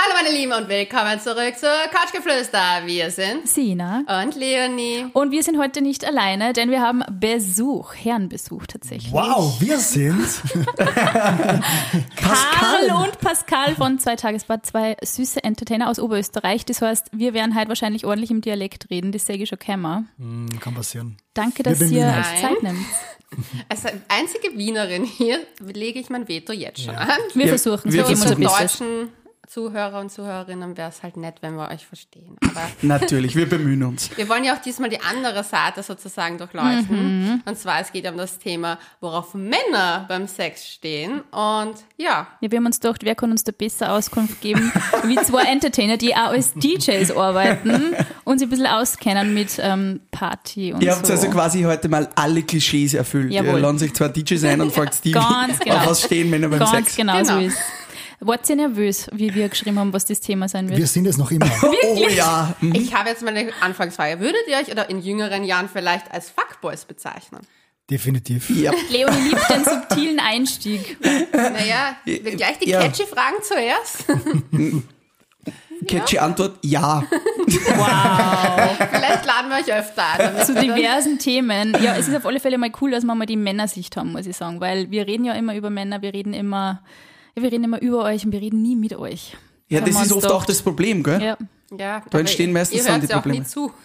[0.00, 2.82] Hallo meine Lieben und willkommen zurück zu Couchgeflüster.
[2.86, 4.04] Wir sind Sina.
[4.22, 5.06] und Leonie.
[5.12, 9.12] Und wir sind heute nicht alleine, denn wir haben Besuch, Herrenbesuch tatsächlich.
[9.12, 10.24] Wow, wir sind
[12.16, 16.64] Karl und Pascal von Zwei Tagesbad, zwei süße Entertainer aus Oberösterreich.
[16.64, 20.04] Das heißt, wir werden heute wahrscheinlich ordentlich im Dialekt reden, das sage ich schon keiner.
[20.18, 21.16] Hm, kann passieren.
[21.34, 22.40] Danke, dass Wir ihr euch.
[22.40, 22.78] Zeit nimmt.
[23.68, 27.18] Als einzige Wienerin hier lege ich mein Veto jetzt schon an.
[27.34, 28.82] Wir Ja, versuchen es, wir wir versuchen Bestes.
[29.48, 32.36] Zuhörer und Zuhörerinnen wäre es halt nett, wenn wir euch verstehen.
[32.44, 34.10] Aber Natürlich, wir bemühen uns.
[34.16, 37.42] wir wollen ja auch diesmal die andere Seite sozusagen durchleuchten.
[37.46, 41.20] Und zwar, es geht um das Thema, worauf Männer beim Sex stehen.
[41.30, 44.70] Und ja, Ja, wir haben uns gedacht, wer kann uns da besser Auskunft geben,
[45.04, 47.94] wie zwei Entertainer, die auch als DJs arbeiten
[48.24, 51.12] und sich ein bisschen auskennen mit ähm, Party und Ihr habt so.
[51.14, 53.32] also quasi heute mal alle Klischees erfüllt.
[53.32, 53.54] Jawohl.
[53.54, 55.76] Ihr laden sich zwei DJs ein und fragt Stevie, Ganz genau.
[55.76, 56.96] auf was stehen Männer beim Ganz Sex.
[56.96, 57.46] genau, so Genau.
[57.46, 57.56] ist
[58.20, 60.78] Wart ihr nervös, wie wir geschrieben haben, was das Thema sein wird?
[60.78, 61.50] Wir sind es noch immer.
[61.84, 62.54] Oh ja.
[62.60, 62.74] Mhm.
[62.74, 64.20] ich habe jetzt mal eine Anfangsfrage.
[64.20, 67.40] Würdet ihr euch oder in jüngeren Jahren vielleicht als Fuckboys bezeichnen?
[67.90, 68.50] Definitiv.
[68.50, 68.72] ja.
[68.90, 70.98] Leonie liebt den subtilen Einstieg.
[71.32, 72.80] Naja, gleich die Ja.
[72.82, 74.04] catchy Fragen zuerst.
[75.86, 77.04] Catchy Antwort, ja.
[77.46, 78.76] Wow.
[78.90, 80.18] Vielleicht laden wir euch öfter ein.
[80.18, 81.76] damit Zu diversen Themen.
[81.80, 84.26] Ja, es ist auf alle Fälle mal cool, dass wir mal die Männersicht haben, muss
[84.26, 84.60] ich sagen.
[84.60, 86.80] Weil wir reden ja immer über Männer, wir reden immer, ja,
[87.42, 89.36] wir reden immer über euch und wir reden nie mit euch.
[89.68, 90.48] Ja, das ist oft auch gedacht.
[90.48, 91.22] das Problem, gell?
[91.22, 91.36] Ja.
[91.76, 93.40] Ja, Da entstehen meistens ihr dann die ja auch Probleme.
[93.44, 93.70] nie zu.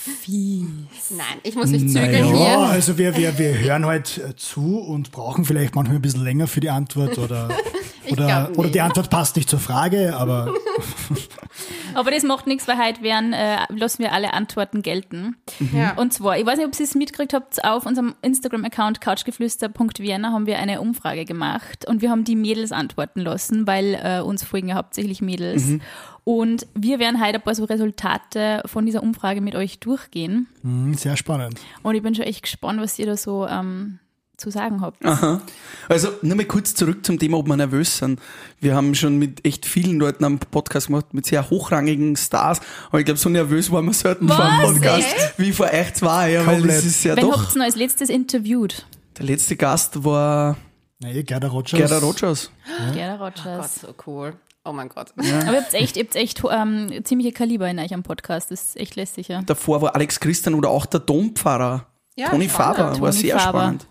[0.00, 1.10] Fies.
[1.10, 2.58] Nein, ich muss mich zügeln Ja, hier.
[2.58, 6.46] also wir, wir, wir hören halt äh, zu und brauchen vielleicht manchmal ein bisschen länger
[6.46, 7.50] für die Antwort oder,
[8.10, 10.54] oder, oder die Antwort passt nicht zur Frage, aber
[11.94, 15.36] Aber das macht nichts, weil heute werden, äh, lassen wir alle Antworten gelten.
[15.74, 15.94] Ja.
[15.94, 20.46] Und zwar, ich weiß nicht, ob ihr es mitgekriegt habt, auf unserem Instagram-Account couchgeflüster.vienna haben
[20.46, 24.68] wir eine Umfrage gemacht und wir haben die Mädels antworten lassen, weil äh, uns folgen
[24.68, 25.64] ja hauptsächlich Mädels.
[26.38, 30.46] Und wir werden heute ein paar so Resultate von dieser Umfrage mit euch durchgehen.
[30.62, 31.60] hm, sehr spannend.
[31.82, 33.98] Und ich bin schon echt gespannt, was ihr da so ähm,
[34.36, 35.04] zu sagen habt.
[35.04, 35.40] Aha.
[35.88, 38.20] Also nur mal kurz zurück zum Thema, ob wir nervös sind.
[38.60, 42.60] Wir haben schon mit echt vielen Leuten am Podcast gemacht, mit sehr hochrangigen Stars.
[42.88, 45.38] Aber ich glaube, so nervös waren wir selten vor dem Podcast Echt?
[45.38, 46.32] wie vor euch zwei.
[46.32, 46.78] Ja, weil Komplett.
[46.78, 47.42] das ist ja Wen doch.
[47.42, 48.86] habt ihr noch als letztes interviewt?
[49.18, 50.56] Der letzte Gast war
[51.02, 51.78] Nee, Gerda Rogers.
[51.78, 52.50] Gerda Rogers.
[52.94, 53.80] Gerda Gott, Rogers.
[53.80, 54.34] so cool.
[54.64, 55.12] Oh mein Gott.
[55.16, 58.50] Aber ihr habt echt, ihr habt echt ähm, ziemliche Kaliber in euch am Podcast.
[58.50, 59.40] Das ist echt lässig, ja.
[59.42, 61.86] Davor war Alex Christian oder auch der Dompfarrer.
[62.16, 62.76] Ja, Toni spannend.
[62.76, 63.58] Faber war Toni sehr Faber.
[63.60, 63.86] spannend.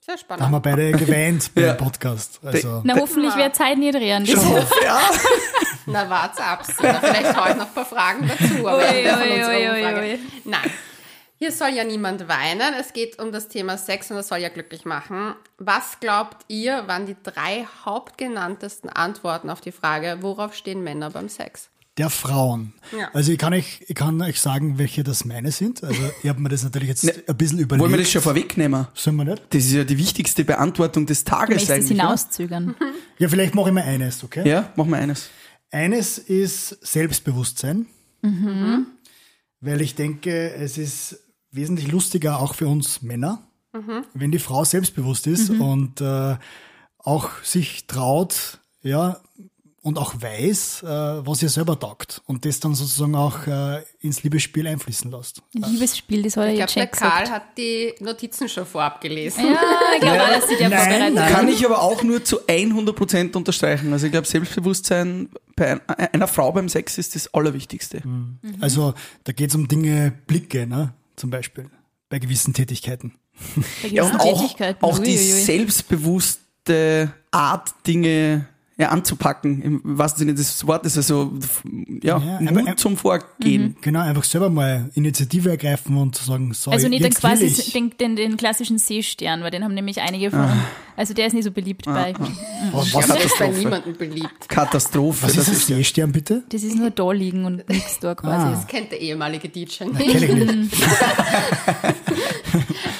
[0.00, 0.62] Sehr Da haben wir spannend.
[0.62, 1.74] beide geweint beim Ja.
[1.74, 2.40] Podcast.
[2.42, 4.24] Also, Na, hoffentlich wird Zeit nicht drehen.
[4.24, 5.00] Ja.
[5.86, 6.64] Na, wart's ab.
[6.66, 8.66] Vielleicht heute noch ein paar Fragen dazu.
[8.66, 10.18] Aber Ui, ui, ui, ui.
[10.44, 10.70] Nein.
[11.44, 12.72] Hier soll ja niemand weinen.
[12.80, 15.34] Es geht um das Thema Sex und das soll ja glücklich machen.
[15.58, 21.28] Was glaubt ihr, waren die drei hauptgenanntesten Antworten auf die Frage, worauf stehen Männer beim
[21.28, 21.68] Sex?
[21.98, 22.72] der Frauen.
[22.98, 23.10] Ja.
[23.12, 25.84] Also ich kann, euch, ich kann euch sagen, welche das meine sind.
[25.84, 27.82] Also ich habe mir das natürlich jetzt ein bisschen überlegt.
[27.82, 28.86] Wollen wir das schon vorwegnehmen?
[28.94, 29.42] Sollen wir nicht?
[29.50, 31.88] Das ist ja die wichtigste Beantwortung des Du Tages es eigentlich.
[31.90, 32.74] hinauszögern.
[33.18, 34.48] Ja, vielleicht mache ich mal eines, okay?
[34.48, 35.28] Ja, machen wir eines.
[35.70, 37.86] Eines ist Selbstbewusstsein,
[38.22, 38.86] Mhm.
[39.60, 41.20] weil ich denke, es ist
[41.54, 43.42] wesentlich lustiger auch für uns Männer,
[43.72, 44.04] Mhm.
[44.14, 46.36] wenn die Frau selbstbewusst ist und äh,
[46.98, 49.20] auch sich traut, ja,
[49.82, 54.22] und auch weiß, äh, was ihr selber taugt und das dann sozusagen auch äh, ins
[54.22, 55.42] Liebesspiel einfließen lässt.
[55.52, 59.00] Liebesspiel, das hat er Ich jetzt glaube, schon der Karl hat die Notizen schon vorab
[59.02, 59.44] gelesen.
[59.44, 59.60] Ja,
[59.96, 61.32] ich glaube auch, dass sie der Nein, vorbereitet nein.
[61.32, 63.92] Kann ich aber auch nur zu 100% unterstreichen.
[63.92, 65.80] Also ich glaube, Selbstbewusstsein bei ein-
[66.14, 68.00] einer Frau beim Sex ist das Allerwichtigste.
[68.06, 68.38] Mhm.
[68.60, 68.94] Also
[69.24, 70.94] da geht es um Dinge, Blicke, ne?
[71.16, 71.70] Zum Beispiel,
[72.08, 73.14] bei gewissen Tätigkeiten.
[73.82, 74.84] bei Ja, und gewissen auch, Tätigkeiten.
[74.84, 81.32] auch die selbstbewusste Art, Dinge ja, anzupacken, im wahrsten Sinne des Wortes, also
[82.02, 83.76] ja, Ja, Mut aber- zum Vorgehen.
[83.80, 88.16] Genau, einfach selber mal Initiative ergreifen und sagen, so, Also nicht den, quasi, den, den,
[88.16, 90.40] den klassischen Seestern, weil den haben nämlich einige von.
[90.40, 90.56] Ah.
[90.96, 92.14] Also der ist nicht so beliebt bei.
[92.72, 94.48] Was, Das ist bei niemandem beliebt.
[94.48, 95.22] Katastrophe.
[95.24, 96.42] was ist das ein Seestern, bitte?
[96.48, 98.46] Das ist nur da liegen und nichts da quasi.
[98.46, 98.50] Ah.
[98.52, 100.14] Das kennt der ehemalige DJ Kenn nicht.
[100.22, 100.76] ich nicht.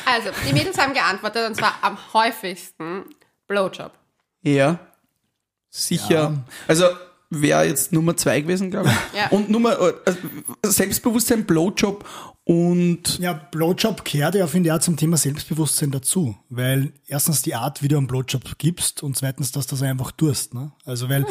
[0.06, 3.04] Also, die Mädels haben geantwortet und zwar am häufigsten
[3.48, 3.92] Blowjob.
[4.42, 4.78] Ja,
[5.74, 6.44] sicher.
[6.68, 6.84] Also
[7.30, 9.18] wäre jetzt Nummer zwei gewesen, glaube ich.
[9.18, 9.28] Ja.
[9.30, 10.12] Und Nummer äh,
[10.64, 12.04] Selbstbewusstsein, Blowjob
[12.44, 16.36] und Ja, Blowjob kehrt ja, finde ich, auch zum Thema Selbstbewusstsein dazu.
[16.48, 20.12] Weil erstens die Art, wie du einen Blowjob gibst und zweitens, dass du das einfach
[20.12, 20.54] tust.
[20.54, 20.72] Ne?
[20.84, 21.26] Also, weil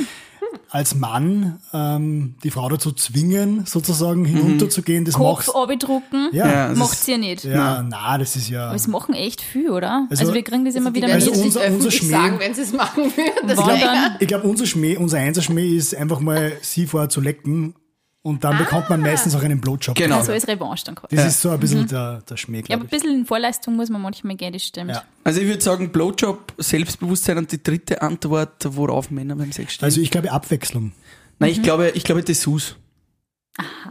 [0.69, 6.93] als Mann ähm, die Frau dazu zwingen, sozusagen hinunterzugehen, das Kopf abdrucken, ja, Ja, macht
[6.93, 7.43] ist- sie ja nicht.
[7.43, 10.07] ja, na, das ist ja Aber es machen echt viel, oder?
[10.09, 11.37] Also, Also- wir kriegen das immer Die wieder werden Also mit.
[11.39, 13.47] nicht unser- unser öffentlich Schmäh- sagen, wenn sie es machen würden.
[13.47, 14.15] Das Wann wäre- dann?
[14.19, 17.75] Ich glaube, unser Schmäh, unser Einserschmäh ist einfach mal sie vorher zu lecken
[18.23, 19.95] und dann bekommt man meistens auch einen Blowjob.
[19.95, 20.17] Genau.
[20.17, 21.15] Also als Revanche dann quasi.
[21.15, 23.89] Das ist so ein bisschen der, der Schmäh, Ja, aber ein bisschen in Vorleistung muss
[23.89, 24.91] man manchmal gehen, das stimmt.
[24.91, 25.03] Ja.
[25.23, 29.85] Also ich würde sagen, Blowjob, Selbstbewusstsein und die dritte Antwort, worauf Männer beim Sex stehen.
[29.85, 30.93] Also ich glaube Abwechslung.
[31.39, 32.75] Nein, ich glaube, ich glaube Dessous.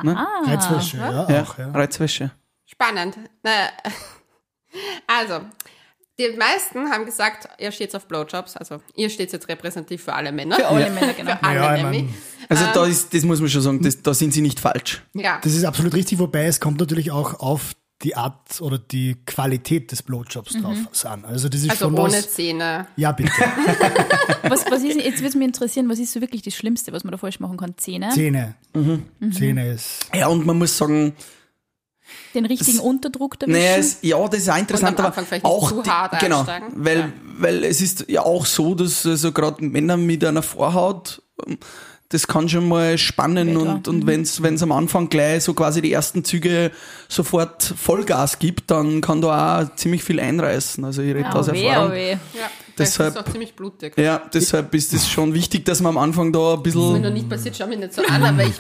[0.02, 1.70] Reizwäsche, ja, Ja, auch, ja.
[1.70, 2.31] Reizwäsche.
[2.67, 3.17] Spannend.
[3.43, 3.50] Na,
[5.06, 5.40] Also,
[6.19, 8.56] die meisten haben gesagt, ihr steht auf Blowjobs.
[8.56, 10.56] Also, ihr steht jetzt repräsentativ für alle Männer.
[10.56, 11.32] Für alle Männer, genau.
[11.37, 12.05] Für alle Ja, ich nämlich.
[12.53, 12.71] Also Ähm.
[12.75, 15.03] da ist, das muss man schon sagen, das, da sind sie nicht falsch.
[15.15, 15.39] Ja.
[15.43, 17.73] das ist absolut richtig, wobei es kommt natürlich auch auf
[18.03, 21.25] die Art oder die Qualität des Blowjobs drauf an.
[21.25, 22.33] Also das ist Also schon ohne was.
[22.33, 22.87] Zähne.
[22.97, 23.31] Ja, bitte.
[24.49, 27.05] Was, was ist, jetzt würde es mich interessieren, was ist so wirklich das Schlimmste, was
[27.05, 27.75] man da falsch machen kann?
[27.79, 28.11] Zähne?
[28.11, 28.57] Zähne.
[28.75, 29.05] Mhm.
[29.33, 30.01] Zähne ist.
[30.15, 31.15] Ja, und man muss sagen,
[32.35, 33.53] Den richtigen Unterdruck erwischen?
[33.61, 35.15] naja, es, ja, das ist auch interessant, aber
[35.45, 36.69] auch zu die, hart genau, einsteigen.
[36.75, 37.13] weil, Ja.
[37.39, 41.23] weil es ist ja auch so, dass also gerade Männer mit einer Vorhaut,
[42.12, 43.61] das kann schon mal spannen Mega.
[43.61, 46.70] und, und wenn's wenn's am Anfang gleich so quasi die ersten Züge
[47.09, 50.85] sofort Vollgas gibt, dann kann da auch ziemlich viel einreißen.
[50.85, 51.91] Also ich rede da aus oh weh, Erfahrung.
[51.91, 52.11] oh weh.
[52.12, 52.19] Ja.
[52.79, 53.97] Deshalb- Das ist auch ziemlich blutig.
[53.99, 57.03] Ja, deshalb ist es schon wichtig, dass man am Anfang da ein Was mir bisschen
[57.03, 58.55] noch nicht passiert, schau mich nicht so an, aber ich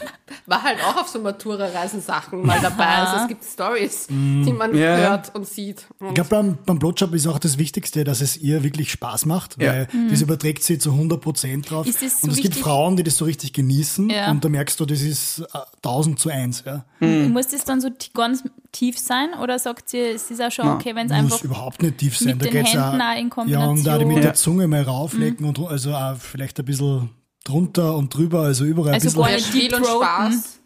[0.46, 2.84] war halt auch auf so Matura-Reisen-Sachen mal dabei.
[2.86, 5.86] Also es gibt Stories, die man Ja, hört und sieht.
[5.98, 9.26] Und Ich glaube, beim, beim Blowjob ist auch das Wichtigste, dass es ihr wirklich Spaß
[9.26, 9.72] macht, Ja.
[9.72, 11.86] weil das überträgt sie zu 100 Prozent drauf.
[11.86, 11.90] Mhm.
[11.90, 12.56] Ist das so und es gibt?
[12.56, 14.30] Frauen, die das so richtig genießen Ja.
[14.30, 16.64] und da merkst du, das ist äh, 1000 zu 1.
[16.66, 16.84] Ja.
[17.00, 20.94] Muss das dann so ganz tief sein oder sagt sie, es ist auch schon okay,
[20.94, 22.28] wenn es einfach Muss überhaupt nicht tief sein.
[22.38, 24.08] mit da den geht's Händen auch, auch in Ja, und da Kombination.
[24.08, 24.22] mit Ja.
[24.22, 27.10] der Zunge mal rauflecken und also auch vielleicht ein bisschen
[27.44, 29.52] drunter und drüber, also überall Also ein gar bisschen.
[29.52, 29.86] nicht Spiel und.
[30.02, 30.58] Spaß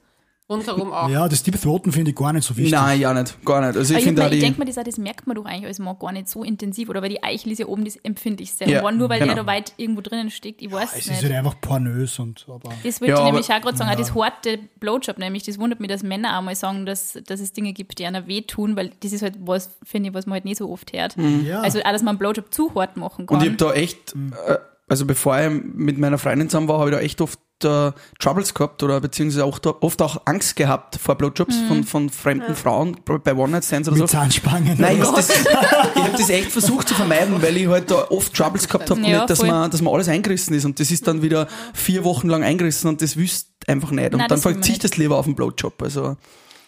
[0.48, 1.08] rundherum auch.
[1.08, 2.72] Ja, das Deep Throaten finde ich gar nicht so wichtig.
[2.72, 3.76] Nein, ja nicht, gar nicht.
[3.76, 5.96] Also ich Aber ich, ich denke mir, das, das merkt man doch eigentlich als Mann
[5.98, 8.64] gar nicht so intensiv, oder weil die Eichel ist ja oben das Empfindlichste.
[8.70, 9.34] Ja, und nur weil genau.
[9.34, 11.22] der da weit irgendwo drinnen steckt, ich weiß Es ist nicht.
[11.25, 12.70] halt einfach pornös und aber.
[12.84, 15.58] Das wollte Ja, ich aber- nämlich auch gerade sagen, auch das harte Blowjob nämlich, das
[15.58, 18.76] wundert mich, dass Männer auch mal sagen, dass, dass es Dinge gibt, die einer wehtun,
[18.76, 21.16] weil das ist halt was, finde ich, was man halt nicht so oft hört.
[21.44, 21.60] Ja.
[21.62, 23.37] Also auch, dass man einen Blowjob zu hart machen kann.
[23.38, 24.56] und ich habe da echt, äh,
[24.88, 27.90] also bevor ich mit meiner Freundin zusammen war, habe ich da echt oft äh,
[28.20, 31.68] Troubles gehabt oder beziehungsweise auch da, oft auch Angst gehabt vor Blowjobs Mhm.
[31.68, 34.16] von, von fremden Frauen bei One-Night-Stands oder Mit so.
[34.18, 34.76] Zahnspangen.
[34.78, 35.46] Nein, ich, oder das, ich
[36.02, 39.24] habe das echt versucht zu vermeiden, weil ich halt da oft Troubles gehabt habe, Ja,
[39.26, 39.48] dass voll.
[39.48, 42.88] man, dass man alles eingerissen ist und das ist dann wieder vier Wochen lang eingerissen
[42.88, 45.82] und das wüsst einfach nicht und Nein, dann verzichtet das lieber auf den Blowjob.
[45.82, 46.16] Also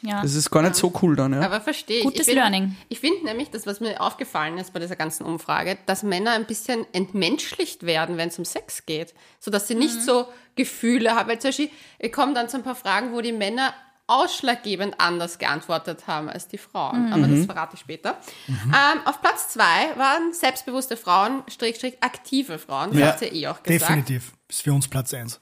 [0.03, 0.23] ja.
[0.23, 1.41] das ist gar nicht so cool dann, ja.
[1.41, 2.05] Aber verstehe ich.
[2.05, 2.77] Gutes ich Learning.
[2.89, 6.47] Ich finde nämlich, das, was mir aufgefallen ist bei dieser ganzen Umfrage, dass Männer ein
[6.47, 9.15] bisschen entmenschlicht werden, wenn es um Sex geht.
[9.41, 9.81] So dass sie Mhm.
[9.81, 11.29] nicht so Gefühle haben.
[11.29, 13.75] Weil zum Beispiel, ich komme dann zu ein paar Fragen, wo die Männer
[14.11, 17.13] ausschlaggebend anders geantwortet haben als die Frauen.
[17.13, 18.17] Aber das verrate ich später.
[18.49, 22.91] Ähm, auf Platz zwei waren selbstbewusste Frauen, Strich, Strich, aktive Frauen.
[22.93, 23.07] Das Ja.
[23.09, 23.69] habt ihr eh auch gesagt.
[23.83, 24.33] Definitiv.
[24.49, 25.41] Ist für uns Platz 1.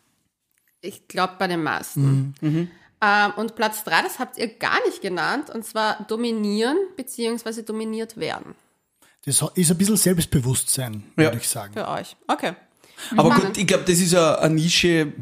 [0.80, 2.34] Ich glaube bei den meisten.
[3.02, 8.16] Ähm, und Platz drei, das habt ihr gar nicht genannt, und zwar dominieren beziehungsweise dominiert
[8.16, 8.54] werden
[9.24, 11.24] Das ist ein bisschen Selbstbewusstsein, Ja.
[11.24, 11.72] würde ich sagen.
[11.74, 12.16] für euch.
[12.26, 12.54] Okay.
[13.16, 13.46] Aber Spannend.
[13.48, 15.12] gut, ich glaube, das ist ja eine Nische,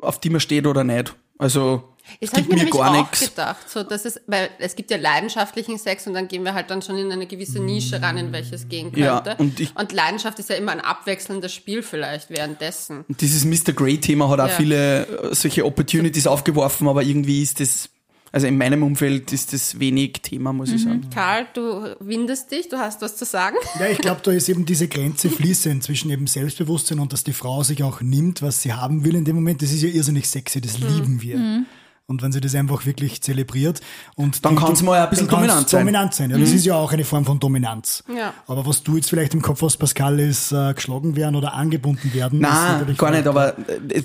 [0.00, 1.14] auf die man steht oder nicht.
[1.36, 1.89] Also
[2.20, 3.20] Das es habe ich gibt mir mir nämlich gar auch nichts.
[3.20, 3.70] gedacht.
[3.70, 6.82] So, dass es, weil es gibt ja leidenschaftlichen Sex und dann gehen wir halt dann
[6.82, 9.42] schon in eine gewisse Nische ran, in welches gehen Ja, könnte.
[9.42, 13.04] und ich- Leidenschaft ist ja immer ein abwechselndes Spiel vielleicht währenddessen.
[13.08, 13.72] Dieses Mr.
[13.72, 14.54] Grey-Thema hat auch Ja.
[14.54, 17.88] viele äh, solche Opportunities aufgeworfen, aber irgendwie ist das,
[18.32, 21.08] also in meinem Umfeld ist das wenig Thema, muss ich sagen.
[21.12, 23.56] Karl, du windest dich, du hast was zu sagen.
[23.80, 27.32] Ja, ich glaube, da ist eben diese Grenze fließend zwischen eben Selbstbewusstsein und dass die
[27.32, 29.62] Frau sich auch nimmt, was sie haben will in dem Moment.
[29.62, 31.64] Das ist ja irrsinnig sexy, das lieben wir.
[32.10, 33.80] Und wenn sie das einfach wirklich zelebriert
[34.16, 35.80] und Dann die- kann's mal ein bisschen dann kann's dominant sein.
[35.80, 36.30] dominant sein.
[36.30, 38.02] Ja, das ist ja auch eine Form von Dominanz.
[38.12, 38.34] Ja.
[38.48, 42.12] Aber was du jetzt vielleicht im Kopf hast, Pascal, ist äh, geschlagen werden oder angebunden
[42.12, 42.40] werden.
[42.40, 44.02] ist Nein, natürlich gar nicht, aber äh,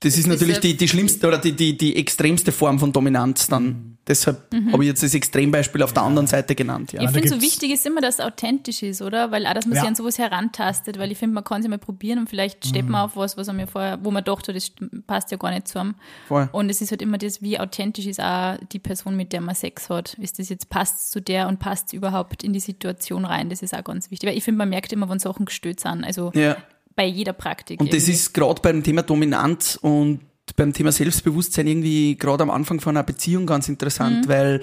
[0.00, 3.48] das ist ist natürlich die, die schlimmste oder die, die, die extremste Form von Dominanz
[3.48, 3.91] dann.
[4.08, 6.92] Deshalb habe ich jetzt das Extrembeispiel auf der anderen Seite genannt.
[6.92, 7.02] Ja.
[7.02, 9.30] Ich finde, so wichtig ist immer, dass es authentisch ist, oder?
[9.30, 9.82] Weil auch, dass man Ja.
[9.82, 12.66] sich an sowas herantastet, weil ich finde, man kann es ja mal probieren und vielleicht
[12.66, 12.90] steht Mhm.
[12.90, 14.72] man auf was, was man vorher, wo man dachte, das
[15.06, 15.94] passt ja gar nicht zu einem.
[16.26, 16.48] Voll.
[16.50, 19.54] Und es ist halt immer das, wie authentisch ist auch die Person, mit der man
[19.54, 20.14] Sex hat.
[20.14, 23.50] Ist das jetzt, passt zu der und passt überhaupt in die Situation rein?
[23.50, 24.28] Das ist auch ganz wichtig.
[24.28, 26.02] Weil ich finde, man merkt immer, wenn Sachen gestört sind.
[26.02, 26.56] Also Ja.
[26.96, 27.80] bei jeder Praktik.
[27.80, 28.12] Und das irgendwie.
[28.14, 30.20] ist gerade beim Thema Dominanz und
[30.56, 33.72] beim Thema Selbstbewusstsein irgendwie gerade am Anfang von einer Beziehung ganz Mhm.
[33.74, 34.62] interessant, weil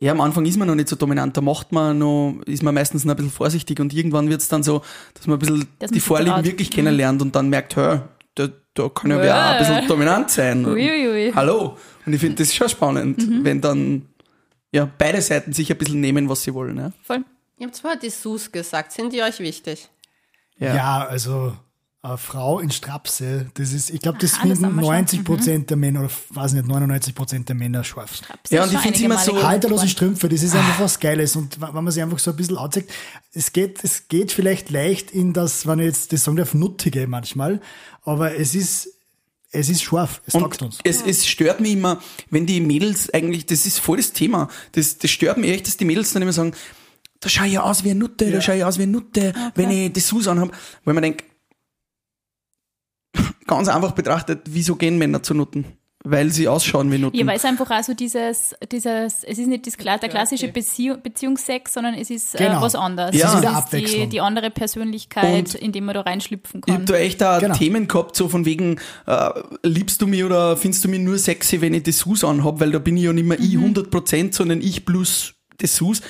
[0.00, 2.72] ja, am Anfang ist man noch nicht so dominant, da macht man noch, ist man
[2.74, 4.82] meistens noch ein bisschen vorsichtig und irgendwann wird es dann so,
[5.14, 6.44] dass man ein bisschen man die Vorlieben traut.
[6.44, 10.30] wirklich kennenlernt und dann merkt, hör, da, da kann ja wer auch ein bisschen dominant
[10.30, 10.64] sein.
[10.64, 11.32] Uiuiui.
[11.34, 11.76] Hallo.
[12.06, 13.44] Und ich finde das schon spannend, Mhm.
[13.44, 14.06] wenn dann
[14.70, 16.76] ja, beide Seiten sich ein bisschen nehmen, was sie wollen.
[16.76, 17.24] Ja, Voll.
[17.58, 19.88] Ihr habt zwar Dessous gesagt, sind die euch wichtig?
[20.58, 21.06] Ja, Ja.
[21.08, 21.56] also
[22.00, 24.80] eine Frau in Strapse, das ist, ich glaube, das Aha, das finden schon.
[24.84, 28.20] 90 Prozent der Männer, oder weiß nicht, 99 Prozent der Männer scharf.
[28.50, 31.34] Ja, und ich find's immer so- Halterlose Strümpfe, das ist einfach was Geiles.
[31.34, 32.92] Und wenn man sich einfach so ein bisschen anzeigt,
[33.32, 37.06] es geht, es geht vielleicht leicht in das, wenn ich jetzt das sagen darf, Nuttige
[37.08, 37.60] manchmal,
[38.04, 38.90] aber es ist,
[39.50, 40.78] es ist scharf, es taugt uns.
[40.84, 42.00] es, es stört mich immer,
[42.30, 45.76] wenn die Mädels eigentlich, das ist voll das Thema, das, das stört mich echt, dass
[45.78, 46.52] die Mädels dann immer sagen,
[47.20, 49.32] da schau ich ja aus wie eine Nutte, da schau ich aus wie eine Nutte,
[49.56, 50.52] wenn ich Dessous anhab.
[50.84, 51.24] Weil man denkt,
[53.48, 55.64] ganz einfach betrachtet, wieso gehen Männer zu Nutten?
[56.04, 57.16] Weil sie ausschauen wie Nutten.
[57.18, 61.02] Ja, weil es einfach auch so dieses, dieses, es ist nicht das, der klassische Beziehung,
[61.02, 62.62] Beziehungssex, sondern es ist äh, Genau.
[62.62, 63.16] was anderes.
[63.16, 63.26] Ja.
[63.26, 64.10] Es Es ist ist eine die, Abwechslung.
[64.10, 66.86] die andere Persönlichkeit, Und in die man da reinschlüpfen Ich hab kann.
[66.86, 67.56] da echt auch Genau.
[67.56, 69.30] Themen gehabt, so von wegen, äh,
[69.64, 72.78] liebst du mich oder findest du mich nur sexy, wenn ich Dessous anhab, weil da
[72.78, 76.00] bin ich ja nicht mehr ich 100%, sondern ich plus Dessous.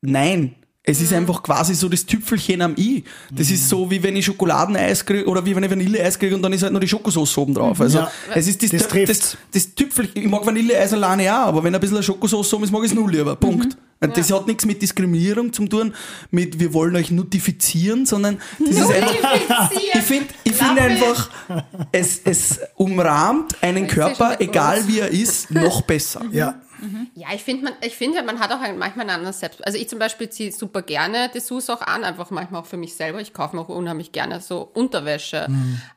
[0.00, 0.54] Nein.
[0.86, 3.04] Es ist einfach quasi so das Tüpfelchen am I.
[3.32, 6.42] Das ist so, wie wenn ich Schokoladeneis kriege oder wie wenn ich Vanilleeis kriege und
[6.42, 7.80] dann ist halt noch die Schokosauce oben drauf.
[7.80, 8.10] Also, Ja.
[8.34, 9.30] es ist das, Das trifft's.
[9.52, 10.22] das, das Tüpfelchen.
[10.22, 12.94] Ich mag Vanilleeis alleine auch, aber wenn ein bisschen Schokosauce oben ist, mag ich es
[12.94, 13.34] null lieber.
[13.34, 13.78] Punkt.
[14.02, 15.94] Und Das hat nichts mit Diskriminierung zu tun,
[16.30, 21.30] mit wir wollen euch notifizieren, sondern das ist einfach, ich finde ich find einfach,
[21.92, 26.20] es, es umrahmt einen ja Körper, egal wie er ist, noch besser.
[26.32, 26.60] Ja,
[27.14, 29.64] Ja, ich finde, man, ich finde, man hat auch manchmal ein anderes Selbst.
[29.66, 32.94] Also ich zum Beispiel ziehe super gerne Dessous auch an, einfach manchmal auch für mich
[32.94, 33.20] selber.
[33.20, 35.46] Ich kaufe mir auch unheimlich gerne so Unterwäsche.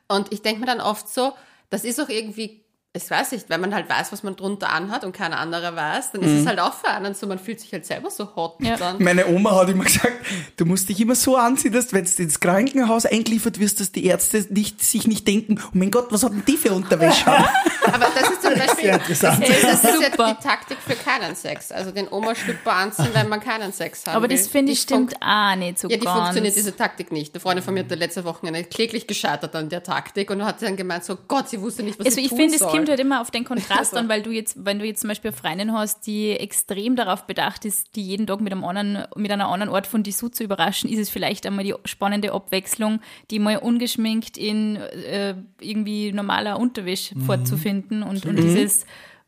[0.08, 1.32] Und ich denke mir dann oft so,
[1.70, 2.64] das ist auch irgendwie,
[2.94, 6.12] ich weiß nicht, wenn man halt weiß, was man drunter anhat und keiner andere weiß,
[6.12, 8.56] dann ist es halt auch für einen so, man fühlt sich halt selber so hot.
[8.60, 8.76] Ja.
[8.76, 9.02] Dann.
[9.02, 10.14] Meine Oma hat immer gesagt,
[10.56, 14.06] du musst dich immer so anziehen, dass wenn du ins Krankenhaus eingeliefert wirst, dass die
[14.06, 17.26] Ärzte nicht, sich nicht denken, oh mein Gott, was hat denn die für Unterwäsche?
[17.30, 17.44] an?"
[17.92, 19.42] Aber das ist zum Beispiel, interessant.
[19.48, 20.36] das ist ja Super.
[20.38, 21.70] die Taktik für keinen Sex.
[21.72, 24.14] Also den Oma-Schlüpper anziehen, wenn man keinen Sex hat.
[24.14, 26.18] Aber das finde ich stimmt auch nicht so Ja, die ganz.
[26.18, 27.34] funktioniert diese Taktik nicht.
[27.34, 30.76] Eine Freundin von mir hat letzte Wochenende kläglich gescheitert an der Taktik und hat dann
[30.76, 32.70] gemeint, so Gott, sie wusste nicht, was Also sie ich tun finde, es soll.
[32.88, 35.30] Kommt halt immer auf den Kontrast an, weil du jetzt, wenn du jetzt zum Beispiel
[35.30, 39.30] eine Freundin hast, die extrem darauf bedacht ist, die jeden Tag mit einem anderen, mit
[39.30, 43.38] einer anderen Art von Dessous zu überraschen, ist es vielleicht einmal die spannende Abwechslung, die
[43.38, 47.22] mal ungeschminkt in äh, irgendwie normaler Unterwäsche Mhm.
[47.22, 48.84] vorzufinden und, und dieses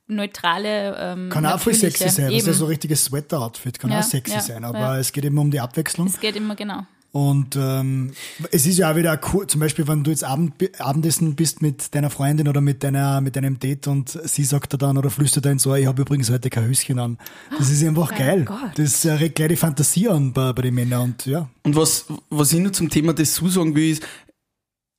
[0.07, 2.07] neutrale ähm, kann auch voll sexy sein.
[2.07, 2.53] Das ist ja Eben.
[2.53, 4.65] so ein richtiges Sweater-Outfit, kann Ja, auch sexy ja, sein.
[4.65, 4.99] Aber ja.
[4.99, 6.07] es geht eben um die Abwechslung.
[6.09, 6.85] Es geht immer genau.
[7.13, 8.13] Und ähm,
[8.53, 11.93] es ist ja auch wieder cool, zum Beispiel, wenn du jetzt Abend, Abendessen bist mit
[11.95, 15.45] deiner Freundin oder mit deiner mit deinem Date und sie sagt dir dann oder flüstert
[15.45, 17.19] dir ins Ohr, ich habe übrigens heute kein Höschen an.
[17.59, 18.45] Das ist einfach geil.
[18.45, 18.73] Gott.
[18.77, 21.49] Das regt gleich die Fantasie an bei, bei den Männern und ja.
[21.65, 24.07] Und was, was ich nur zum Thema Dessous sagen will, ist,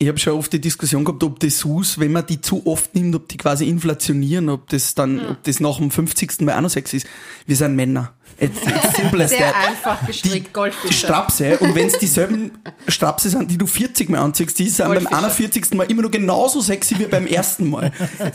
[0.02, 3.14] ich habe schon oft die Diskussion gehabt, ob Dessous, wenn man die zu oft nimmt,
[3.14, 6.40] ob die quasi inflationieren, ob das dann, ob das nach dem 50.
[6.40, 7.06] Mal auch noch sexy ist.
[7.46, 8.12] Wir sind Männer.
[8.40, 9.68] It's, it's simple as Sehr that.
[9.68, 10.94] einfach gestrickt, Die Goldfische.
[10.94, 12.50] Strapse, und wenn es dieselben
[12.88, 15.16] Strapse sind, die du 40 Mal anziehst, die sind beim Goldfische.
[15.16, 15.74] 41.
[15.74, 17.92] Mal immer noch genauso sexy wie beim ersten Mal.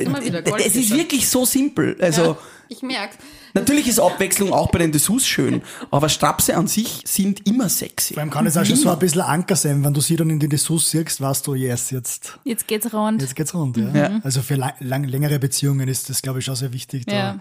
[0.64, 1.98] es ist wirklich so simpel.
[2.00, 2.38] Also, Ja,
[2.70, 3.18] ich merke.
[3.60, 5.62] Natürlich ist Abwechslung auch bei den Dessous schön,
[5.92, 8.14] aber Strapse an sich sind immer sexy.
[8.14, 10.30] Vor allem kann es auch schon so ein bisschen Anker sein, wenn du sie dann
[10.30, 13.22] in die Dessous siehst, weißt du, yes, jetzt, Jetzt geht's rund.
[13.22, 13.78] jetzt geht's rund.
[13.78, 13.90] Ja.
[13.94, 14.20] Ja.
[14.24, 17.40] Also für lang, lang, längere Beziehungen ist das, glaube ich, auch sehr wichtig, da, Ja.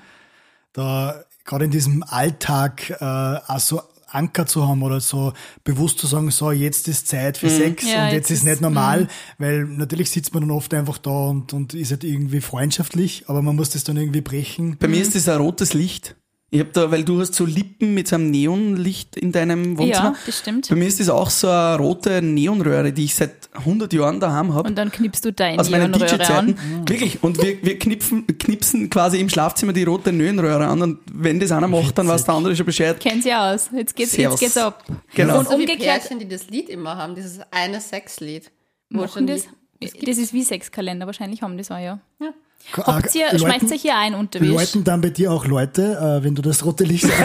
[0.73, 3.83] da gerade in diesem Alltag äh, auch so
[4.17, 5.33] Anker zu haben oder so
[5.65, 8.61] bewusst zu sagen, so jetzt ist Zeit für Sex Ja, und jetzt, jetzt ist nicht
[8.61, 9.09] normal,
[9.39, 13.43] weil natürlich sitzt man dann oft einfach da und, und ist halt irgendwie freundschaftlich, aber
[13.43, 14.77] man muss das dann irgendwie brechen.
[14.79, 16.17] Bei mir ist das ein rotes Licht.
[16.49, 20.11] Ich hab da, weil du hast so Lippen mit so einem Neonlicht in deinem Wohnzimmer.
[20.11, 20.69] Ja, das stimmt.
[20.69, 24.55] Bei mir ist das auch so eine rote Neonröhre, die ich seit 100 Jahren daheim
[24.55, 24.69] habe.
[24.69, 26.47] Und dann knippst du deine Aus meinen Neonröhre an.
[26.47, 26.89] DJ-Zeiten.
[26.89, 27.23] Wirklich.
[27.25, 30.83] Und wir, wir knipsen, knipsen quasi im Schlafzimmer die rote Neonröhre an.
[30.83, 33.01] Und wenn das einer macht, dann weiß der andere schon Bescheid.
[33.01, 33.69] Kennt sie aus.
[33.75, 34.41] Jetzt geht's, Servus.
[34.41, 34.85] jetzt geht's ab.
[35.15, 35.41] Genau.
[35.41, 38.53] Und So umgekehrt, Pärchen, die das Lied immer haben, dieses eine Sexlied.
[38.89, 39.43] machen das?
[39.83, 41.99] die- Das ist wie Sexkalender, wahrscheinlich haben das auch, ja.
[42.21, 42.33] Ja.
[42.73, 44.49] Habt ihr, Leuten- schmeißt euch hier ein Unterwäsch?
[44.49, 47.05] Läuten dann bei dir auch Leute, äh, wenn du das rote Licht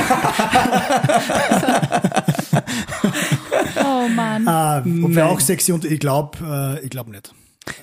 [3.83, 4.47] Oh Mann.
[4.47, 7.33] Ah, ob wir auch sexy und ich glaube, äh, ich glaube nicht.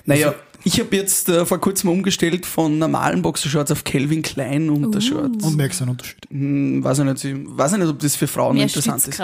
[0.05, 5.43] Naja, ich habe jetzt äh, vor kurzem umgestellt von normalen Boxershorts auf Calvin Klein Untershorts.
[5.45, 6.25] Und merkst du einen Unterschied?
[6.29, 9.19] Hm, weiß ich nicht, ich weiß ich nicht, ob das für Frauen Mehr interessant ist.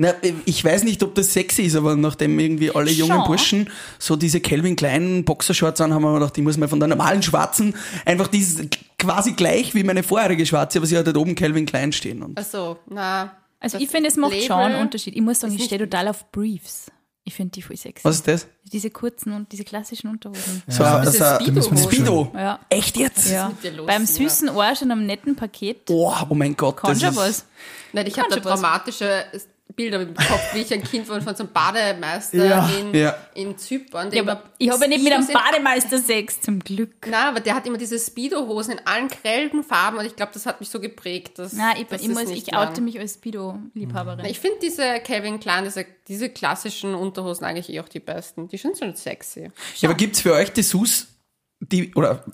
[0.00, 0.14] Na,
[0.44, 3.26] ich weiß nicht, ob das sexy ist, aber nachdem irgendwie alle jungen Schon.
[3.26, 6.78] Burschen so diese Calvin Klein Boxershorts an haben, haben wir gedacht, ich muss mal von
[6.78, 7.74] der normalen schwarzen
[8.04, 8.64] einfach dieses
[8.96, 12.22] quasi gleich wie meine vorherige schwarze, aber sie hat halt oben Calvin Klein stehen.
[12.22, 13.32] Und Ach so, na.
[13.58, 15.16] Also ich finde, es macht Label schon einen Unterschied.
[15.16, 16.92] Ich muss sagen, ich stehe total auf Briefs.
[17.24, 18.04] Ich finde die voll sexy.
[18.04, 18.46] Was ist das?
[18.72, 20.62] Diese kurzen und diese klassischen Unterhosen.
[20.68, 21.90] So, Ja, das das ist ein Speedo.
[21.90, 22.32] Speedo.
[22.34, 22.60] Ja.
[22.70, 23.30] Echt jetzt?
[23.30, 23.48] ja.
[23.48, 25.90] mit dir los, Beim süßen Arsch und einem netten Paket.
[25.90, 26.76] Oh, oh mein Gott.
[26.76, 27.46] Kann das schon ist, was.
[27.92, 29.24] Nein, ich habe da dramatische
[29.78, 32.68] Bilder im Kopf, wie ich ein Kind war von so einem Bademeister Ja.
[32.68, 33.16] in, Ja.
[33.34, 34.10] in Zypern.
[34.12, 37.06] Ja, immer aber ich habe ja nicht mit einem Bademeister Sex, zum Glück.
[37.06, 40.46] Nein, aber der hat immer diese Speedo-Hosen in allen grellen Farben und ich glaube, das
[40.46, 41.38] hat mich so geprägt.
[41.38, 42.84] Dass, Nein, ich, das ich, ist muss, nicht ich oute lang.
[42.84, 44.24] mich als Speedo-Liebhaberin.
[44.26, 48.48] Ich finde diese Calvin Klein, diese, diese klassischen Unterhosen eigentlich eh auch die besten.
[48.48, 49.50] Die sind schon sexy.
[49.76, 51.06] Ja, aber gibt's für euch Dessous,
[51.60, 52.24] die, oder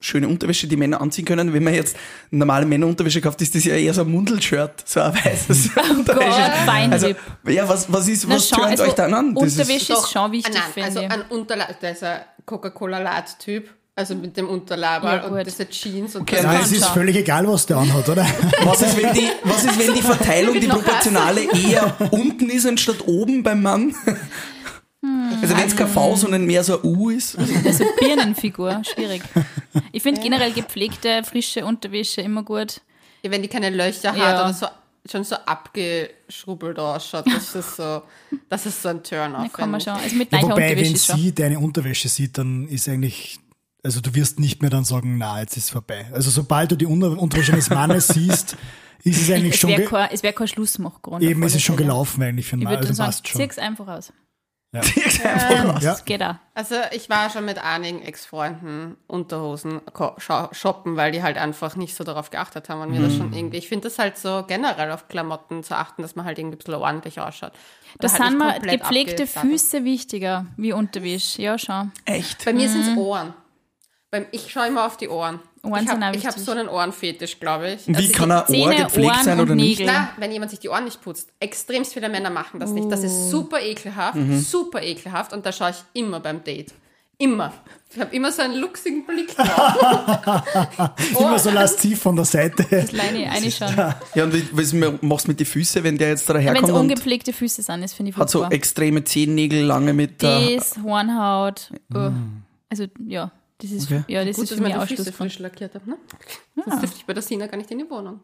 [0.00, 1.52] schöne Unterwäsche, die Männer anziehen können?
[1.52, 1.96] Wenn man jetzt
[2.30, 6.30] normale Männerunterwäsche kauft, ist das ja eher so ein Mundelshirt, so ein weißes Unterwäsche.
[6.30, 6.92] Oh Gott, Feinripp.
[6.92, 9.34] Also, ja, was, was ist, Na, was schon, also euch dann an?
[9.34, 11.10] Das ist- Unterwäsche ist, Doch, schon wichtig, nein, finde Also ich.
[11.10, 13.70] ein Unterleib, der ist ein Coca-Cola-Light-Typ.
[13.96, 17.46] Also mit dem Unterleib Ja, und diese Jeans und Okay, Nein, es ist völlig egal,
[17.46, 18.26] was der anhat, oder?
[18.64, 23.06] Was ist, wenn die, was ist, wenn die Verteilung, die proportionale eher unten ist anstatt
[23.06, 23.94] oben beim Mann?
[25.42, 27.36] Also wenn es kein V, sondern mehr so ein U ist.
[27.38, 29.22] Also Birnenfigur, schwierig.
[29.92, 32.80] Ich finde generell gepflegte, frische Unterwäsche immer gut.
[33.22, 34.26] Ja, wenn die keine Löcher Ja.
[34.26, 34.66] hat oder so
[35.10, 38.02] schon so abgeschrubbelt ausschaut, das ist so,
[38.48, 39.50] das ist so ein Turn-off.
[39.56, 39.74] Schon.
[39.74, 41.16] Also mit Ja, wobei, wenn ist schon.
[41.18, 43.38] sie deine Unterwäsche sieht, dann ist eigentlich,
[43.82, 46.06] also du wirst nicht mehr dann sagen, na, jetzt ist vorbei.
[46.12, 48.56] Also sobald du die Unter Unterwäsche des Mannes siehst,
[49.02, 51.22] ist es eigentlich Es schon, wäre ge kein, es wär kein Schlussmachgrund.
[51.22, 53.50] eben ist es alle schon gelaufen eigentlich für Ich Mann, würde also passt sagen, schon.
[53.50, 54.12] zieh's einfach aus.
[55.24, 55.82] Einfach raus.
[55.82, 55.90] Ja.
[55.92, 56.34] Das geht auch.
[56.54, 59.80] Also ich war schon mit einigen Ex-Freunden Unterhosen
[60.52, 63.18] shoppen, weil die halt einfach nicht so darauf geachtet haben und mir das Mhm.
[63.18, 63.56] schon irgendwie.
[63.58, 66.58] Ich finde das halt so generell auf Klamotten zu achten, dass man halt irgendwie ein
[66.58, 67.52] bisschen ordentlich ausschaut.
[67.98, 69.26] Da halt sind komplett gepflegte.
[69.26, 71.42] Füße wichtiger wie Unterwäsche.
[71.42, 71.92] Ja, schon.
[72.04, 72.44] Echt?
[72.44, 72.72] Bei mir Mhm.
[72.72, 73.34] sind es Ohren.
[74.10, 75.40] Beim, ich schaue immer auf die Ohren.
[75.64, 77.86] Ohren ich sind auch habe hab so einen Ohrenfetisch, glaube ich.
[77.86, 79.82] Wie Also kann ein Ohr Zähne, gepflegt Ohren sein oder nicht?
[79.84, 81.28] Na, wenn jemand sich die Ohren nicht putzt.
[81.40, 82.90] Extremst viele Männer machen das nicht.
[82.90, 83.04] Das Oh.
[83.06, 84.40] ist super ekelhaft, Mhm.
[84.40, 86.72] super ekelhaft und da schaue ich immer beim Date.
[87.16, 87.52] Immer.
[87.94, 90.42] Ich habe immer so einen luchsigen Blick drauf.
[91.18, 92.64] Immer so lasziv von der Seite.
[92.64, 93.68] Kleine eine schon.
[94.14, 96.70] Ja, und wie- was machst du mit den Füßen, wenn der jetzt da Wenn es
[96.70, 98.56] ungepflegte Füße sind, das finde ich hat so furchtbar.
[98.56, 100.56] extreme Zehennägel, lange mit der...
[100.56, 101.70] Das, Hornhaut.
[101.94, 102.10] uh.
[102.68, 103.30] Also, ja.
[103.64, 104.04] Das ist, Okay.
[104.08, 105.88] ja, das Gut, ist dass für mich die Füße frisch lackiert habe.
[105.90, 105.96] Ne?
[106.54, 108.20] Sonst dürfte ich bei der Sina gar nicht in die Wohnung.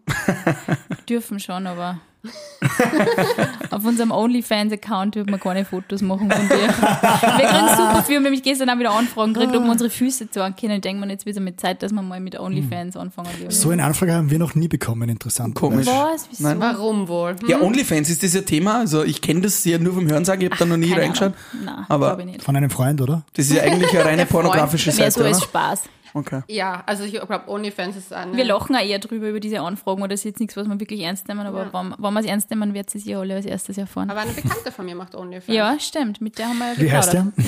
[1.08, 2.00] Dürfen schon, aber
[3.70, 6.56] auf unserem OnlyFans-Account dürfen wir keine Fotos machen von dir.
[6.58, 9.90] Wir kriegen super viel, wir haben nämlich gestern auch wieder Anfragen gekriegt, ob wir unsere
[9.90, 10.74] Füße zeigen können.
[10.74, 13.50] Ich denke mir, jetzt wird es mit Zeit, dass wir mal mit OnlyFans anfangen dürfen.
[13.50, 15.54] So eine Anfrage haben wir noch nie bekommen, interessant.
[15.54, 15.86] Komisch.
[15.86, 16.28] Was?
[16.30, 16.42] Wieso?
[16.44, 16.60] Nein.
[16.60, 17.36] Warum wohl?
[17.40, 17.48] Hm?
[17.48, 18.80] Ja, OnlyFans ist das ein Thema.
[18.80, 21.32] Also ich kenne das ja nur vom Hörensagen, ich habe da noch nie Keine reingeschaut.
[21.52, 21.64] Ahnung.
[21.64, 22.42] Nein, Aber- glaube ich nicht.
[22.44, 23.22] Von einem Freund, oder?
[23.34, 25.46] Das ist ja eigentlich eine reine Der Freund, pornografische Mehr so Seite, als oder?
[25.46, 25.82] Spaß.
[26.14, 26.42] Okay.
[26.48, 28.36] Ja, also ich glaube, OnlyFans ist eine.
[28.36, 30.80] Wir lachen auch eher drüber, über diese Anfragen, oder das ist jetzt nichts, was wir
[30.80, 33.46] wirklich ernst nehmen, aber wenn, wenn wir es ernst nehmen, wird es ja alle als
[33.46, 34.10] erstes erfahren.
[34.10, 35.56] Aber eine Bekannte von mir macht OnlyFans.
[35.56, 37.32] Ja, stimmt, mit der haben wir ja Wie heißt der?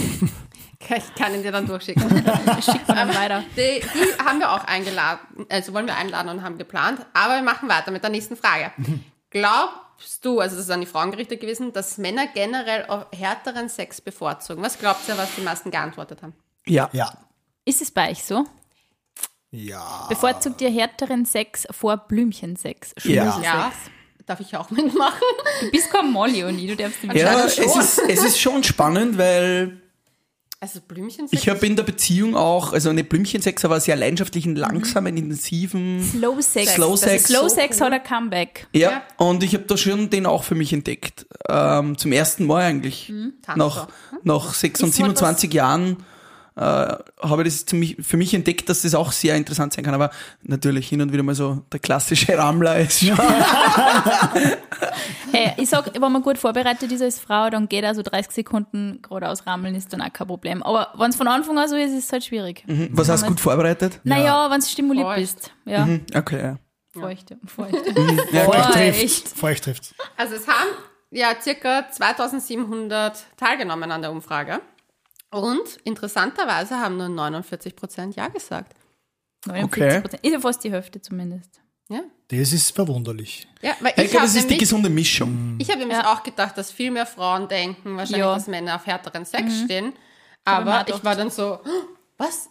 [0.96, 2.02] Ich kann ihn dir dann durchschicken.
[2.60, 3.44] Schickt man dann weiter.
[3.56, 7.06] Die, die haben wir auch eingeladen, also wollen wir einladen und haben geplant.
[7.12, 8.72] Aber wir machen weiter mit der nächsten Frage.
[9.30, 14.00] Glaubst du, also das ist an die Frauen gerichtet gewesen, dass Männer generell härteren Sex
[14.00, 14.62] bevorzugen?
[14.62, 16.34] Was glaubt ihr, was die meisten geantwortet haben?
[16.66, 16.90] Ja.
[16.92, 17.12] Ja.
[17.64, 18.44] Ist es bei euch so?
[19.50, 20.06] Ja.
[20.08, 22.94] Bevorzugt ihr härteren Sex vor Blümchensex?
[23.04, 23.40] Ja.
[23.42, 23.72] Ja.
[24.26, 25.20] Darf ich auch mitmachen?
[25.60, 29.18] Du bist kein Molly, Oni, du darfst nicht Ja, es ist, es ist schon spannend,
[29.18, 29.80] weil
[30.60, 35.16] Also Blümchen ich habe in der Beziehung auch, also eine Blümchensex, aber sehr leidenschaftlichen, langsamen,
[35.16, 36.02] intensiven.
[36.02, 36.74] Slow Sex.
[36.74, 37.22] Slow Das Sex.
[37.24, 37.86] ist Slow so Sex cool.
[37.86, 38.68] hat ein Comeback.
[38.72, 39.02] Ja, Ja.
[39.18, 41.26] und ich habe da schon den auch für mich entdeckt.
[41.48, 43.12] Ähm, zum ersten Mal eigentlich.
[43.42, 43.88] Tanz Nach,
[44.22, 45.96] nach 6 und Ist halt 27 Jahren
[46.56, 49.94] äh, habe ich das mich, für mich entdeckt, dass das auch sehr interessant sein kann.
[49.94, 50.10] Aber
[50.42, 53.16] natürlich hin und wieder mal so der klassische Rammler ist schon.
[55.32, 59.00] Hey, ich sag, wenn man gut vorbereitet ist als Frau, dann geht also 30 Sekunden
[59.02, 60.62] geradeaus rammeln, ist dann auch kein Problem.
[60.62, 62.64] Aber wenn es von Anfang an so ist, ist es halt schwierig.
[62.92, 64.00] Was hast du gut vorbereitet?
[64.04, 65.18] Naja, wenn du stimuliert Feucht.
[65.20, 65.52] bist.
[65.64, 66.56] Ja, Mhm, Okay, ja.
[67.00, 67.34] feucht.
[67.46, 67.74] feucht.
[68.32, 69.28] ja Feucht trifft.
[69.38, 69.94] Feucht trifft.
[70.18, 70.68] Also es haben
[71.10, 74.60] ja circa 2700 teilgenommen an der Umfrage.
[75.32, 78.74] Und interessanterweise haben nur 49 Prozent Ja gesagt.
[79.46, 80.24] 49 Prozent.
[80.24, 81.60] Ist ja fast die Hälfte zumindest.
[81.88, 83.46] Ja, Das ist verwunderlich.
[83.60, 85.56] ja weil Ich ich glaube, habe das ist die nämlich, gesunde Mischung.
[85.58, 86.12] ich hab nämlich Ja.
[86.12, 88.34] auch gedacht, dass viel mehr Frauen denken, wahrscheinlich, Ja.
[88.34, 89.88] dass Männer auf härteren Sex stehen.
[89.88, 91.58] ich mir Aber auch ich war dann so,
[92.18, 92.48] was?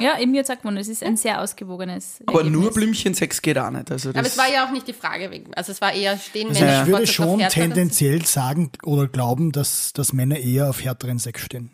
[0.00, 2.20] Ja, eben jetzt sagt man, es ist ein sehr ausgewogenes.
[2.26, 2.74] Aber nur Ergebnis.
[2.74, 3.90] Blümchensex geht auch nicht.
[3.90, 5.52] Also das, Aber es war ja auch nicht die Frage wegen.
[5.54, 9.92] Also es war eher, stehen Also Männer ich würde schon tendenziell sagen oder glauben, dass,
[9.92, 11.70] dass Männer eher auf härteren Sex stehen.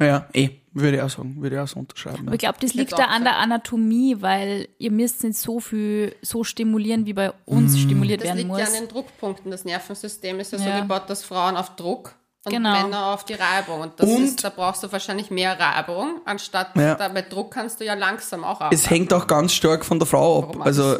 [0.00, 2.26] ja, eh, würde ich auch sagen, würde ich auch so unterschreiben.
[2.26, 6.14] Aber ich glaube, das liegt da an der Anatomie, weil ihr müsst nicht so viel
[6.22, 8.58] so stimulieren, wie bei uns stimuliert Das werden liegt muss.
[8.60, 9.50] ja an den Druckpunkten.
[9.50, 10.76] Das Nervensystem ist ja, Ja.
[10.76, 12.14] so gebaut, dass Frauen auf Druck
[12.46, 12.82] und Genau.
[12.82, 13.80] Männer auf die Reibung.
[13.80, 16.94] Und, das Und- ist, da brauchst du wahrscheinlich mehr Reibung, anstatt Ja.
[16.94, 18.74] da bei Druck kannst du ja langsam auch arbeiten.
[18.74, 20.48] Es hängt auch ganz stark von der Frau ab.
[20.50, 20.96] Warum Also,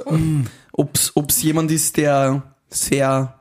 [0.73, 3.33] ob's ob's jemand ist, der sehr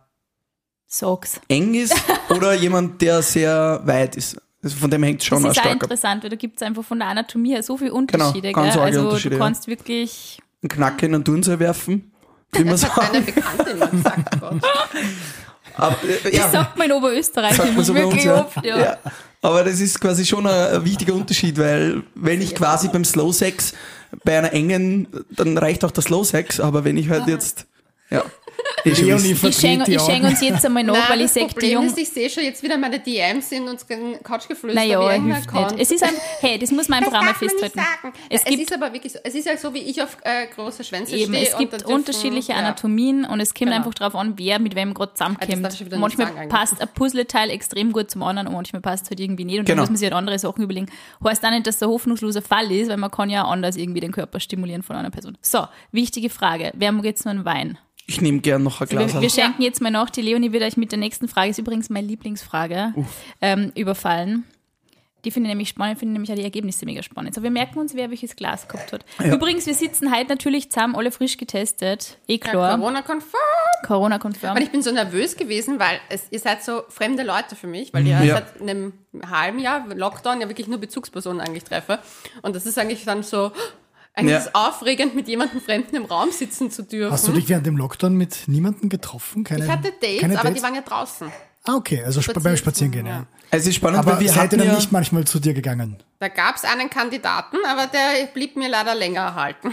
[0.88, 1.42] Sag's.
[1.50, 1.96] eng ist
[2.30, 4.38] oder jemand, der sehr weit ist.
[4.64, 5.84] Also von dem hängt es schon Das ist auch stark ab.
[5.84, 8.52] interessant, weil da gibt es einfach von der Anatomie her so viele Unterschiede.
[8.52, 8.82] ganz gell?
[8.84, 9.46] arge Also Unterschiede, du ja.
[9.46, 10.40] kannst wirklich.
[10.64, 12.12] Einen Knack in einen Turnsee werfen.
[12.52, 13.36] Wie man Das hat eine sagt.
[13.36, 14.40] Bekannte gesagt.
[14.40, 14.62] Gott.
[15.78, 18.64] Aber, äh, Das ja, sagt man in Oberösterreich sagt so bei uns, wirklich oft.
[18.64, 18.80] Ja.
[18.80, 18.98] Ja.
[19.42, 23.32] Aber das ist quasi schon ein, ein wichtiger Unterschied, weil wenn ich quasi beim Slow
[23.32, 23.74] Sex
[24.24, 27.68] bei einer engen, dann reicht auch der Slow Sex, aber wenn ich halt jetzt,
[28.10, 28.24] ja,
[28.86, 29.48] wissen.
[29.50, 31.94] Ich schenke ich schenk uns jetzt einmal nach, Nein, weil ich sage, die Jungen.
[31.98, 34.74] ich sehe schon jetzt wieder meine DMs in unseren Couchgeflüster.
[34.80, 35.74] Naja, hilft nicht.
[35.80, 37.80] Es ist ein, hey, das muss man einfach einmal festhalten.
[38.30, 39.20] Es Es, gibt ist aber wirklich so.
[39.24, 41.48] Es ist ja so, wie ich auf äh, große Schwänze Eben, stehe.
[41.48, 42.60] es und gibt dürfen- unterschiedliche ja.
[42.60, 43.78] Anatomien und es kommt Genau.
[43.78, 45.74] einfach darauf an, wer mit wem gerade Ah, zusammenkommt.
[45.74, 49.10] ich nicht manchmal sagen passt ein Puzzleteil extrem gut zum anderen und manchmal passt es
[49.10, 49.78] halt irgendwie nicht und Genau.
[49.78, 50.88] dann muss man sich halt andere Sachen überlegen.
[51.24, 54.12] Heißt auch nicht, dass der hoffnungsloser Fall ist, weil man kann ja anders irgendwie den
[54.12, 55.38] Körper stimulieren von einer Person.
[55.42, 56.72] So, wichtige Frage.
[56.76, 57.78] Wer mag jetzt noch einen Wein?
[58.08, 59.14] Ich nehme gern noch ein Glas.
[59.16, 60.10] Wir, wir schenken jetzt mal nach.
[60.10, 62.94] Die Leonie wird euch mit der nächsten Frage, ist übrigens meine Lieblingsfrage,
[63.42, 64.44] ähm, überfallen.
[65.24, 67.34] Die finde ich nämlich spannend, finde nämlich auch die Ergebnisse mega spannend.
[67.34, 69.06] So, wir merken uns, wer welches Glas gehabt hat.
[69.26, 72.20] Übrigens, wir sitzen heute natürlich zusammen, alle frisch getestet.
[72.28, 72.78] Eh Ja, klar.
[72.78, 73.42] Corona-konform.
[73.88, 74.56] Corona-konform.
[74.56, 77.92] Und ich bin so nervös gewesen, weil es, ihr seid so fremde Leute für mich,
[77.92, 78.36] weil ihr Ja.
[78.36, 78.94] seit einem
[79.28, 81.98] halben Jahr Lockdown ja wirklich nur Bezugspersonen eigentlich treffe.
[82.44, 83.52] Und das ist eigentlich dann so,
[84.16, 84.38] eigentlich Ja.
[84.40, 87.12] ist es aufregend, mit jemandem Fremden im Raum sitzen zu dürfen.
[87.12, 89.44] Hast du dich während dem Lockdown mit niemandem getroffen?
[89.44, 90.58] Keine, ich hatte Dates, keine aber Dates?
[90.58, 91.32] die waren ja draußen.
[91.68, 93.26] Ah, okay, also sp beim Spazierengehen, ja.
[93.50, 95.98] Es ist spannend, Aber weil wir seid ihr dann ja, nicht manchmal zu dir gegangen?
[96.20, 99.72] Da gab es einen Kandidaten, aber der blieb mir leider länger erhalten.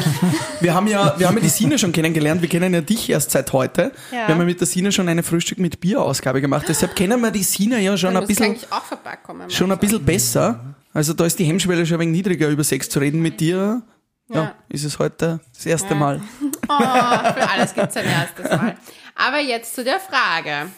[0.60, 2.40] wir haben ja, wir haben ja die Sina schon kennengelernt.
[2.40, 3.92] Wir kennen ja dich erst seit heute.
[4.12, 4.18] Ja.
[4.18, 6.66] Wir haben ja mit der Sina schon eine Frühstück mit Bier-Ausgabe gemacht.
[6.68, 9.50] Deshalb kennen wir die Sina ja schon Du ein musst bisschen, eigentlich auch vorbeikommen.
[9.50, 10.60] schon ein bisschen besser.
[10.94, 13.82] Also da ist die Hemmschwelle schon ein wenig niedriger, über Sex zu reden mit dir.
[14.28, 14.54] Ja, Ja.
[14.70, 16.22] ist es heute das erste Mal.
[16.66, 18.74] Oh, für alles gibt es ein erstes Mal.
[19.16, 20.70] Aber jetzt zu der Frage.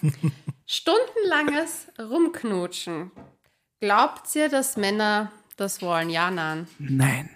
[0.67, 3.13] Stundenlanges Rumknutschen.
[3.81, 6.11] Glaubt ihr, dass Männer das wollen?
[6.11, 6.67] Ja, nein.
[6.81, 7.31] Nein.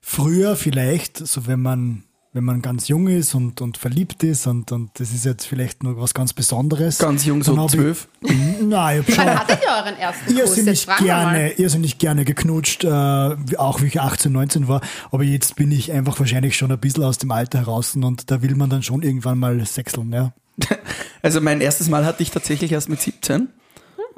[0.00, 2.02] Früher vielleicht, so wenn man,
[2.34, 5.82] wenn man ganz jung ist und, und verliebt ist und, und das ist jetzt vielleicht
[5.82, 6.98] noch was ganz Besonderes.
[6.98, 8.08] Ganz jung, so zwölf.
[8.62, 10.34] Nein, ich hab Wann schon hattet ihr euren ersten Kuss?
[10.38, 11.32] irrsinnig Jetzt fragen wir mal.
[11.34, 12.88] gerne, irrsinnig gerne geknutscht, äh,
[13.58, 14.80] auch wie ich 18, 19 war.
[15.10, 18.40] Aber jetzt bin ich einfach wahrscheinlich schon ein bisschen aus dem Alter heraus und da
[18.40, 20.32] will man dann schon irgendwann mal sechseln, ja.
[21.22, 23.48] Also mein erstes Mal hatte ich tatsächlich erst mit 17.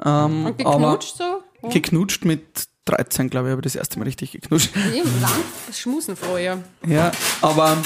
[0.03, 1.69] Ähm, Und aber geknutscht so?
[1.69, 2.43] Geknutscht mit
[2.85, 5.43] 13, glaube ich, habe ich das erste Mal richtig im Land
[5.73, 6.63] schmusen vorher.
[6.87, 7.77] Ja, aber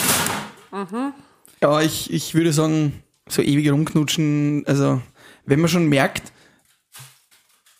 [1.62, 5.01] ja, ich, ich würde sagen, so ewig rumknutschen, also
[5.45, 6.31] wenn man schon merkt,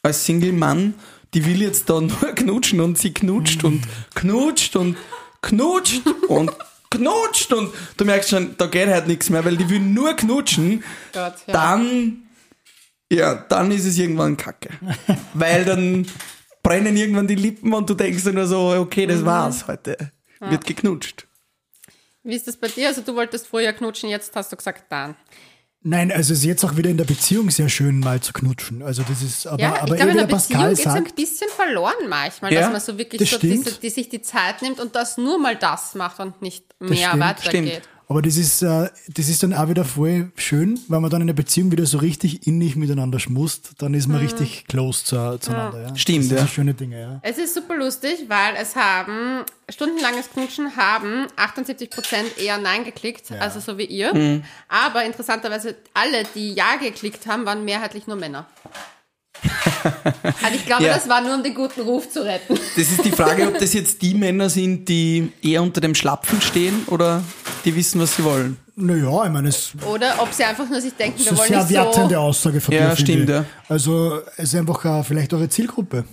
[0.01, 0.93] als Single-Mann,
[1.34, 3.82] die will jetzt da nur knutschen und sie knutscht und
[4.15, 4.97] knutscht und
[5.41, 6.51] knutscht und
[6.89, 10.84] knutscht und du merkst schon, da geht halt nichts mehr, weil die will nur knutschen,
[11.13, 11.53] Gott, ja.
[11.53, 12.23] dann,
[13.12, 14.69] ja, dann ist es irgendwann kacke.
[15.34, 16.08] weil dann
[16.63, 19.10] brennen irgendwann die Lippen und du denkst dir nur so, okay, Mhm.
[19.12, 20.12] das war's heute.
[20.39, 21.28] Wird geknutscht.
[22.24, 22.88] Wie ist das bei dir?
[22.89, 25.15] Also du wolltest vorher knutschen, jetzt hast du gesagt, nein.
[25.82, 28.82] Nein, also es ist jetzt auch wieder in der Beziehung sehr schön, mal zu knutschen.
[28.84, 30.88] Also das ist, aber, Ja, aber ich glaube, eh, in der Beziehung Pascal geht es
[30.88, 34.22] ein sagt, bisschen verloren manchmal, Ja, dass man so wirklich so diese, die sich die
[34.22, 37.50] Zeit nimmt und das nur mal das macht und nicht Das mehr stimmt, weitergeht.
[37.84, 37.89] stimmt.
[38.10, 41.28] Aber das ist, äh, das ist dann auch wieder voll schön, weil man dann in
[41.28, 44.24] der Beziehung wieder so richtig innig miteinander schmust, dann ist man Mhm.
[44.24, 45.89] richtig close zu, zueinander.
[45.89, 45.95] Ja.
[45.95, 46.48] Stimmt, das sind ja.
[46.48, 47.19] schöne Dinge, ja.
[47.22, 53.60] Es ist super lustig, weil es haben stundenlanges Knutschen haben 78% eher Nein geklickt, also
[53.60, 54.13] so wie ihr.
[54.13, 54.43] Mhm.
[54.67, 58.48] Aber interessanterweise alle, die Ja geklickt haben, waren mehrheitlich nur Männer.
[60.43, 60.93] Also ich glaube, Ja.
[60.93, 62.56] das war nur um den guten Ruf zu retten.
[62.75, 66.41] Das ist die Frage, ob das jetzt die Männer sind, die eher unter dem Schlapfen
[66.41, 67.23] stehen oder
[67.65, 68.58] die wissen, was sie wollen.
[68.75, 71.49] Naja, ich meine, es Oder ob sie einfach nur sich denken, ist wir eine wollen
[71.49, 72.21] sehr nicht wertende so...
[72.21, 72.95] Aussage von Ja, dir.
[72.97, 73.45] stimmt, ja.
[73.67, 76.06] Also es ist einfach äh, vielleicht eure Zielgruppe,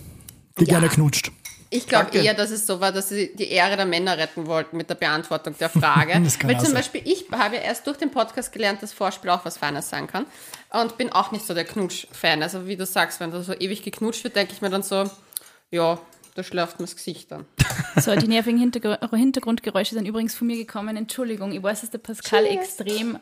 [0.59, 1.31] die gerne knutscht.
[1.69, 4.77] Ich glaube eher, dass es so war, dass sie die Ehre der Männer retten wollten
[4.77, 6.13] mit der Beantwortung der Frage.
[6.23, 6.75] Das kann Weil zum sein.
[6.75, 10.07] Beispiel ich habe ja erst durch den Podcast gelernt, dass Vorspiel auch was Feines sein
[10.07, 10.25] kann.
[10.71, 12.43] Und bin auch nicht so der Knutsch-Fan.
[12.43, 15.09] Also wie du sagst, wenn da so ewig geknutscht wird, denke ich mir dann so,
[15.71, 15.97] ja,
[16.35, 17.45] da schläft mir das Gesicht dann.
[17.99, 20.97] So, die nervigen Hintergr Hintergrundgeräusche sind übrigens von mir gekommen.
[20.97, 23.17] Entschuldigung, ich weiß, dass der Pascal extrem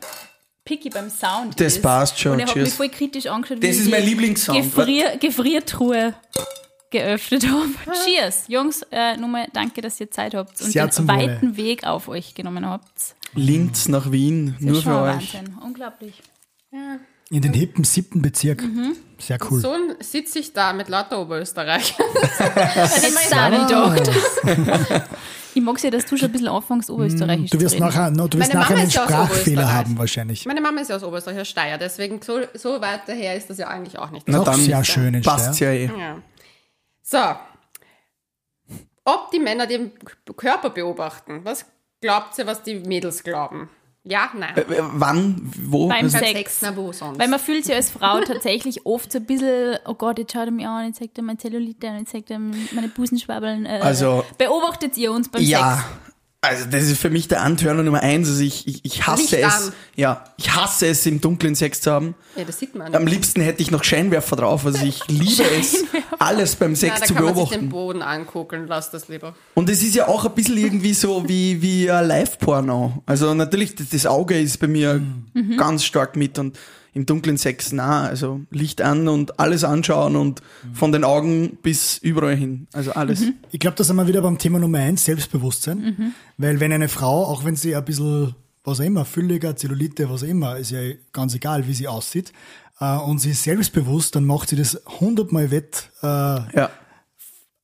[0.64, 1.82] picky beim Sound Das ist.
[1.82, 2.64] passt schon, Und er hat cheers.
[2.68, 4.62] mich voll kritisch angeschaut, Das wie ist ich mein die Lieblingssound.
[4.62, 6.14] Gefrier Gefriertruhe
[6.90, 7.68] geöffnet habe.
[8.04, 8.44] Cheers!
[8.48, 11.18] Jungs, äh, nochmal danke, dass ihr Zeit habt und Sehr den zum Wohle.
[11.18, 13.14] weiten Weg auf euch genommen habt.
[13.34, 15.34] Linz nach Wien, Das nur ist schon für euch.
[15.34, 15.58] Wahnsinn.
[15.64, 16.22] Unglaublich.
[17.30, 18.62] In den hippen siebten Bezirk.
[19.18, 19.60] Sehr cool.
[19.60, 21.94] So sitze ich da mit lauter Oberösterreich.
[25.56, 28.38] Ich mag ja, dass du schon ein bisschen anfängst, Oberösterreichisch Du wirst nachher, no, du
[28.38, 30.44] wirst Meine nachher Mama einen ja Sprachfehler haben wahrscheinlich.
[30.44, 33.56] Meine Mama ist ja aus Oberösterreich, aus Steyr, deswegen so, so weit daher ist das
[33.56, 34.28] ja eigentlich auch nicht.
[34.28, 35.72] Noch dann sehr schön in Passt Steyr.
[35.72, 35.98] ja eh.
[35.98, 36.22] Ja.
[37.00, 38.76] So.
[39.06, 39.92] Ob die Männer den
[40.36, 41.64] Körper beobachten, was
[42.02, 43.70] glaubt ihr, was die Mädels glauben?
[44.08, 44.56] Ja, nein.
[44.56, 45.88] Äh, Wann, wo?
[45.88, 46.30] Beim Also, Sex.
[46.32, 47.18] Sex, na wo sonst?
[47.18, 50.46] Weil man fühlt sich als Frau tatsächlich oft so ein bisschen, oh Gott, jetzt schaut
[50.46, 53.66] er mich an, jetzt zeigt er meine Zellulite an, jetzt zeigt er meine Busenschwabbeln.
[53.66, 55.74] Äh, Also- beobachtet ihr uns beim ja.
[55.78, 55.84] Sex?
[56.42, 58.28] Also das ist für mich der Antörner Nummer eins.
[58.28, 59.72] Also ich, ich, ich hasse es.
[59.96, 62.14] Ja, ich hasse es, im Dunklen Sex zu haben.
[62.36, 62.94] ja, das sieht man.
[62.94, 64.64] Am liebsten hätte ich noch Scheinwerfer drauf.
[64.64, 65.84] Also ich liebe es,
[66.20, 67.68] alles beim Sex da zu kann man sich den beobachten.
[67.70, 69.34] Boden angucken, lass das lieber.
[69.54, 73.02] Und es ist ja auch ein bisschen irgendwie so wie, wie Live-Porno.
[73.06, 75.00] Also natürlich, das, das Auge ist bei mir
[75.34, 75.56] Mhm.
[75.58, 76.56] ganz stark mit und
[76.96, 78.04] im dunklen Sex nah.
[78.04, 80.40] Also Licht an und alles anschauen und
[80.72, 82.66] von den Augen bis überall hin.
[82.72, 83.20] Also alles.
[83.20, 83.34] Mhm.
[83.52, 86.14] Ich glaube, da sind wir wieder beim Thema Nummer eins, Selbstbewusstsein.
[86.38, 90.22] Weil wenn eine Frau, auch wenn sie ein bisschen, was auch immer, fülliger, Zellulite, was
[90.22, 90.80] auch immer, ist ja
[91.12, 92.32] ganz egal, wie sie aussieht,
[92.80, 96.70] äh, und sie ist selbstbewusst, dann macht sie das hundertmal wett, äh, Ja.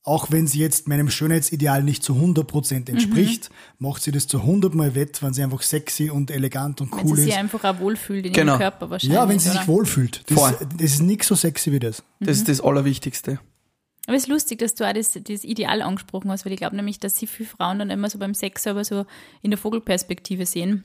[0.05, 4.75] Auch wenn sie jetzt meinem Schönheitsideal nicht zu 100% entspricht, macht sie das zu 100
[4.75, 7.37] Mal wett, wenn sie einfach sexy und elegant und Wenn cool sie sich ist.
[7.39, 8.53] einfach auch wohlfühlt in Genau.
[8.53, 9.15] ihrem Körper wahrscheinlich.
[9.15, 9.67] Ja, wenn sie sich oder?
[9.67, 10.23] wohlfühlt.
[10.29, 10.57] Das, Voll.
[10.77, 12.03] das ist nicht so sexy wie das.
[12.19, 13.39] Das ist das Allerwichtigste.
[14.05, 16.75] Aber es ist lustig, dass du auch das, das Ideal angesprochen hast, weil ich glaube
[16.75, 19.05] nämlich, dass sie viele Frauen dann immer so beim Sex selber so
[19.41, 20.83] in der Vogelperspektive sehen.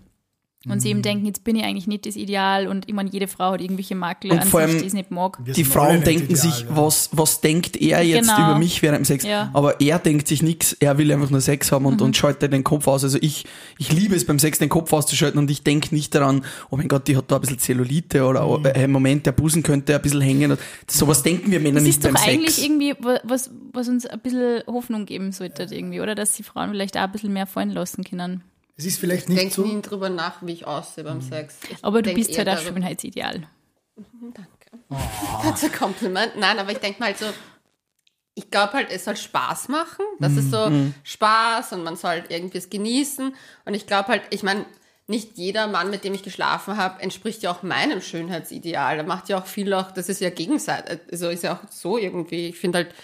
[0.67, 0.81] Und Mhm.
[0.81, 3.53] sie eben denken, jetzt bin ich eigentlich nicht das Ideal und ich meine, jede Frau
[3.53, 5.39] hat irgendwelche Makel Und an vor sich, allem die es nicht mag.
[5.47, 6.67] Die Frauen denken ideal, sich, ja.
[6.77, 8.51] was, was denkt er jetzt Genau.
[8.51, 9.23] über mich während dem Sex?
[9.25, 9.51] Ja.
[9.53, 12.65] Aber er denkt sich nichts, er will einfach nur Sex haben und, und schaltet den
[12.65, 13.05] Kopf aus.
[13.05, 13.45] Also ich,
[13.79, 16.89] ich liebe es beim Sex, den Kopf auszuschalten und ich denke nicht daran, oh mein
[16.89, 20.03] Gott, die hat da ein bisschen Zellulite oder oh, äh, Moment, der Busen könnte ein
[20.03, 20.59] bisschen hängen.
[20.89, 22.67] Sowas denken wir Männer Das nicht ist doch beim eigentlich Sex.
[22.67, 26.17] irgendwie wa- was, was uns ein bisschen Hoffnung geben sollte, irgendwie, oder?
[26.17, 28.43] Dass die Frauen vielleicht auch ein bisschen mehr fallen lassen können.
[28.79, 29.65] Es ist vielleicht Ich nicht denke so.
[29.67, 31.57] nie drüber nach, wie ich aussehe beim Sex.
[31.69, 33.47] Ich Aber du bist halt auch darüber- Schönheitsideal.
[33.97, 34.49] Danke.
[35.43, 36.37] That's a compliment.
[36.39, 37.27] Nein, aber ich denke mal halt so,
[38.35, 40.05] ich glaube halt, es soll Spaß machen.
[40.21, 40.71] Das ist so
[41.03, 43.35] Spaß und man soll halt irgendwie es genießen.
[43.65, 44.65] Und ich glaube halt, ich meine,
[45.09, 48.99] nicht jeder Mann, mit dem ich geschlafen habe, entspricht ja auch meinem Schönheitsideal.
[48.99, 51.01] Da macht ja auch viel auch, das ist ja gegenseitig.
[51.11, 52.47] Also ist ja auch so irgendwie.
[52.49, 52.95] Ich finde halt,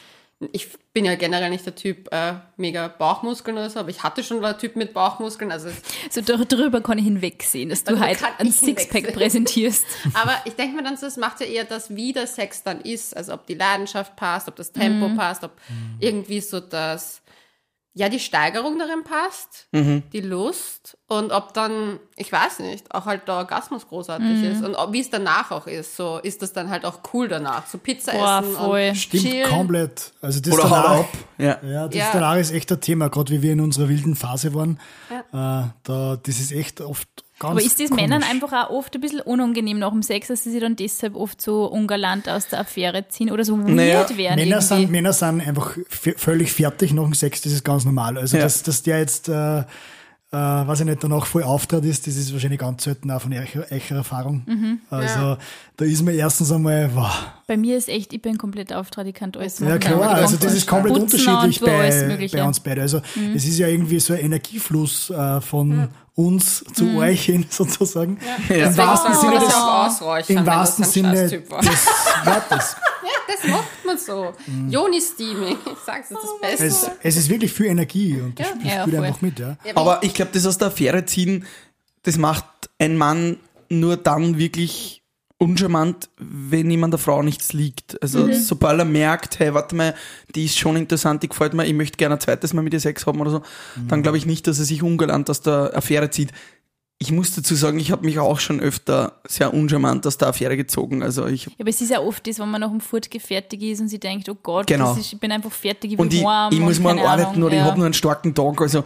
[0.53, 4.23] ich bin ja generell nicht der Typ äh, mega Bauchmuskeln oder so, aber ich hatte
[4.23, 5.51] schon mal einen Typ mit Bauchmuskeln.
[5.53, 5.69] Also
[6.11, 9.85] So darüber kann ich hinwegsehen, dass du Darüber halt ein Sixpack präsentierst.
[10.15, 12.81] Aber ich denke mir dann so, es macht ja eher das, wie der Sex dann
[12.81, 13.17] ist.
[13.17, 15.17] Also ob die Leidenschaft passt, ob das Tempo Mhm.
[15.17, 15.53] passt, ob
[16.01, 17.23] irgendwie so das,
[17.97, 20.03] ja, die Steigerung darin passt, Mhm.
[20.13, 24.45] die Lust und ob dann, ich weiß nicht, auch halt der Orgasmus großartig Mhm.
[24.45, 25.97] ist und ob, wie es danach auch ist.
[25.97, 27.67] So ist das dann halt auch cool danach.
[27.69, 28.89] So Pizza Boah, essen voll.
[28.91, 29.49] und Stimmt chillen.
[29.49, 30.13] komplett.
[30.21, 31.09] Also das Oder danach, ab.
[31.39, 31.59] Ja.
[31.63, 32.11] Ja, das Ja.
[32.13, 34.81] danach ist echt ein Thema, gerade wie wir in unserer wilden Phase waren.
[35.11, 37.09] Äh, da, das ist echt oft
[37.45, 38.03] ganz Aber ist das komisch.
[38.03, 41.15] Männern einfach auch oft ein bisschen unangenehm nach dem Sex, dass sie sich dann deshalb
[41.15, 44.61] oft so ungalant aus der Affäre ziehen oder so weird Naja, werden Männer irgendwie?
[44.63, 48.19] sind, Männer sind einfach völlig fertig nach dem Sex, das ist ganz normal.
[48.19, 48.43] Also, Ja.
[48.45, 52.33] dass, dass der jetzt, äh, äh, weiß ich nicht, danach voll auftrat ist, das ist
[52.33, 54.43] wahrscheinlich ganz selten auch von eurer, Erfahrung.
[54.47, 54.81] Mhm.
[54.91, 55.37] Also,
[55.77, 57.27] da ist mir erstens einmal, wow.
[57.47, 59.79] Bei mir ist echt, ich bin komplett auftrat, ich kann alles Ja machen.
[59.81, 62.81] klar, Ich also das ist komplett unterschiedlich bei, bei uns beide.
[62.83, 63.35] Also Mhm.
[63.37, 66.97] es ist ja irgendwie so ein Energiefluss äh, von uns zu Mhm.
[66.99, 68.19] euch hin sozusagen.
[68.49, 68.55] Ja.
[68.55, 71.61] Im Deswegen wahrsten Sinne des, ja im wahrsten das ein Sinne Scheißtyp war.
[71.61, 71.87] des
[72.25, 72.77] Wortes.
[73.05, 74.33] Ja, das macht man so.
[74.47, 74.71] Mhm.
[74.71, 76.67] Joni-Steaming, ich sag's, das ist das Beste.
[76.67, 79.59] Es, es ist wirklich viel Energie und das, Ja, spielt einfach mit, ja.
[79.63, 81.45] Ja, Aber ich glaube, das aus der Affäre ziehen,
[82.05, 82.47] das macht
[82.79, 83.37] ein Mann
[83.69, 85.03] nur dann wirklich
[85.45, 88.01] uncharmant, wenn ihm an der Frau nichts liegt.
[88.03, 89.95] Also sobald er merkt, hey, warte mal,
[90.35, 92.81] die ist schon interessant, die gefällt mir, ich möchte gerne ein zweites Mal mit ihr
[92.81, 93.43] Sex haben oder so,
[93.89, 96.31] dann glaube ich nicht, dass er sich ungalant aus der Affäre zieht.
[96.99, 100.57] Ich muss dazu sagen, ich habe mich auch schon öfter sehr uncharmant aus der Affäre
[100.57, 101.03] gezogen.
[101.03, 103.63] Also ich Ja, aber es ist ja oft das, wenn man nach dem Furtge fertig
[103.63, 104.91] ist und sie denkt, oh Gott, Genau.
[104.91, 107.53] das ist, ich bin einfach fertig, ich und will ich, ich muss morgen arbeiten oder
[107.53, 107.65] ich ja.
[107.65, 108.61] habe nur einen starken Tag.
[108.61, 108.85] Also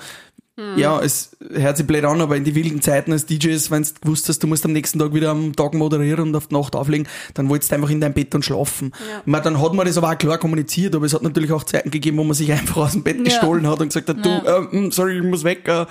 [0.76, 3.90] ja, es hört sich blöd an, aber in die wilden Zeiten als DJs, wenn du
[4.00, 6.74] gewusst hast, du musst am nächsten Tag wieder am Tag moderieren und auf die Nacht
[6.74, 8.92] auflegen, dann wolltest du einfach in dein Bett und schlafen.
[9.20, 11.62] Ich meine, dann hat man das aber auch klar kommuniziert, aber es hat natürlich auch
[11.64, 13.24] Zeiten gegeben, wo man sich einfach aus dem Bett Ja.
[13.24, 15.68] gestohlen hat und gesagt hat, du, äh, mm, sorry, ich muss weg.
[15.68, 15.86] Äh.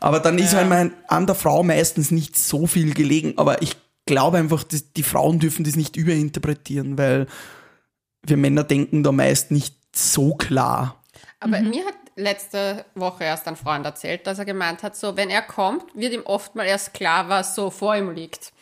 [0.00, 3.76] Aber dann ist halt mein, an der Frau meistens nicht so viel gelegen, aber ich
[4.06, 7.26] glaube einfach, dass die Frauen dürfen das nicht überinterpretieren, weil
[8.26, 11.02] wir Männer denken da meist nicht so klar.
[11.40, 15.30] Aber mir hat letzte Woche erst ein Freund erzählt, dass er gemeint hat, so, wenn
[15.30, 18.52] er kommt, wird ihm oft mal erst klar, was so vor ihm liegt.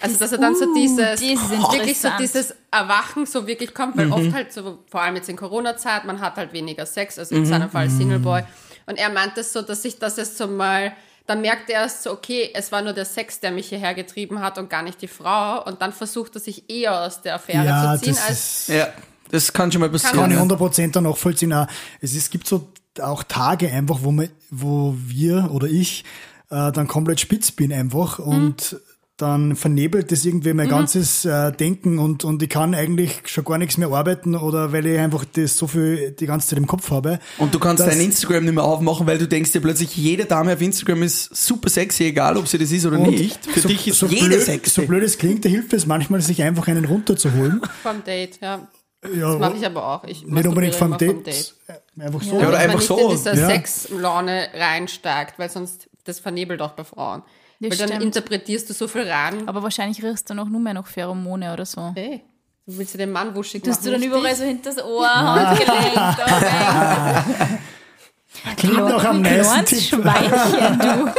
[0.00, 3.72] Also, dass er dann so Uh, dieses, das ist wirklich so dieses Erwachen so wirklich
[3.72, 7.18] kommt, weil oft halt so, vor allem jetzt in Corona-Zeit, man hat halt weniger Sex,
[7.18, 8.42] also in seinem Fall Single Boy.
[8.84, 10.92] Und er meint es so, dass sich das jetzt so mal,
[11.26, 14.40] dann merkt er erst so, okay, es war nur der Sex, der mich hierher getrieben
[14.40, 15.64] hat und gar nicht die Frau.
[15.64, 18.68] Und dann versucht er sich eher aus der Affäre Ja, zu ziehen, das als ist,
[18.68, 18.88] Ja,
[19.30, 20.30] das kann schon mal kann passieren.
[20.30, 20.42] ich ja.
[20.42, 21.52] 100% dann nachvollziehen.
[21.52, 21.66] Auch
[22.00, 22.68] Es, ist, es gibt so
[23.00, 26.04] auch Tage einfach, wo, man, wo wir oder ich
[26.50, 28.80] äh, dann komplett spitz bin einfach und
[29.16, 33.56] dann vernebelt das irgendwie mein ganzes äh, Denken und, und ich kann eigentlich schon gar
[33.56, 36.90] nichts mehr arbeiten oder weil ich einfach das so viel die ganze Zeit im Kopf
[36.90, 37.18] habe.
[37.38, 40.52] Und du kannst dein Instagram nicht mehr aufmachen, weil du denkst dir plötzlich, jede Dame
[40.52, 43.42] auf Instagram ist super sexy, egal ob sie das ist oder Und nicht.
[43.46, 44.70] Für so, dich ist so jede blöd, sexy.
[44.82, 47.62] So blöd es klingt, da hilft es manchmal, sich einfach einen runterzuholen.
[47.82, 48.68] vom Date, ja.
[49.14, 50.04] Ja, Das mache ich aber auch.
[50.04, 51.54] Ich nicht unbedingt vom masturbiere immer Date.
[51.98, 52.38] Einfach so.
[52.40, 52.98] Ja, oder Damit man einfach nicht so.
[52.98, 53.46] in diese Ja.
[53.46, 57.22] Sexlaune reinsteigt, weil sonst das vernebelt auch bei Frauen.
[57.58, 58.02] Das weil dann stimmt.
[58.04, 59.48] interpretierst du so viel rein.
[59.48, 61.92] Aber wahrscheinlich riechst du noch nur mehr nach Pheromone oder so.
[61.96, 62.22] Hey,
[62.66, 63.84] du willst du den Mann wuschig Tust machen?
[63.86, 67.36] du dann überall so hinter das Ohr, Handgelenk, da
[68.58, 69.80] Klingt noch am nächsten Tipp.
[69.80, 71.10] Schweinchen, du.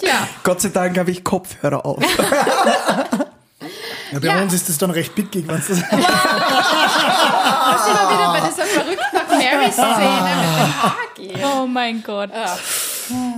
[0.00, 2.02] Tja, Gott sei Dank habe ich Kopfhörer auf.
[4.10, 4.42] Ja, bei Ja.
[4.42, 5.98] uns ist das dann recht bitgig, wenn das da sind wir
[8.10, 9.21] wieder bei dieser verrückten
[9.62, 11.44] Mary-Szene mit dem Hagi.
[11.62, 12.30] Oh mein Gott.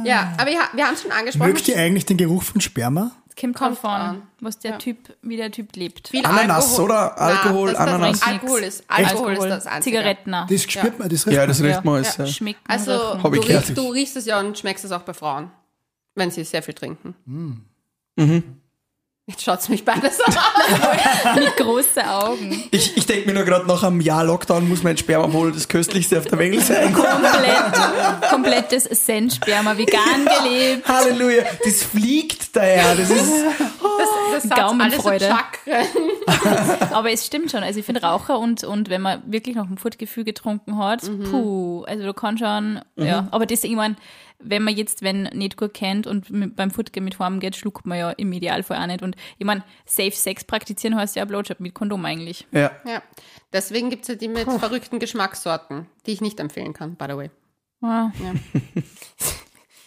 [0.04, 1.52] Ja, aber wir, wir haben es schon angesprochen.
[1.52, 3.12] Mögt ihr eigentlich den Geruch von Sperma?
[3.38, 4.78] Kommt Kommt drauf an, was der Ja.
[4.78, 6.06] Typ, wie der Typ lebt.
[6.08, 6.84] Viel Ananas, Alkohol.
[6.84, 7.18] oder?
[7.20, 8.22] Alkohol, das Ananas.
[8.22, 9.96] Alkohol ist, Alkohol ist das Einzige.
[9.96, 10.30] Zigaretten.
[10.48, 12.04] Das spürt man, das riecht Ja, das riecht man.
[12.04, 12.26] Ja, Ja.
[12.26, 13.64] schmeckt Also, du ich gehört.
[13.68, 15.50] riechst, du riechst es ja und schmeckst es auch bei Frauen,
[16.14, 17.14] wenn sie sehr viel trinken.
[17.26, 18.60] Mhm.
[19.26, 20.34] Jetzt schaut's mich beides an.
[21.36, 22.62] mit großen Augen.
[22.70, 25.66] Ich, ich denke mir nur gerade nach einem Jahr Lockdown muss mein Sperma wohl das
[25.66, 26.92] köstlichste auf der Welt sein.
[26.92, 30.86] Komplett, komplettes Sennsperma, vegan gelebt.
[30.86, 32.94] Halleluja, das fliegt daher.
[32.96, 35.30] Das ist, Das, das hat Gaumenfreude.
[35.32, 36.92] alles so Chakren.
[36.92, 37.62] Aber es stimmt schon.
[37.62, 41.84] Also ich finde Raucher und, und wenn man wirklich noch ein Furtgefühl getrunken hat, puh,
[41.84, 43.28] also du kannst schon, ja.
[43.30, 43.96] Aber das, ich meine,
[44.38, 47.86] wenn man jetzt, wenn nicht gut kennt und mit, beim Furtgehen mit Formen geht, schluckt
[47.86, 49.02] man ja im Idealfall auch nicht.
[49.02, 52.46] Und ich meine, Safe Sex praktizieren heißt ja Blowjob mit Kondom eigentlich.
[52.52, 52.70] ja.
[52.86, 53.02] Ja,
[53.52, 57.30] deswegen gibt's ja die mit verrückten Geschmackssorten, die ich nicht empfehlen kann, by the way.
[57.82, 58.12] Ja.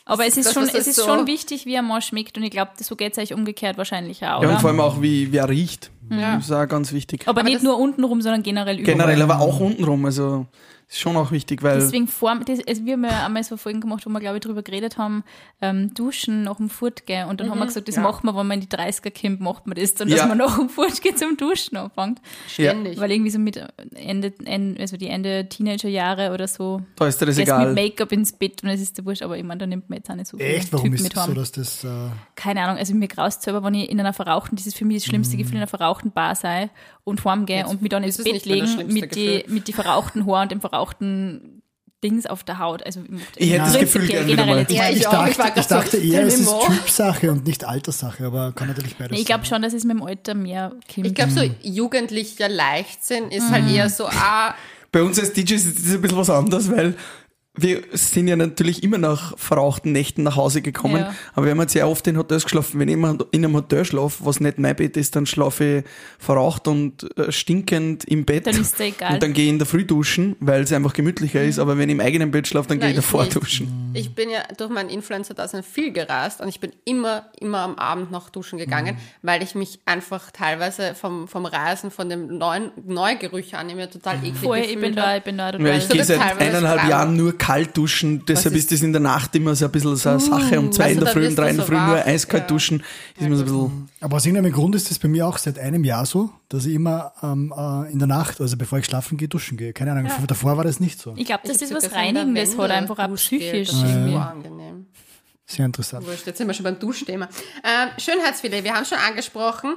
[0.07, 2.37] Aber es ist, Das schon, ist es ist so- schon wichtig, wie ein Mann schmeckt
[2.37, 5.01] und ich glaube, so geht es euch umgekehrt wahrscheinlich auch, ja, und vor allem auch,
[5.01, 5.91] wie wer riecht.
[6.09, 6.37] Ja.
[6.37, 7.23] Das ist auch ganz wichtig.
[7.27, 8.95] aber, Aber nicht das- nur untenrum, sondern generell überall.
[8.97, 10.05] Generell, aber auch untenrum.
[10.05, 10.45] Also
[10.89, 13.81] ist schon auch wichtig, weil Deswegen vor, das, also wir haben ja einmal so Folgen
[13.81, 15.25] gemacht, wo wir, glaube ich, drüber geredet haben,
[15.61, 17.27] ähm, Duschen nach dem Furtgehen.
[17.27, 18.01] Und dann haben wir gesagt, das ja.
[18.01, 20.15] macht man, wenn man in die 30er kommt, macht man das dann, Ja.
[20.15, 22.21] dass man nach dem Furtgehen zum Duschen anfängt.
[22.47, 22.97] Ständig.
[23.01, 23.61] Weil irgendwie so mit
[23.95, 27.73] Ende, Ende also die Ende Teenagerjahre oder so, da ist dir das egal.
[27.73, 29.97] mit Make-up ins Bett und es ist der Wurscht, aber ich meine, da nimmt man
[29.97, 30.71] jetzt auch nicht so viele Echt?
[30.71, 31.83] Warum Typen ist mit das so, dass das...
[31.83, 34.85] Äh, Keine Ahnung, also mir graust selber, wenn ich in einer verrauchten, das ist für
[34.85, 36.69] mich das schlimmste Gefühl, in einer verrauchten Bar sei
[37.03, 40.51] und heimgehe und mich dann ins Bett legen mit die, mit die verrauchten Haaren und
[40.51, 40.76] dem verrauchten
[42.03, 42.85] Dings auf der Haut.
[42.85, 43.01] Also
[43.37, 44.65] Ich hätte das Gefühl prinzipiell gern wieder mal.
[44.65, 45.37] generell Ja, ich ich.
[45.37, 46.53] Ich dachte, ich, so, dachte eher, es ist.
[46.67, 49.97] Typsache und nicht Alterssache, aber kann natürlich beides Nee, ich glaube schon, dass es mit
[49.97, 51.07] dem Alter mehr kommt.
[51.07, 54.53] Ich glaube, so jugendlicher Leichtsinn ist halt eher so, ah,
[54.91, 56.95] Bei uns als DJs ist das ein bisschen was anderes, weil
[57.57, 61.15] wir sind ja natürlich immer nach verrauchten Nächten nach Hause gekommen, Ja.
[61.33, 62.79] aber wir haben jetzt sehr oft in Hotels geschlafen.
[62.79, 65.83] Wenn ich immer in einem Hotel schlafe, was nicht mein Bett ist, dann schlafe ich
[66.23, 68.47] verraucht und äh, stinkend im Bett.
[68.47, 69.13] Dann ist egal.
[69.15, 71.59] Und dann gehe ich in der Früh duschen, weil es einfach gemütlicher ist.
[71.59, 73.35] Aber wenn ich im eigenen Bett schlafe, dann Na, gehe ich ich davor nicht.
[73.35, 73.91] duschen.
[73.93, 78.11] ich bin ja durch meinen Influencer-Dasein viel gereist und ich bin immer, immer am Abend
[78.11, 78.99] noch duschen gegangen, Mhm.
[79.23, 84.17] weil ich mich einfach teilweise vom, vom Reisen, von dem neuen Neugerüche an mir total
[84.17, 85.67] eklig Voll, ich bin da, ich bin da total.
[85.67, 86.87] Ja, ich So gehe seit eineinhalb.
[86.89, 89.95] Jahren nur kalt duschen, deshalb ist- ist das in der Nacht immer so ein bisschen
[89.95, 90.59] so eine Sache.
[90.59, 92.43] Um zwei Also in der Früh, um drei in der so Früh nur wach, eiskalt
[92.43, 92.47] ja.
[92.47, 92.83] duschen,
[93.15, 93.89] ist immer so ein bisschen...
[94.01, 96.73] Aber aus irgendeinem Grund ist das bei mir auch seit einem Jahr so, dass ich
[96.75, 99.73] immer ähm, äh, in der Nacht, also bevor ich schlafen gehe, duschen gehe.
[99.73, 101.13] Keine Ahnung, davor war das nicht so.
[101.15, 103.69] ich glaube, das Ich ist was Reinigendes, hat Wende einfach auch psychisch.
[103.69, 104.85] Das ist so angenehm.
[105.45, 106.05] Sehr interessant.
[106.05, 107.29] Wurscht, jetzt sind wir schon beim Duschthema.
[107.63, 109.75] Ähm, Schönheitsfilet, wir haben schon angesprochen.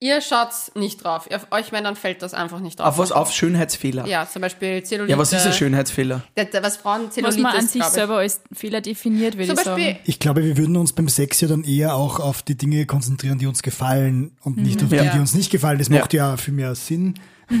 [0.00, 1.28] Ihr schaut's nicht drauf.
[1.32, 2.86] Auf euch Männern fällt das einfach nicht drauf.
[2.86, 3.10] Auf was?
[3.10, 4.04] Auf Schönheitsfehler.
[4.06, 5.18] Ja, Ja, zum Beispiel Zellulite.
[5.18, 6.22] was ist ein Schönheitsfehler?
[6.36, 9.48] Der, der, was Frauen Was Zellulite man an ist, sich selber als Fehler definiert, würde
[9.48, 9.98] Zum ich Beispiel, sagen.
[10.04, 13.38] Ich glaube, wir würden uns beim Sex ja dann eher auch auf die Dinge konzentrieren,
[13.38, 15.04] die uns gefallen und nicht auf die, Ja.
[15.12, 15.78] die uns nicht gefallen.
[15.78, 15.98] Das Ja.
[15.98, 17.14] macht ja viel mehr Sinn.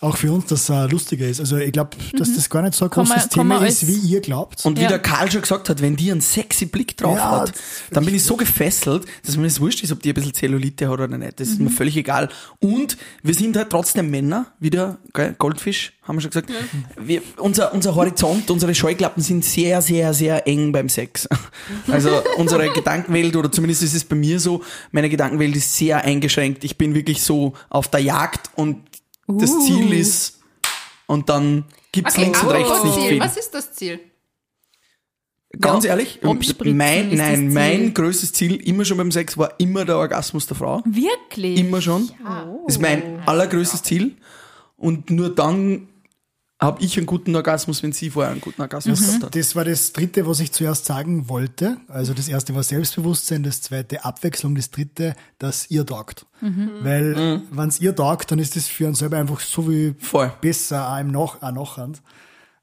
[0.00, 1.40] auch für uns, dass es äh, lustiger ist.
[1.40, 3.94] Also ich glaube, dass das gar nicht so ein Kann großes man Thema ist, wie
[3.96, 4.64] ihr glaubt.
[4.64, 4.88] Und wie Ja.
[4.88, 7.56] der Karl schon gesagt hat, wenn die einen sexy Blick drauf Ja, hat, das
[7.90, 10.86] dann bin ich so gefesselt, dass mir das wurscht ist, ob die ein bisschen Zellulite
[10.88, 11.40] hat oder nicht.
[11.40, 12.28] Das ist mir völlig egal.
[12.60, 16.50] Und wir sind halt trotzdem Männer, wieder, gell, Goldfisch, haben wir schon gesagt.
[17.00, 21.28] Wir, unser, unser Horizont, unsere Scheuklappen sind sehr, sehr, sehr eng beim Sex.
[21.90, 26.62] Also unsere Gedankenwelt, oder zumindest ist es bei mir so, meine Gedankenwelt ist sehr eingeschränkt.
[26.64, 28.82] Ich bin wirklich so auf der Jagd und
[29.26, 30.40] das Ziel ist,
[31.06, 33.20] und dann gibt's links und rechts nicht viel.
[33.20, 34.00] Was ist das Ziel?
[35.58, 39.84] Ganz Ja, ehrlich, abspritzen mein, nein, mein größtes Ziel immer schon beim Sex war immer
[39.84, 40.82] der Orgasmus der Frau.
[40.84, 41.58] Wirklich?
[41.58, 42.10] Immer schon.
[42.66, 44.16] Das ist mein allergrößtes Ziel.
[44.76, 45.88] Und nur dann
[46.58, 49.36] habe ich einen guten Orgasmus, wenn sie vorher einen guten Orgasmus gehabt hat.
[49.36, 51.76] Das war das dritte, was ich zuerst sagen wollte.
[51.88, 56.24] Also das erste war Selbstbewusstsein, das zweite Abwechslung, das dritte, dass ihr taugt.
[56.40, 60.32] Weil, wenn's ihr taugt, dann ist das für uns selber einfach so wie Voll.
[60.40, 62.02] besser auch im Nach auch Nachhand.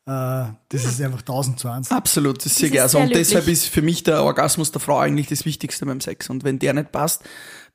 [0.06, 1.92] Äh, das ist einfach 1000 zu 1.
[1.92, 2.98] Absolut, das sehe ich ist auch so.
[2.98, 6.30] sehr Und deshalb ist für mich der Orgasmus der Frau eigentlich das Wichtigste beim Sex.
[6.30, 7.24] Und wenn der nicht passt,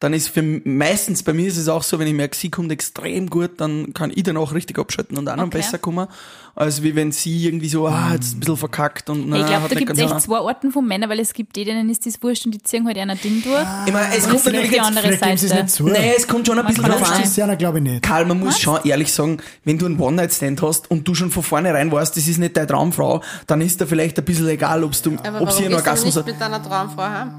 [0.01, 2.70] dann ist für meistens bei mir ist es auch so, wenn ich merke, sie kommt
[2.70, 5.59] extrem gut, dann kann ich dann auch richtig abschalten und auch noch Okay.
[5.59, 6.07] besser kommen,
[6.55, 9.62] als wie wenn sie irgendwie so, ah, jetzt ein bisschen verkackt und na, Ich glaube,
[9.64, 11.90] hat da nicht gibt es echt zwei Arten von Männern, weil es gibt die, denen
[11.90, 13.66] ist das wurscht und die ziehen halt einer Ding durch.
[13.86, 15.55] Ich meine, es Und kommt es gibt natürlich die andere es Seite.
[15.62, 15.88] nicht zu.
[15.88, 17.22] nee, es kommt schon ein bisschen kann drauf an.
[17.34, 18.03] Ja, glaube ich nicht.
[18.03, 21.42] Karl, man muss schon ehrlich sagen, wenn du einen One-Night-Stand hast und du schon von
[21.42, 25.03] vornherein weißt, das ist nicht deine Traumfrau, dann ist da vielleicht ein bisschen egal, ob's
[25.03, 26.26] du, ob sie einen Orgasmus du hat.
[26.26, 27.30] mit deiner Traumfrau heim?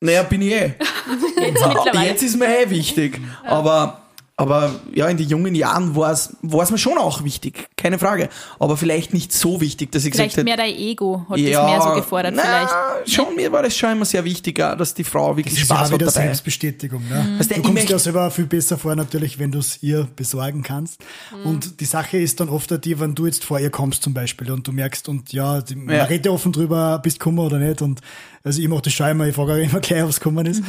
[0.00, 0.74] Naja, bin ich eh.
[1.40, 1.64] Jetzt.
[2.04, 3.20] Jetzt ist mir eh wichtig.
[3.44, 4.02] Aber,
[4.36, 7.98] aber ja, in den jungen Jahren war es war es mir schon auch wichtig, keine
[7.98, 8.28] Frage.
[8.60, 11.40] Aber vielleicht nicht so wichtig, dass ich Vielleicht gesagt mehr hätte, dein Ego hat das
[11.40, 13.10] mehr so gefordert na, vielleicht.
[13.14, 15.76] Schon, mir war das schon immer sehr wichtig, dass die Frau Das wirklich ist ja
[15.76, 16.26] Spaß hat wieder dabei.
[16.26, 17.02] Selbstbestätigung.
[17.08, 17.36] Ne?
[17.38, 20.62] Weißt du, Du kommst ja selber viel besser vor, natürlich, wenn du es ihr besorgen
[20.62, 21.00] kannst.
[21.44, 24.50] Und die Sache ist dann oft die, wenn du jetzt vor ihr kommst zum Beispiel
[24.52, 26.04] und du merkst und ja, die, man Ja.
[26.04, 27.82] redet ja offen drüber, bist du gekommen oder nicht.
[27.82, 28.00] Und
[28.44, 30.62] also ich mache das schon immer, ich frage auch immer gleich, ob es gekommen ist.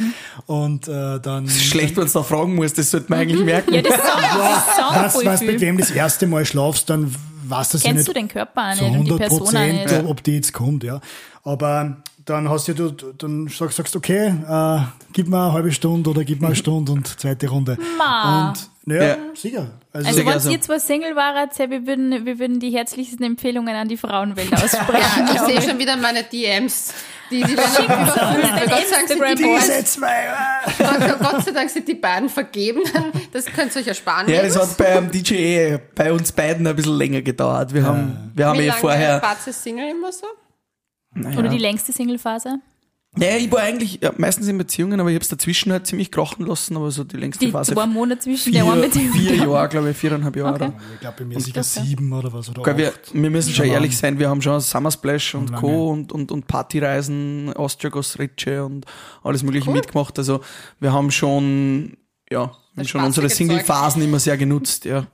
[0.46, 3.74] Und äh, dann Schlecht, wenn du da fragen musst, das sollte man eigentlich merken.
[3.74, 5.52] Ja, das sagen, das sagen was, voll was viel.
[5.52, 7.14] bequem das erste Mal schlafst, dann
[7.44, 9.40] weißt du es ja Kennst nicht du den Körper auch nicht und die 100 Person
[9.40, 10.04] auch Prozent, nicht.
[10.06, 11.00] ob die jetzt kommt, ja.
[11.42, 11.96] Aber
[12.30, 14.80] dann hast du, du dann sagst, sagst okay, äh,
[15.12, 17.76] gib mir eine halbe Stunde oder gib mir eine Stunde und zweite Runde.
[17.98, 18.48] Ma.
[18.50, 19.16] Und naja, Ja.
[19.34, 19.70] sicher.
[19.92, 20.50] Also, Also, wenn gerne.
[20.52, 24.52] ihr zwei Single waret, ja, wir würden, wir würden die herzlichsten Empfehlungen an die Frauenwelt
[24.54, 25.26] aussprechen.
[25.26, 26.92] Ja, ich sehe schon wieder meine DMs.
[27.30, 28.70] Die, die werden überfüllt.
[28.70, 30.26] Gott sei Dank sind die diese zwei,
[30.78, 32.80] äh, Gott sei Dank sind die beiden vergeben.
[33.32, 34.28] Das könnt ihr euch ersparen.
[34.28, 37.72] Ja, das hat beim DJ eh bei uns beiden ein bisschen länger gedauert.
[37.72, 39.22] Wir haben, wir haben Wie eh lange vorher.
[39.46, 40.26] ihr Single immer so?
[41.16, 42.60] Oder die längste Singlephase.
[43.16, 46.12] Naja, ich war eigentlich ja, meistens in Beziehungen, aber ich habe es dazwischen halt ziemlich
[46.12, 47.74] krachen lassen, aber so die längste Die Phase.
[47.74, 49.12] zwei Monate zwischen der vier, einen Beziehung.
[49.12, 50.66] vier Jahre, glaube ich, viereinhalb Jahre.
[50.66, 50.72] Okay.
[50.94, 52.48] Ich glaube, bei mir sicher sieben oder was.
[52.50, 55.60] Oder wir, wir müssen schon ehrlich sein, wir haben schon Summer Splash und lange.
[55.60, 55.90] Co.
[55.90, 58.86] und, und, und Partyreisen, Austria Gossritsche und
[59.24, 60.16] alles mögliche mitgemacht.
[60.16, 60.40] Also
[60.78, 61.96] wir haben schon,
[62.30, 65.04] ja, wir haben Das schon unsere Single-Phasen immer sehr genutzt, ja.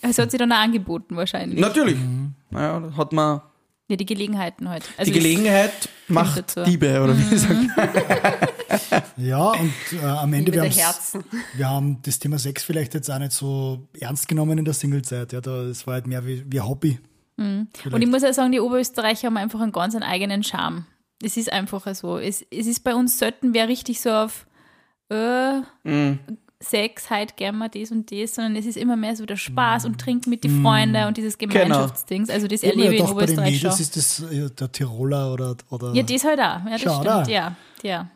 [0.00, 1.60] Es hat sich dann auch angeboten wahrscheinlich.
[1.60, 1.98] Natürlich.
[2.50, 3.42] Naja, da hat man
[3.88, 4.84] Ja, die Gelegenheiten halt.
[4.96, 6.56] Also die Gelegenheit macht.
[6.66, 7.60] Diebe, oder wie gesagt.
[9.16, 10.62] Ja, und äh, am Ende, wir,
[11.54, 15.32] wir haben das Thema Sex vielleicht jetzt auch nicht so ernst genommen in der Singlezeit.
[15.32, 16.98] Ja, da, das war halt mehr wie, wie ein Hobby.
[17.36, 17.68] Und
[18.00, 20.86] ich muss auch sagen, die Oberösterreicher haben einfach einen ganz einen eigenen Charme.
[21.22, 22.18] Es ist einfach so.
[22.18, 24.46] Es, es ist bei uns selten wer richtig so auf
[25.10, 25.60] äh,
[26.64, 29.84] Sex, halt gern mal das und das, sondern es ist immer mehr so der Spaß
[29.84, 32.30] und Trinken mit den Freunden und dieses Gemeinschaftsdings.
[32.30, 33.82] Also das erlebe ich in gedacht, bei den Oberösterreich Mädels schon.
[33.82, 36.44] ist das äh, der Tiroler oder, oder Ja, das halt auch.
[36.64, 37.06] Ja, das Schau, stimmt.
[37.06, 37.24] da.
[37.24, 38.08] Ja, ja.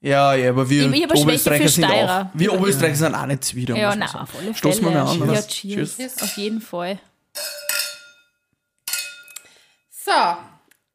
[0.00, 1.88] Ja, ja, aber wir Ich- ich Oberösterreicher für sind auch.
[1.88, 2.30] Steirer.
[2.34, 3.76] Wir Oberösterreicher sind auch nicht zwider.
[3.76, 4.02] Ja, sagen.
[4.04, 4.54] auf alle Fälle.
[4.54, 5.34] Stoßen wir mal an, oder?
[5.34, 5.96] Ja, cheers.
[5.96, 6.22] Cheers.
[6.22, 7.00] Auf jeden Fall.
[9.90, 10.12] So,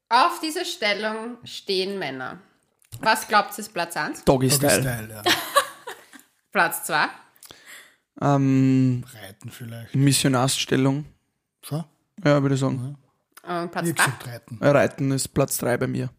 [0.10, 2.40] auf dieser Stellung stehen Männer.
[3.02, 4.24] Was glaubt ihr ist Platz 1?
[4.24, 4.82] Doggy Doggy Style.
[4.82, 5.32] Style, ja.
[6.54, 7.08] Platz 2?
[8.22, 9.96] Ähm, Reiten vielleicht.
[9.96, 11.06] Missionarsstellung.
[11.62, 11.84] Schon?
[12.24, 12.96] Ja, würde ich sagen.
[13.46, 14.06] Und Platz Wie 3?
[14.06, 14.58] gesagt, reiten.
[14.62, 16.10] Reiten ist Platz 3 bei mir.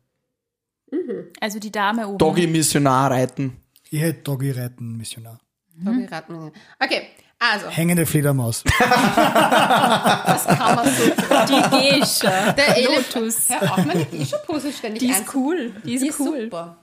[1.41, 2.19] Also die Dame oben.
[2.19, 3.57] Doggy Missionar reiten.
[3.91, 5.39] Ich hätte Doggy reiten, Missionar.
[5.81, 6.57] Okay, raten wir nicht.
[6.79, 7.03] Okay,
[7.39, 8.63] also, Hängende Fledermaus.
[8.79, 11.05] das kann man so.
[11.11, 12.53] Die Gescha.
[12.53, 13.49] Der Lotus.
[13.49, 15.75] Hör auf, meine Gescha-Pose ständig Die ist einzu- cool.
[15.85, 16.45] Die ist, Die ist cool.
[16.45, 16.77] super.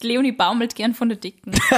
[0.00, 1.52] Leonie baumelt gern von der Dicken.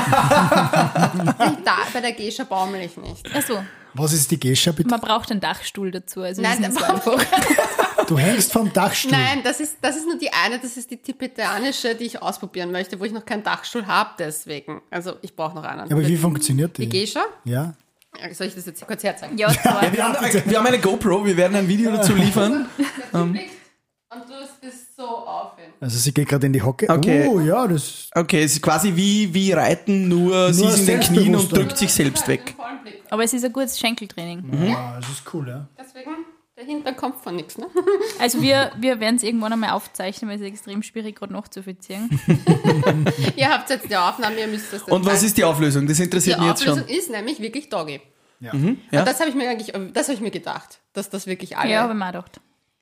[1.64, 3.34] Da, bei der Gescha baumel ich nicht.
[3.34, 3.62] Achso,
[3.94, 4.88] Was ist die Gescha bitte?
[4.88, 6.22] man braucht einen Dachstuhl dazu.
[6.22, 7.24] Also Nein, das ist einfach.
[8.06, 9.12] Du hängst vom Dachstuhl.
[9.12, 12.72] Nein, das ist, das ist nur die eine, das ist die tibetanische, die ich ausprobieren
[12.72, 14.82] möchte, wo ich noch keinen Dachstuhl habe, deswegen.
[14.90, 15.88] Also ich brauche noch einen.
[15.88, 16.88] Ja, aber wie funktioniert die?
[16.88, 17.22] die Gescha?
[17.44, 17.74] Ja.
[18.32, 19.38] Soll ich das jetzt kurz herzeigen?
[19.38, 19.92] Ja, zwei.
[19.92, 22.66] Wir haben, wir haben eine GoPro, wir werden ein Video dazu liefern.
[24.12, 25.72] Und du bist so auf ihn.
[25.80, 26.88] Also sie geht gerade in die Hocke.
[26.90, 27.28] Okay.
[27.28, 31.00] Oh, ja, das Okay, es ist quasi wie, wie Reiten, nur, sie ist in den
[31.00, 32.56] Knien und drückt sich selbst weg.
[33.08, 34.66] Aber es ist ein gutes Schenkeltraining.
[34.68, 35.68] ja, das ist cool, ja.
[35.78, 36.10] Deswegen,
[36.56, 37.66] der Hintern kommt von nichts, ne?
[38.18, 42.10] Also wir, wir werden es irgendwann einmal aufzeichnen, weil es ist extrem schwierig, gerade nachzuvollziehen.
[43.36, 45.86] ihr habt jetzt die Aufnahme, ihr müsst das dann Und was ist die Auflösung?
[45.86, 46.96] Das die interessiert mich jetzt Auflösung schon.
[46.98, 48.00] ist nämlich wirklich Doggy.
[48.40, 48.52] ja.
[48.90, 49.00] Ja.
[49.00, 51.70] Und das habe ich mir eigentlich, das habe ich mir gedacht, dass das wirklich alle.
[51.70, 52.40] Ja, habe ich mir auch gedacht.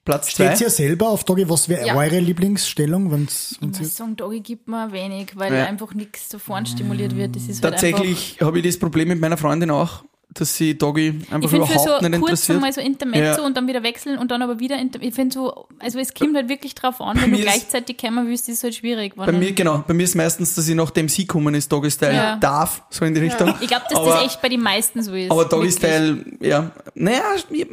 [0.08, 0.64] Platz Steht zwei.
[0.64, 1.48] ihr selber auf Doggy?
[1.50, 1.94] Was wäre Ja.
[1.96, 3.10] eure Lieblingsstellung?
[3.12, 5.66] Wenn's, Ich wenn's muss sagen, Doggy gibt mir wenig, weil Ja.
[5.66, 7.36] einfach nichts so vorn stimuliert wird.
[7.36, 11.08] Das ist halt Tatsächlich habe ich das Problem mit meiner Freundin auch, dass sie Doggy
[11.08, 12.60] ich einfach finde für überhaupt so nicht kurz interessiert.
[12.60, 13.46] mal so Intermezzo Ja.
[13.46, 16.36] und dann wieder wechseln und dann aber wieder, Inter ich finde so, also es kommt
[16.36, 19.14] halt wirklich drauf an, wenn du gleichzeitig kommen willst, ist es halt schwierig.
[19.16, 22.14] Bei mir, genau, bei mir ist meistens, dass ich nachdem sie kommen ist, Doggy Style
[22.14, 22.36] Ja.
[22.36, 23.54] darf, so in die Richtung.
[23.60, 25.30] Ich glaube, dass aber, das echt bei den meisten so ist.
[25.30, 25.70] Aber Doggy.
[25.72, 27.66] Style, ja, naja, ich-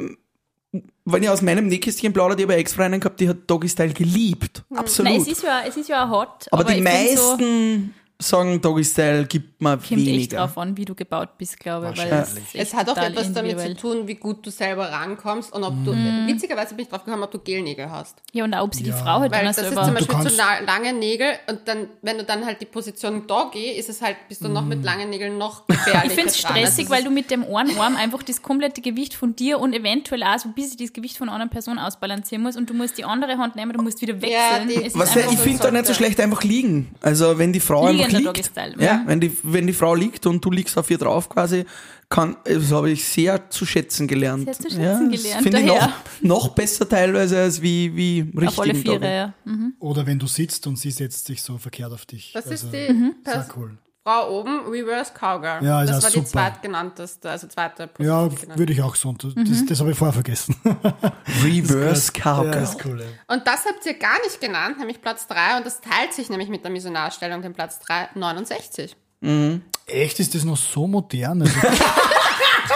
[1.06, 3.94] wenn ich aus meinem Nähkästchen plaudere, ich habe eine Ex-Freundin gehabt, die hat Doggy Style
[3.94, 4.64] geliebt.
[4.74, 5.12] Absolut.
[5.12, 6.48] Nein, es ist ja, es ist ja hot.
[6.52, 10.38] aber, die find so, meisten sagen, Doggy Style gibt mir kommt echt weniger.
[10.38, 12.02] drauf an, wie du gebaut bist, glaube ich.
[12.02, 15.74] Es, ist hat auch etwas damit zu tun, wie gut du selber rankommst und ob
[15.84, 16.26] du, Mhm.
[16.28, 18.16] witzigerweise bin ich drauf gekommen, ob du Gelnägel hast.
[18.32, 18.96] Ja, und auch, ob sie die Ja.
[18.96, 19.84] Frau halt Weil das ist selber...
[19.84, 23.72] zum Beispiel zu la lange Nägel und dann, wenn du dann halt die Position Doggy,
[23.72, 26.10] ist es halt, bist du noch mit langen Nägeln noch gefährlicher Mhm.
[26.10, 29.14] Ich finde es stressig, Also weil du mit dem einen Arm einfach das komplette Gewicht
[29.14, 32.44] von dir und eventuell auch so ein bisschen das Gewicht von einer anderen Person ausbalancieren
[32.44, 34.68] musst und du musst die andere Hand nehmen, du musst wieder wechseln.
[34.70, 36.96] die- Es ist Was einfach ich so- finde da nicht so schlecht einfach liegen.
[37.02, 39.04] Also wenn die Frau einfach liegt, ja, ja.
[39.06, 41.66] wenn die wenn die Frau liegt und du liegst auf ihr drauf quasi,
[42.10, 44.46] kann das habe ich sehr zu schätzen gelernt.
[44.46, 45.92] Sehr zu schätzen ja, das gelernt, Finde ich noch,
[46.22, 48.48] noch besser teilweise als wie wie richtig.
[48.48, 49.34] Auf alle Viere, ja.
[49.46, 49.74] Mhm.
[49.80, 52.32] Oder wenn du sitzt und sie setzt sich so verkehrt auf dich.
[52.34, 53.16] Das ist Also, die Mhm.
[53.56, 53.78] Cool.
[54.08, 55.64] Frau oben, Reverse Cowgirl.
[55.66, 56.30] Ja, das auch war die super.
[56.30, 58.30] zweitgenannteste, also zweite Ja, Position.
[58.30, 58.60] die genannt.
[58.60, 59.10] würde ich auch so.
[59.10, 59.50] Und Mhm.
[59.50, 60.56] Das, das habe ich vorher vergessen.
[61.44, 62.52] Reverse Ja, Cowgirl.
[62.52, 63.02] das ist cool.
[63.02, 63.34] Ja.
[63.36, 66.50] Und das habt ihr gar nicht genannt, nämlich Platz 3 und das teilt sich nämlich
[66.50, 68.96] mit der Missionarstellung, den Platz 3, 69.
[69.88, 71.42] Echt, ist das noch so modern?
[71.42, 71.54] Also,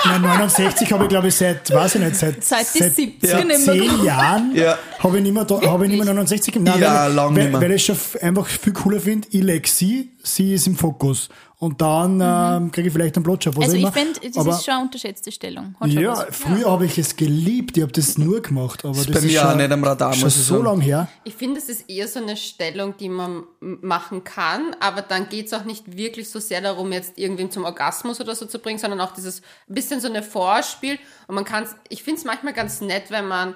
[0.05, 3.47] Nein, 69 habe ich, glaube ich, seit, weiß ich nicht, seit, Seit die 70er seit
[3.47, 4.77] mehr zehn Jahren Ja.
[4.99, 7.31] habe ich nicht mehr, da, habe ich nicht mehr 69 im Nein, Ja, weil, weil,
[7.31, 7.61] nicht mehr.
[7.61, 11.29] weil ich schon einfach viel cooler finde, ich leg sie, sie ist im Fokus.
[11.61, 14.75] Und dann ähm, kriege ich vielleicht einen was Also ich finde, das Aber- ist schon
[14.75, 15.75] eine unterschätzte Stellung.
[15.77, 16.27] Hat schon Ja, was.
[16.37, 18.85] früher habe ich es geliebt, ich habe das nur gemacht.
[18.85, 20.65] Aber das bei ist mir schon, auch nicht am Radar, schon muss ich so sagen.
[20.65, 21.09] lang her.
[21.25, 25.47] Ich finde, es ist eher so eine Stellung, die man machen kann, aber dann geht
[25.47, 28.79] es auch nicht wirklich so sehr darum, jetzt irgendwen zum Orgasmus oder so zu bringen,
[28.79, 30.97] sondern auch dieses bisschen so eine Vorspiel.
[31.27, 33.53] Und man kann ich finde es manchmal ganz nett, wenn man,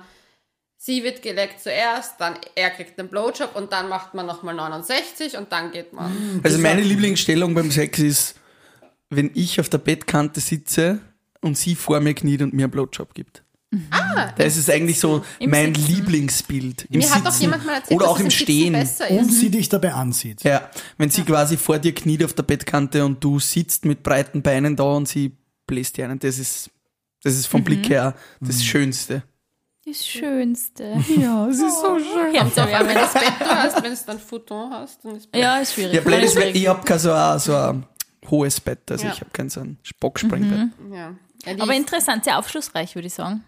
[0.86, 5.38] sie wird geleckt zuerst, dann er kriegt den Blowjob und dann macht man nochmal 69
[5.38, 6.42] und dann geht man.
[6.44, 8.36] Also meine Lieblingsstellung beim Sex ist,
[9.10, 11.00] wenn ich auf der Bettkante sitze
[11.42, 13.44] und sie vor mir kniet und mir einen Blowjob gibt.
[13.90, 15.88] Ah, Das ist eigentlich so Im mein Sitzen.
[15.96, 16.86] Lieblingsbild.
[16.92, 17.42] Im mir hat doch Sitzen.
[17.44, 19.20] jemand mal erzählt, Oder auch es im Sitzen Stehen.
[19.20, 20.44] Und sie dich dabei ansieht.
[20.44, 20.70] Ja,
[21.00, 24.76] wenn sie quasi vor dir kniet auf der Bettkante und du sitzt mit breiten Beinen
[24.76, 25.32] da und sie
[25.66, 26.70] bläst dir einen, das ist,
[27.24, 27.66] das ist vom Mhm.
[27.66, 29.24] Blick her das Schönste.
[29.86, 30.98] Das Schönste.
[31.18, 32.34] Ja, es ist so schön.
[32.38, 35.28] Kommt auch an, wenn du das Bett hast, wenn du dann Futon hast, dann ist
[35.36, 35.94] Ja, ist schwierig.
[35.96, 36.62] Ja, blöd ist, weil Schwierig.
[36.62, 37.86] ich habe kein so ein, so ein
[38.30, 39.12] hohes Bett, also Ja.
[39.14, 40.70] ich habe kein so ein Spockspringbett.
[40.94, 41.14] ja.
[41.46, 43.44] Ja, die Aber interessant, sehr aufschlussreich, würde ich sagen.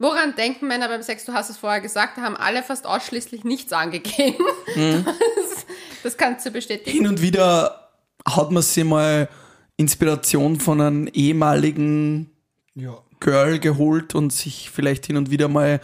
[0.00, 1.24] Woran denken Männer beim Sex?
[1.24, 4.44] Du hast es vorher gesagt, da haben alle fast ausschließlich nichts angegeben.
[4.74, 5.04] Mhm.
[5.36, 5.66] Das,
[6.14, 6.90] das kannst du bestätigen.
[6.90, 7.90] Hin und wieder
[8.24, 9.28] hat man sich mal
[9.76, 12.30] Inspiration von einem ehemaligen
[12.74, 12.98] Ja.
[13.20, 15.80] Girl geholt und sich vielleicht hin und wieder mal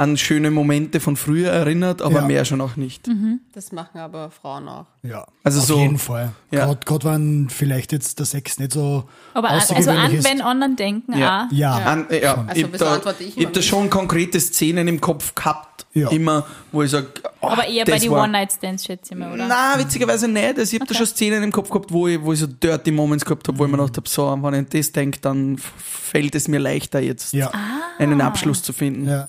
[0.00, 2.26] an schöne Momente von früher erinnert, aber Ja.
[2.26, 3.08] mehr schon auch nicht.
[3.54, 4.86] Das machen aber Frauen auch.
[5.02, 6.32] Ja, Also auf so- jeden Fall.
[6.50, 6.72] Ja.
[6.74, 10.24] Gerade wenn vielleicht jetzt der Sex nicht so Aber an, also an, ist.
[10.28, 11.46] wenn anderen denken, Ja.
[11.50, 11.52] auch.
[11.52, 13.90] ja, An, äh, ja, Also ich hab wieso da, antworte ich ich hab da schon
[13.90, 16.08] konkrete Szenen im Kopf gehabt, Ja.
[16.10, 17.08] immer, wo ich sage,
[17.42, 19.46] Aber eher bei den One-Night-Stands, schätze ich mal, oder?
[19.48, 20.58] Na, witzigerweise nicht.
[20.58, 22.90] Also ich habe da schon Szenen im Kopf gehabt, wo ich, wo ich so dirty
[22.90, 25.58] Moments gehabt habe, wo ich mir gedacht habe, so, wenn ich an das denke, dann
[25.58, 27.50] fällt es mir leichter jetzt, ja,
[27.98, 29.08] einen Abschluss zu finden.
[29.08, 29.28] ja.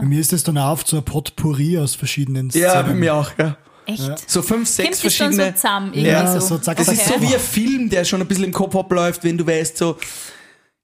[0.00, 2.64] Bei mir ist es dann auch oft so ein Potpourri aus verschiedenen Szenen.
[2.66, 3.56] Ja, bei mir auch, ja.
[3.86, 4.30] Echt?
[4.30, 5.54] So fünf, sechs Kommt das dann so verschiedene.
[5.56, 5.86] zusammen?
[5.92, 6.46] Irgendwie Ja, so.
[6.46, 8.74] so zack, Das zack, ist so wie ein Film, der schon ein bisschen im Kopf
[8.74, 9.98] abläuft, wenn du weißt, so,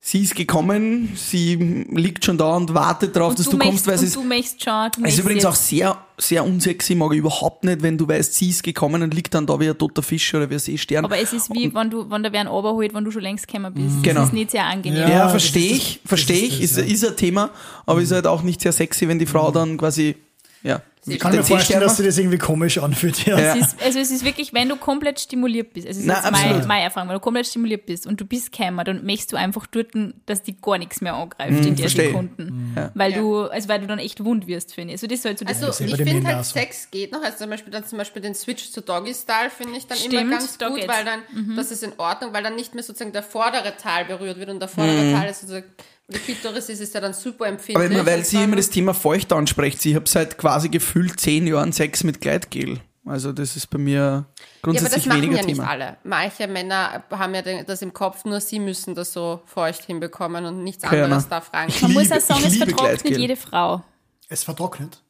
[0.02, 1.56] sie ist gekommen, sie
[1.90, 4.16] liegt schon da und wartet darauf, dass du, kommst, weil und sie ist.
[4.16, 4.90] du möchtest schon.
[4.96, 8.32] Du Es ist übrigens auch sehr, sehr unsexy, mag ich überhaupt nicht, wenn du weißt,
[8.32, 11.04] sie ist gekommen und liegt dann da wie ein toter Fisch oder wie ein Seestern.
[11.04, 13.46] Aber es ist wie, wenn du, wenn der wer einen runterholt, wenn du schon längst
[13.46, 14.02] gekommen bist.
[14.02, 14.20] Genau.
[14.20, 15.02] Das ist nicht sehr angenehm.
[15.02, 17.50] Ja, Ja, verstehe ich, verstehe ich, ist ist, ist ein Thema,
[17.84, 20.16] aber ist halt auch nicht sehr sexy, wenn die Frau dann quasi
[20.62, 20.82] ja.
[21.06, 23.24] Ich kann mir vorstellen, dass sich das irgendwie komisch anfühlt.
[23.24, 23.40] Ja.
[23.40, 23.54] Ja.
[23.56, 26.22] Es ist, also es ist wirklich, wenn du komplett stimuliert bist, also es ist Na,
[26.22, 29.32] jetzt meine, meine Erfahrung, wenn du komplett stimuliert bist und du bist Kämmer, dann möchtest
[29.32, 29.88] du einfach dort,
[30.26, 32.08] dass die gar nichts mehr angreift in der verstehe.
[32.08, 32.76] Sekunden.
[32.94, 33.18] Weil Ja.
[33.18, 34.96] du, also weil du dann echt wund wirst, finde ich.
[34.96, 36.52] Also das ist halt so das Also selber ich finde halt, so.
[36.52, 37.22] Sex geht noch.
[37.22, 40.30] Also zum Beispiel, dann zum Beispiel den Switch zu Doggy-Style finde ich dann Stimmt, immer
[40.32, 40.86] ganz gut, geht's.
[40.86, 40.90] Mhm.
[40.92, 44.38] weil dann, das ist in Ordnung, weil dann nicht mehr sozusagen der vordere Teil berührt
[44.38, 45.14] wird und der vordere Mhm.
[45.18, 45.64] Teil ist sozusagen,
[46.12, 47.90] die Klitoris ist, ist ja dann super Aber empfindlich.
[47.90, 49.84] immer, weil sie immer das Thema feucht anspricht.
[49.86, 52.80] Ich habe seit quasi gefühlt zehn Jahren Sex mit Gleitgel.
[53.06, 54.26] Also das ist bei mir Ja, aber
[54.62, 55.70] grundsätzlich das machen weniger ja nicht Thema.
[55.70, 55.96] alle.
[56.04, 60.62] Manche Männer haben ja das im Kopf, nur sie müssen das so feucht hinbekommen und
[60.62, 61.70] nichts Keine anderes darf rein.
[61.80, 63.18] Man muss auch sagen, es vertrocknet Gleitgel.
[63.20, 63.82] jede Frau.
[64.28, 65.02] Es vertrocknet.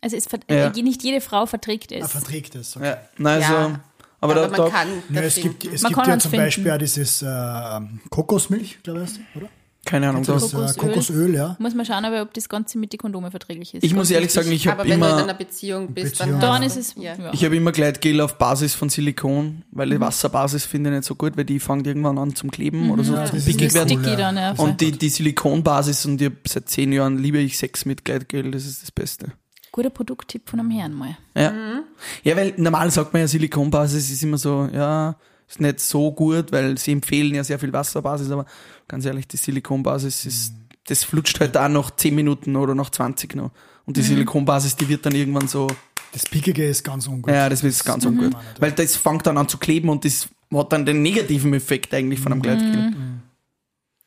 [0.00, 0.66] Also es ver Ja.
[0.74, 2.12] äh, nicht jede Frau verträgt Er es.
[2.12, 2.76] verträgt es.
[2.76, 2.86] Okay.
[2.86, 3.80] Ja, na, also, Ja,
[4.20, 6.12] aber, aber da, man da, kann Ja, das es gibt, es Man gibt kann ja
[6.12, 6.46] halt zum finden.
[6.46, 7.80] Beispiel auch dieses äh,
[8.10, 9.48] Kokosmilch, glaube ich, oder?
[9.84, 10.22] Keine Ahnung.
[10.24, 10.88] Das, Das, äh, Kokosöl.
[10.88, 11.56] Kokosöl, ja.
[11.58, 13.82] Muss man schauen, aber ob das Ganze mit den Kondome verträglich ist.
[13.84, 16.40] ich muss ehrlich sagen, ich Aber habe wenn du in immer, einer Beziehung bist, Beziehung,
[16.40, 17.14] dann, Dann ist es, Ja.
[17.16, 17.32] ja.
[17.32, 19.92] ich habe immer Gleitgel auf Basis von Silikon, weil Mhm.
[19.92, 23.04] die Wasserbasis finde ich nicht so gut, weil die fängt irgendwann an zum Kleben oder
[23.04, 23.88] so Ja, zum das ist pickig werden.
[23.88, 24.16] Sticky ja.
[24.16, 24.52] dann, ja.
[24.52, 28.50] Und die, die Silikonbasis und ich hab seit zehn Jahren liebe ich Sex mit Gleitgel,
[28.50, 29.32] das ist das Beste.
[29.72, 31.16] Guter Produkttipp von einem Herrn mal.
[31.36, 31.50] Ja.
[31.50, 31.80] Mhm.
[32.22, 35.16] ja, weil normal sagt man ja Silikonbasis ist immer so, ja,
[35.48, 38.46] ist nicht so gut, weil sie empfehlen ja sehr viel Wasserbasis, aber
[38.88, 40.54] ganz ehrlich, die Silikonbasis ist,
[40.86, 43.50] das flutscht halt auch nach 10 Minuten oder nach 20 noch.
[43.86, 44.06] Und die Mhm.
[44.06, 45.66] Silikonbasis, die wird dann irgendwann so,
[46.12, 47.30] Das Pickige ist ganz ungut.
[47.32, 48.32] ja, das ist ganz ungut.
[48.32, 48.38] Mhm.
[48.60, 52.20] Weil das fängt dann an zu kleben und das hat dann den negativen Effekt eigentlich
[52.20, 52.94] von einem Gleitgel.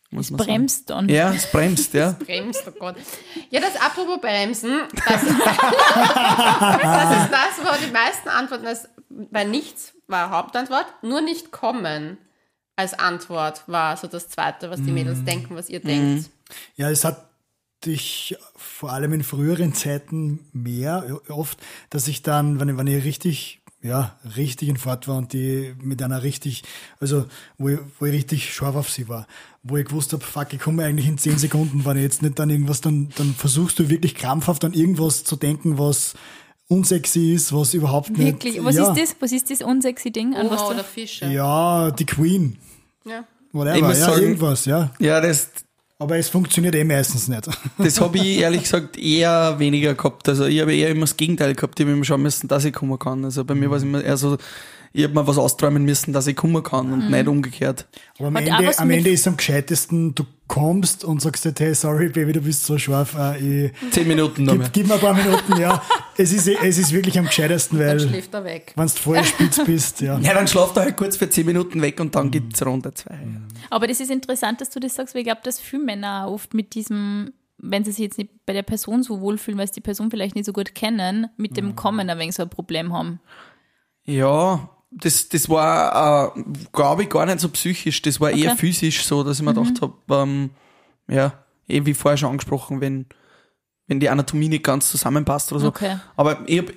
[0.09, 0.49] Muss man sagen.
[0.51, 1.09] Bremst dann.
[1.09, 2.11] Ja, es bremst, ja.
[2.25, 2.95] bremst, oh Gott.
[3.49, 9.93] Ja, das apropos Bremsen, das, das ist das, wo die meisten antworten, das, weil nichts
[10.07, 12.17] war Hauptantwort, nur nicht kommen
[12.77, 16.29] als Antwort war so das Zweite, was die Mädels denken, was ihr denkt.
[16.77, 17.25] Ja, es hat
[17.85, 21.59] dich vor allem in früheren Zeiten mehr oft,
[21.89, 25.73] dass ich dann, wenn ich, wenn ich richtig, ja, richtig in Fahrt war und die
[25.81, 26.63] mit einer richtig,
[26.99, 27.25] also
[27.57, 29.27] wo ich, wo ich richtig scharf auf sie war,
[29.63, 32.37] wo ich gewusst habe, fuck, ich komme eigentlich in zehn Sekunden, wenn ich jetzt nicht
[32.37, 36.13] dann irgendwas, dann, dann versuchst du wirklich krampfhaft an irgendwas zu denken, was
[36.67, 38.19] unsexy ist, was überhaupt nicht.
[38.19, 38.63] Wirklich.
[38.63, 39.15] Was ja, ist das?
[39.19, 40.35] Was ist das unsexy Ding?
[40.35, 41.25] An was Oma du- oder Fische.
[41.27, 42.57] Ja, die Queen.
[43.07, 43.23] Ja.
[43.53, 44.91] Whatever, Ich muss ja, sagen- irgendwas, ja.
[44.99, 45.49] Ja, das,
[45.99, 47.47] Aber es funktioniert eh meistens nicht.
[47.77, 50.27] Das habe ich ehrlich gesagt eher weniger gehabt.
[50.29, 51.79] Also ich habe eher immer das Gegenteil gehabt.
[51.79, 53.23] Ich habe immer schauen müssen, dass ich kommen kann.
[53.25, 54.37] Also bei mir war es immer eher so,
[54.93, 57.87] ich habe mir was austräumen müssen, dass ich kommen kann und nicht umgekehrt.
[58.19, 61.53] Aber am, Hat auch Ende, am Ende ist am gescheitesten, du kommst und sagst dir,
[61.57, 64.69] hey, sorry, Baby, du bist so scharf, äh, ich, Zehn Minuten noch mehr.
[64.69, 65.81] gib, gib mir ein paar Minuten, ja.
[66.17, 68.73] Es ist, es ist wirklich am gescheitesten, Dann weil, schläft er weg.
[68.75, 70.17] wenn du vorher spitz bist, ja.
[70.21, 73.17] Ja, dann schlaft er halt kurz für zehn Minuten weg und dann gibt's Runde zwei.
[73.69, 76.53] Aber das ist interessant, dass du das sagst, weil ich glaube, dass viele Männer oft
[76.53, 79.81] mit diesem, wenn sie sich jetzt nicht bei der Person so wohlfühlen, weil sie die
[79.81, 83.19] Person vielleicht nicht so gut kennen, mit dem Kommen ein wenig so ein Problem haben.
[84.05, 88.01] Ja, das, das war, äh, glaube ich, gar nicht so psychisch.
[88.01, 88.59] Das war eher Okay.
[88.59, 90.49] physisch so, dass ich mir gedacht habe, ähm,
[91.09, 91.33] ja,
[91.67, 93.05] eh wie vorher schon angesprochen, wenn,
[93.87, 95.67] wenn die Anatomie nicht ganz zusammenpasst oder so.
[95.67, 95.97] Okay.
[96.15, 96.73] Aber ich habe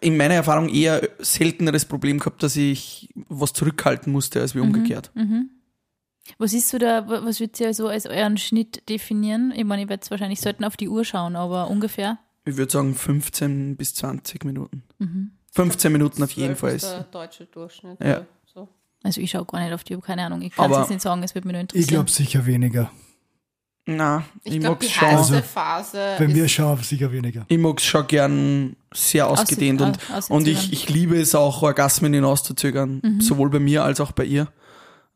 [0.00, 5.10] in meiner Erfahrung eher selteneres Problem gehabt, dass ich was zurückhalten musste, als wie umgekehrt.
[6.38, 9.52] Was ist so da, was würdet ihr so als euren Schnitt definieren?
[9.56, 12.18] Ich meine, ich werde wahrscheinlich selten auf die Uhr schauen, aber ungefähr.
[12.44, 14.82] Ich würde sagen 15 bis 20 Minuten.
[15.52, 16.70] 15 Minuten auf jeden 12 Fall.
[16.76, 16.92] ist Ist.
[16.92, 17.98] der deutsche Durchschnitt.
[18.00, 18.22] Ja.
[18.52, 18.68] So.
[19.02, 20.42] Also ich schaue gar nicht auf die Uhr, keine Ahnung.
[20.42, 21.88] Ich kann es jetzt nicht sagen, es würde mich nur Ich interessieren.
[21.88, 22.90] glaube sicher weniger.
[23.84, 25.08] Na, ich, Ich glaube, mag's die schon.
[25.08, 27.44] heiße Also, Phase Bei mir schon sicher weniger.
[27.48, 30.36] Ich mag's schon gern sehr ausgedehnt Aussi- und, au- auszuzögern.
[30.38, 33.20] und ich, ich liebe es auch, Orgasmen hinauszuzögern, Mhm.
[33.20, 34.46] sowohl bei mir als auch bei ihr.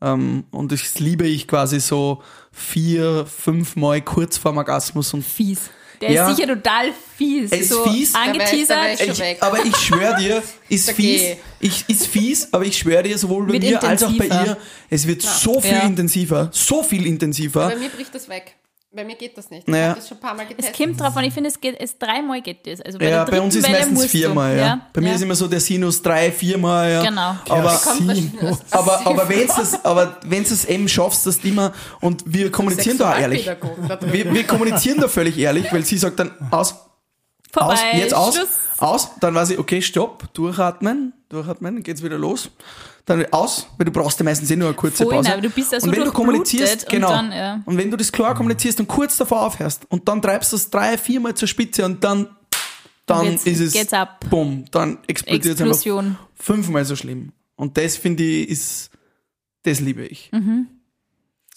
[0.03, 5.71] Ähm, und das liebe ich quasi so vier, fünf Mal kurz vorm Orgasmus und fies.
[6.01, 6.29] Der Ja.
[6.31, 7.51] ist sicher total fies.
[7.53, 8.15] Er ist so fies.
[8.15, 9.01] Angeteasert.
[9.01, 11.37] ich- ich, aber ich schwöre dir, ist Okay.
[11.61, 14.25] fies, ich, ist fies, aber ich schwöre dir, sowohl bei Wird mir als auch bei
[14.25, 14.47] intensiver.
[14.47, 14.57] ihr,
[14.91, 15.81] es wird so viel Ja.
[15.81, 17.69] intensiver, so viel intensiver.
[17.69, 18.55] Bei mir bricht das weg.
[18.97, 19.65] Bei mir geht das nicht.
[19.69, 19.89] Ich Naja.
[19.91, 20.77] habe das schon ein paar Mal Es getestet.
[20.77, 22.81] kommt drauf an, ich finde, es geht, es dreimal geht das.
[22.81, 24.09] Also bei Ja, der bei uns ist Welle meistens du.
[24.09, 24.81] viermal, ja.
[24.93, 27.05] Bei mir ist immer so der Sinus drei, viermal, ja.
[27.05, 27.37] Genau.
[27.49, 28.59] Aber, Casino.
[28.71, 32.97] aber, aber wenn es aber wenn's es eben schaffst, dass du immer, und wir kommunizieren
[32.99, 33.47] da auch ehrlich.
[34.01, 36.75] Wir, wir kommunizieren da völlig ehrlich, weil sie sagt dann, aus,
[37.53, 38.49] Vorbei, aus, jetzt aus, Schluss.
[38.79, 42.51] aus, dann weiß ich, okay, stopp, durchatmen, durchatmen, dann geht's wieder los.
[43.07, 45.29] Dann aus, weil du brauchst ja meistens eh nur eine kurze Voll, Pause.
[45.31, 47.09] nein, du bist ja so und wenn du kommunizierst, und genau.
[47.09, 47.61] dann, ja.
[47.65, 50.69] Und wenn du das klar kommunizierst und kurz davor aufhörst und dann treibst du es
[50.71, 52.29] drei, viermal zur Spitze und dann,
[53.07, 54.25] dann Geht's- ist es, geht's ab.
[54.29, 56.17] bumm, dann explodiert es einfach Das Kann,
[60.33, 60.76] rauszögern.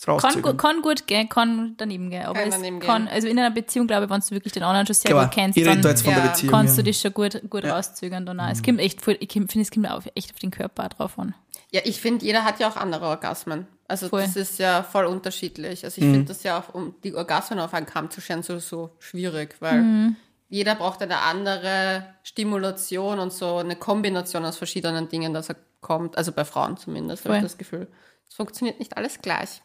[0.06, 2.24] Gu- kann gut gehen, kann daneben gehen.
[2.26, 3.14] Aber Kann es daneben kann, gehen.
[3.14, 5.34] also in einer Beziehung, glaube ich, wenn du wirklich den anderen schon sehr Klar, gut
[5.34, 6.30] kennst, dann da jetzt von der Ja.
[6.30, 6.52] Beziehung.
[6.52, 6.84] kannst ja.
[6.84, 8.26] du das schon gut, gut rauszögern.
[8.26, 8.50] Dann auch.
[8.50, 11.36] Es kommt echt, voll- ich finde, es kommt auch echt auf den Körper drauf an.
[11.72, 13.68] Ja, ich finde, jeder hat ja auch andere Orgasmen.
[13.88, 14.22] Also Voll.
[14.22, 15.84] das ist ja voll unterschiedlich.
[15.84, 16.12] Also ich Mhm.
[16.14, 19.56] finde das ja auch, um die Orgasmen auf einen Kamm zu scheren, so, so schwierig,
[19.60, 20.16] weil Mhm.
[20.47, 26.18] jeder braucht eine andere Stimulation und so eine Kombination aus verschiedenen Dingen, dass er kommt.
[26.18, 27.88] Also bei Frauen zumindest, habe ich das Gefühl.
[28.30, 29.62] Es funktioniert nicht alles gleich.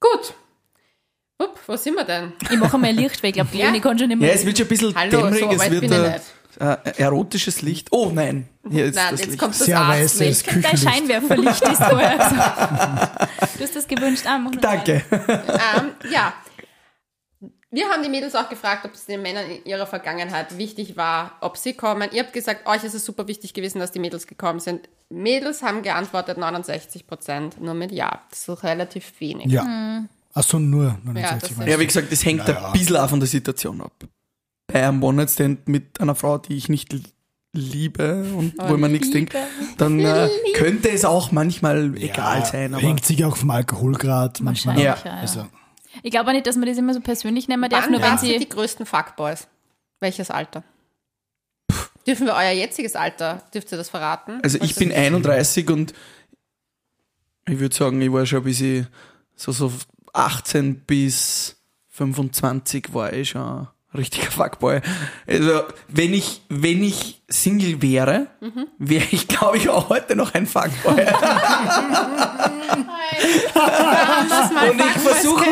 [0.00, 0.34] Gut.
[1.40, 2.32] Upp, wo sind wir denn?
[2.50, 4.34] Ich mache mal Licht, weil ich glaube, Leonie kann schon nicht Ja, mehr.
[4.34, 5.92] es wird schon ein bisschen Hallo, dämmerig, so es wird ich
[6.60, 7.88] äh, äh, erotisches Licht.
[7.92, 9.38] Oh nein, hier ist Nein, das jetzt Licht.
[9.38, 10.42] kommt das Sehr weißes.
[10.42, 10.76] Dein.
[10.76, 13.28] Scheinwerferlicht ist vorher gesagt.
[13.58, 14.22] Du hast das gewünscht.
[14.26, 15.02] Ah, Danke.
[15.10, 16.32] ähm, ja.
[17.70, 21.32] Wir haben die Mädels auch gefragt, ob es den Männern in ihrer Vergangenheit wichtig war,
[21.42, 22.08] ob sie kommen.
[22.12, 24.88] Ihr habt gesagt, euch ist es super wichtig gewesen, dass die Mädels gekommen sind.
[25.10, 28.22] Mädels haben geantwortet 69 Prozent, nur mit Ja.
[28.30, 29.52] Das ist relativ wenig.
[29.52, 30.02] Ja.
[30.32, 31.82] Achso, nur Ja, 69 das meinst Ja, du?
[31.82, 32.66] wie gesagt, das hängt Naja.
[32.68, 33.92] ein bisschen auch von der Situation ab.
[34.66, 36.94] Bei einem One-Night-Stand mit einer Frau, die ich nicht
[37.54, 39.34] liebe und wo man nichts denkt,
[39.78, 42.72] dann äh, könnte es auch manchmal egal sein.
[42.74, 44.76] Aber Hängt sich auch vom Alkoholgrad manchmal.
[44.76, 45.10] Wahrscheinlich, Ja.
[45.10, 45.16] ja.
[45.16, 45.20] ja.
[45.22, 45.46] Also,
[46.02, 48.18] Ich glaube auch nicht, dass man das immer so persönlich nehmen darf, Wann nur wenn
[48.18, 48.38] sie.
[48.38, 49.48] die größten Fuckboys?
[50.00, 50.62] Welches Alter?
[52.06, 54.40] Dürfen wir euer jetziges Alter, dürft ihr das verraten?
[54.42, 55.92] Also ich Was bin ist- 31 und
[57.48, 58.84] ich würde sagen, ich war schon bis ich
[59.36, 59.72] so, so
[60.12, 61.56] 18 bis
[61.90, 64.80] 25 war ich schon ein richtiger Fuckboy.
[65.26, 68.66] Also wenn ich, wenn ich Single wäre, Mhm.
[68.78, 70.94] wäre ich glaube ich auch heute noch ein Fuckboy.
[73.18, 75.44] Und ich versuche,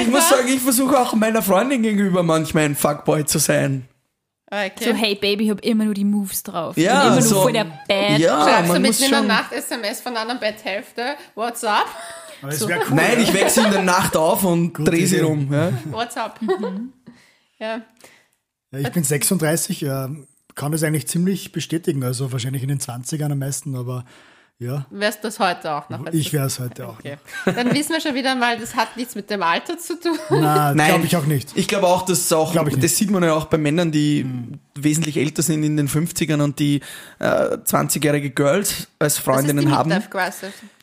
[0.00, 3.88] ich muss sagen, ich versuche auch meiner Freundin gegenüber manchmal ein Fuckboy zu sein.
[4.50, 4.72] Okay.
[4.84, 6.76] So, hey Baby, ich habe immer nur die Moves drauf.
[6.76, 8.18] Ja, ich bin immer nur so- voll der Bad.
[8.18, 9.26] Ja, Schreibst du mitten in der schon.
[9.26, 11.14] Nacht SMS von einer Betthälfte?
[11.34, 11.86] What's up?
[12.42, 12.96] wäre cool.
[12.96, 15.48] Nein, ich wechsle in der Nacht auf und drehe sie rum.
[15.50, 15.72] Ja.
[15.90, 16.38] What's up?
[17.58, 17.80] ja.
[18.72, 20.08] Ja, ich bin 36, äh,
[20.54, 22.04] kann das eigentlich ziemlich bestätigen.
[22.04, 24.04] Also wahrscheinlich in den 20ern am meisten, aber
[24.62, 26.06] ja, Wärst du das heute auch noch?
[26.12, 26.98] ich wäre es heute auch.
[26.98, 27.16] Okay.
[27.44, 30.16] Dann wissen wir schon wieder mal, das hat nichts mit dem Alter zu tun.
[30.30, 30.88] Na, Nein.
[30.88, 31.50] glaube ich auch nicht.
[31.54, 32.84] Ich glaube auch, dass auch, Glaub ich nicht.
[32.84, 34.26] das sieht man ja auch bei Männern, die
[34.74, 36.80] wesentlich älter sind in den 50ern und die
[37.18, 39.92] äh, 20-jährige Girls als Freundinnen haben.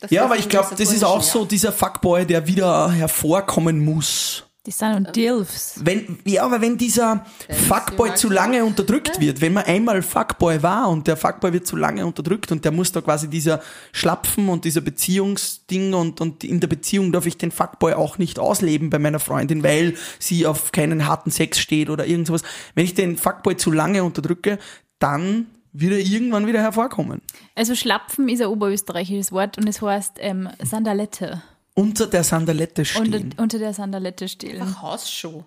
[0.08, 4.44] Ja, aber ich glaube, das ist auch so dieser Fuckboy, der wieder hervorkommen muss.
[4.70, 5.80] Die sind und Dilfs.
[5.82, 7.26] Wenn, ja, aber wenn dieser
[7.66, 8.18] Fuckboy Junge.
[8.18, 12.06] zu lange unterdrückt wird, wenn man einmal Fuckboy war und der Fuckboy wird zu lange
[12.06, 16.68] unterdrückt und der muss da quasi dieser Schlapfen und dieser Beziehungsding und, und in der
[16.68, 21.04] Beziehung darf ich den Fuckboy auch nicht ausleben bei meiner Freundin, weil sie auf keinen
[21.04, 22.42] harten Sex steht oder irgend sowas.
[22.76, 24.60] Wenn ich den Fuckboy zu lange unterdrücke,
[25.00, 27.22] dann wird er irgendwann wieder hervorkommen.
[27.56, 31.42] Also Schlapfen ist ein oberösterreichisches Wort und es heißt ähm, Sandalette.
[31.80, 33.14] Unter der Sandalette stehen.
[33.14, 34.58] Unter, unter der Sandalette stehen.
[34.58, 34.82] Ja.
[34.82, 35.42] Hausschuh.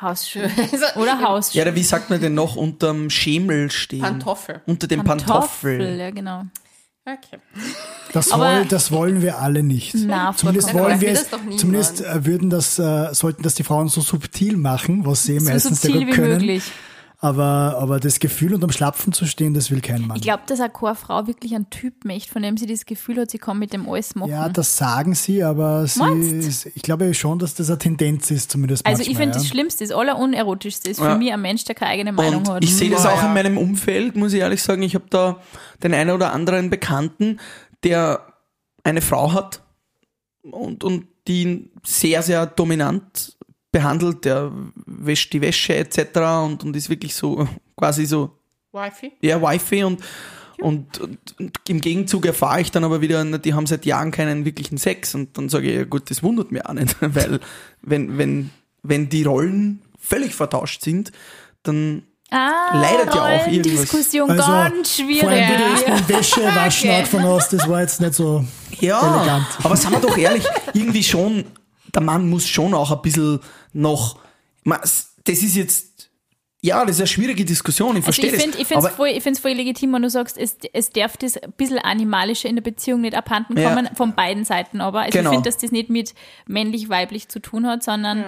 [0.00, 0.40] Hausschuh.
[0.72, 1.56] Also, Oder Hausschuh.
[1.58, 2.56] ja, oder wie sagt man denn noch?
[2.56, 4.00] Unterm Schemel stehen.
[4.00, 4.60] Pantoffel.
[4.66, 5.98] Unter dem Pantoffel.
[5.98, 6.42] Ja, genau.
[7.06, 7.38] Okay.
[8.12, 9.94] Das, Aber- wollen, das wollen wir alle nicht.
[9.94, 11.60] Na, zumindest wollen wir es, das doch niemand.
[11.60, 15.44] zumindest äh, würden das, äh, sollten das die Frauen so subtil machen, was sie So
[15.50, 16.32] meistens sehr subtil gut wie können.
[16.34, 16.64] möglich.
[17.20, 20.16] Aber, aber das Gefühl, unterm Schlapfen zu stehen, das will kein Mann.
[20.18, 23.20] Ich glaube, dass eine keine Frau wirklich einen Typ möchte, von dem sie das Gefühl
[23.20, 24.30] hat, sie kann mit dem alles machen.
[24.30, 26.00] ja, das sagen sie, aber sie
[26.38, 29.42] ist, ich glaube schon, dass das eine Tendenz ist, zumindest also ich manchmal, finde, ja.
[29.42, 31.10] das Schlimmste, das Allerunerotischste ist Ja.
[31.12, 32.62] für mich ein Mensch, der keine eigene Meinung Und hat.
[32.64, 34.82] ich sehe das auch in meinem Umfeld, muss ich ehrlich sagen.
[34.82, 35.40] Ich habe da
[35.82, 37.40] den einen oder anderen Bekannten,
[37.82, 38.32] der
[38.84, 39.60] eine Frau hat
[40.42, 43.36] und, und die ihn sehr, sehr dominant
[43.78, 44.24] behandelt.
[44.24, 44.50] Der
[44.86, 45.98] wäscht die Wäsche etc.
[46.44, 48.30] und, und ist wirklich so quasi so
[48.72, 49.12] Wifi.
[49.22, 50.00] ja, Wifi und,
[50.60, 54.44] und, und, und im Gegenzug erfahre ich dann aber wieder, die haben seit Jahren keinen
[54.44, 57.40] wirklichen Sex und dann sage ich, ja gut, das wundert mich auch nicht, weil
[57.82, 58.50] wenn, wenn,
[58.82, 61.12] wenn die Rollen völlig vertauscht sind,
[61.62, 63.82] dann ah, leidet ja auch irgendwas.
[63.90, 65.48] Diskussion Also, ganz Vor allem, schwierig.
[65.48, 66.98] wie du das mit dem Wäschewaschen Okay.
[66.98, 68.44] angefangen hast, das war jetzt nicht so
[68.80, 69.46] Ja, elegant.
[69.62, 71.44] aber sagen wir doch ehrlich, irgendwie schon,
[71.94, 73.40] der Mann muss schon auch ein bisschen
[73.72, 74.18] noch,
[74.64, 75.87] das ist jetzt,
[76.60, 78.60] ja, das ist eine schwierige Diskussion, ich Also verstehe ich finde das.
[78.62, 81.36] ich find's aber voll, ich find's voll legitim, wenn du sagst, es, es darf das
[81.36, 83.68] ein bisschen Animalische in der Beziehung nicht abhanden Ja.
[83.72, 85.02] kommen, von beiden Seiten aber.
[85.02, 85.30] Also Genau.
[85.30, 86.14] ich finde, dass das nicht mit
[86.46, 88.24] männlich-weiblich zu tun hat, sondern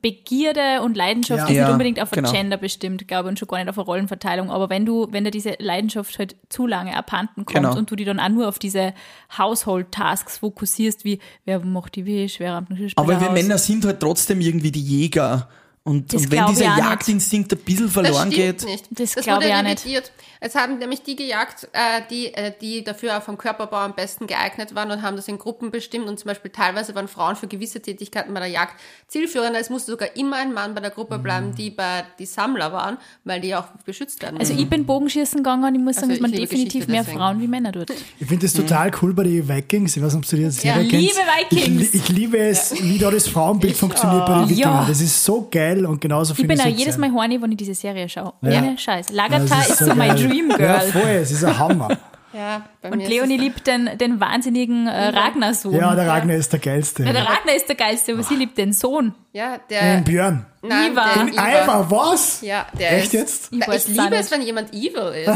[0.00, 1.44] Begierde und Leidenschaft Ja.
[1.48, 2.28] ist Ja, nicht unbedingt auf genau.
[2.30, 4.50] ein Gender bestimmt, glaube ich, und schon gar nicht auf eine Rollenverteilung.
[4.50, 7.76] Aber wenn du, wenn dir diese Leidenschaft halt zu lange abhanden kommt Genau.
[7.76, 8.94] und du die dann auch nur auf diese
[9.36, 13.30] Household-Tasks fokussierst, wie wer macht die Wäsche, wer räumt den Aber wir.
[13.30, 15.48] Männer sind halt trotzdem irgendwie die Jäger
[15.86, 16.84] Und, Das und wenn ich dieser auch nicht.
[16.84, 18.64] Jagdinstinkt ein bisschen Das verloren stimmt geht.
[18.64, 18.84] nicht.
[18.90, 19.80] Das das wurde ich auch nicht.
[19.84, 20.12] revidiert.
[20.40, 24.26] Es haben nämlich die gejagt, äh, die, äh, die dafür auch vom Körperbau am besten
[24.26, 26.08] geeignet waren und haben das in Gruppen bestimmt.
[26.08, 28.74] Und zum Beispiel teilweise waren Frauen für gewisse Tätigkeiten bei der Jagd
[29.06, 29.58] zielführender.
[29.60, 32.98] Es musste sogar immer ein Mann bei der Gruppe bleiben, die bei die Sammler waren,
[33.24, 36.14] weil die auch beschützt werden Also ich bin Bogenschießen gegangen und ich muss sagen, Also
[36.14, 37.18] dass man ich liebe definitiv mehr deswegen.
[37.18, 37.90] Frauen wie Männer tut.
[38.18, 39.96] Ich finde das total cool bei den Vikings.
[39.96, 40.88] Ich weiß nicht, ob du die Serie Ja.
[40.90, 41.16] kennst.
[41.16, 41.94] Liebe Vikings!
[41.94, 44.82] Ich, ich liebe es, wie da das Frauenbild funktioniert bei den Vikingern.
[44.82, 44.84] Ja.
[44.88, 46.96] Das ist so geil und genauso Ich finde bin ich auch soll jedes.
[46.96, 48.32] Mal horny, wenn ich diese Serie schaue.
[48.40, 48.58] Ja.
[48.62, 49.06] Ohne Scheiß.
[49.06, 50.28] Das Lagertha ist so mein geil.
[50.28, 50.80] Dream Ja, Girl.
[50.92, 51.88] voll, es ist ein Hammer.
[52.32, 55.74] ja, bei und mir ist Leonie es- liebt den, den wahnsinnigen äh, Ragnar-Sohn.
[55.74, 57.02] Ja, der Ragnar ist der geilste.
[57.04, 59.14] Ja, der Ragnar ist der geilste, aber sie liebt den Sohn.
[59.32, 59.96] Ja, Den der.
[60.04, 60.46] Björn.
[60.62, 61.08] Nein, Ivar.
[61.14, 62.40] der Den Ivar, was?
[62.42, 63.52] Ja, der Echt ist, jetzt?
[63.52, 65.28] Ich Ich, weiß ich es auch liebe es, wenn jemand evil ist.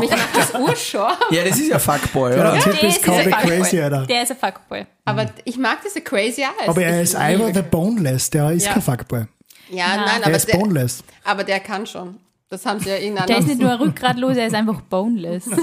[0.00, 1.08] Mich macht das urschau.
[1.30, 2.58] Ja, das ist ja Fuckboy, Der oder?
[2.60, 4.06] Typ der ist ist crazy, Alter.
[4.06, 4.86] Der ist ein Fuckboy.
[5.04, 6.68] Aber ich mag diese crazy eyes.
[6.68, 8.72] Aber er Ich ist Ivar liebe- the Boneless, der ist Ja.
[8.72, 9.24] kein Fuckboy.
[9.70, 10.00] Ja, Nein.
[10.06, 11.04] nein, Er aber ist der, boneless.
[11.24, 12.16] aber der kann schon.
[12.50, 13.26] Das haben sie ja irgendeiner.
[13.26, 15.44] Der ist nicht nur Rückgratlos, er ist einfach boneless.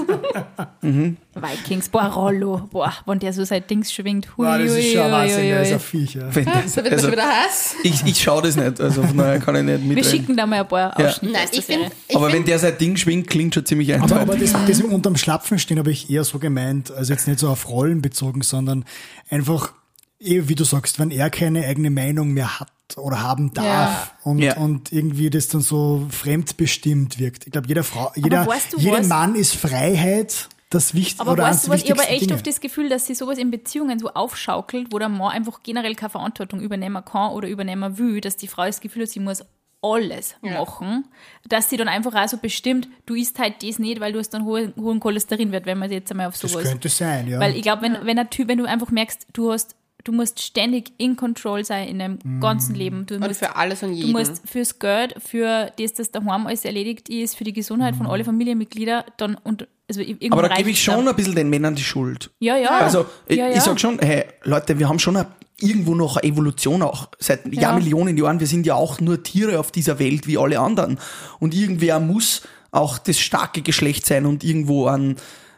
[0.82, 1.16] Mhm.
[1.34, 4.36] Vikings, boah, Rollo, boah, wenn der so sein Dings schwingt.
[4.36, 6.14] Hui, Boah, das ist schon hui, Wahnsinn, hui, der ist ein Viech.
[6.14, 6.22] Ja.
[6.34, 7.74] Wenn das- So wird das also, schon wieder heiß.
[7.82, 10.10] ich, ich schaue das nicht, also von daher kann ich nicht Wir mitreden.
[10.10, 11.06] schicken da mal ein paar Ja.
[11.08, 11.66] Ausschnitte Nein, aus der ich.
[11.66, 11.90] Serie.
[12.08, 14.54] Ich Aber wenn find, der sein Ding schwingt, klingt schon ziemlich Aber, eindeutig.
[14.54, 17.40] aber das, das mit unterm Schlapfen stehen habe ich eher so gemeint, also jetzt nicht
[17.40, 18.84] so auf Rollen bezogen, sondern
[19.28, 19.72] einfach, eh,
[20.18, 24.10] wie du sagst, wenn er keine eigene Meinung mehr hat oder haben darf Ja.
[24.30, 24.56] und, Ja.
[24.56, 27.46] und irgendwie das dann so fremdbestimmt wirkt.
[27.46, 29.02] Ich glaube, jeder Frau, jeder, weißt du jeder?
[29.04, 32.34] Mann ist Freiheit das Wichtigste Aber oder weißt du was, ich habe echt Dinge.
[32.34, 35.94] oft das Gefühl, dass sie sowas in Beziehungen so aufschaukelt, wo der Mann einfach generell
[35.94, 39.42] keine Verantwortung übernehmen kann oder übernehmen will, dass die Frau das Gefühl hat, sie muss
[39.82, 41.04] alles machen,
[41.48, 44.30] dass sie dann einfach auch so bestimmt, du isst halt das nicht, weil du hast
[44.30, 46.64] dann hohen, hohen Cholesterinwert, wenn man jetzt einmal auf Das sowas.
[46.64, 47.38] könnte sein, ja.
[47.38, 49.76] Weil ich glaube, wenn, wenn ein Typ, wenn du einfach merkst, du hast,
[50.06, 52.40] du musst ständig in Control sein in deinem Mhm.
[52.40, 53.04] ganzen Leben.
[53.06, 54.12] Du und musst, für alles und du jeden.
[54.12, 57.98] musst fürs Geld, für das, dass daheim alles erledigt ist, für die Gesundheit Mhm.
[57.98, 61.08] von allen Familienmitgliedern, dann und also irgendwann Aber da gebe ich schon dann.
[61.08, 62.30] ein bisschen den Männern die Schuld.
[62.40, 62.70] Ja, ja.
[62.78, 63.56] Also ich, ja, ja.
[63.56, 65.28] ich sag schon, hey, Leute, wir haben schon eine,
[65.60, 68.40] irgendwo noch eine Evolution auch seit Jahrmillionen Jahren.
[68.40, 70.98] Wir sind ja auch nur Tiere auf dieser Welt wie alle anderen.
[71.38, 72.42] Und irgendwer muss
[72.72, 75.16] auch das starke Geschlecht sein und irgendwo an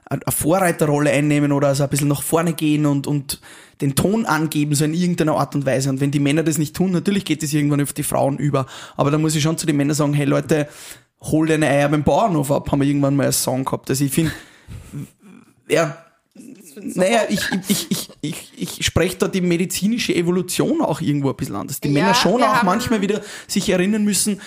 [0.09, 3.41] eine Vorreiterrolle einnehmen oder also ein bisschen nach vorne gehen und, und
[3.81, 5.91] den Ton angeben, so in irgendeiner Art und Weise.
[5.91, 8.67] Und wenn die Männer das nicht tun, natürlich geht es irgendwann auf die Frauen über.
[8.97, 10.69] Aber da muss ich schon zu den Männern sagen, hey Leute,
[11.21, 13.91] hol deine Eier beim Bauernhof ab, haben wir irgendwann mal als Song gehabt.
[13.91, 14.33] Also ich finde,
[15.69, 15.99] ja,
[16.75, 21.57] naja, ich, ich, ich, ich, ich spreche da die medizinische Evolution auch irgendwo ein bisschen
[21.57, 24.41] an, dass die Ja, Männer schon auch manchmal wieder sich erinnern müssen,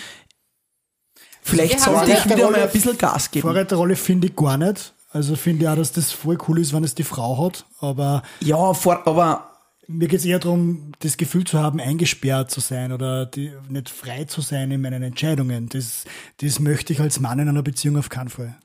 [1.41, 3.47] vielleicht sollte ich wieder mal ein bisschen Gas geben.
[3.47, 4.93] Vorreiterrolle finde ich gar nicht.
[5.13, 7.65] Also finde ich auch, dass das voll cool ist, wenn es die Frau hat.
[7.81, 9.50] Aber Ja, vor, aber
[9.93, 13.89] mir geht es eher darum, das Gefühl zu haben, eingesperrt zu sein oder die, nicht
[13.89, 15.69] frei zu sein in meinen Entscheidungen.
[15.69, 16.05] Das,
[16.41, 18.55] das möchte ich als Mann in einer Beziehung auf keinen Fall.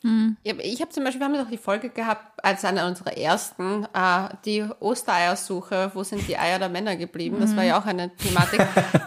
[0.44, 3.16] Ja, aber ich habe zum Beispiel, wir haben doch die Folge gehabt, als eine unserer
[3.16, 7.38] ersten, äh, die Ostereiersuche, wo sind die Eier der Männer geblieben?
[7.40, 8.60] Das war ja auch eine Thematik.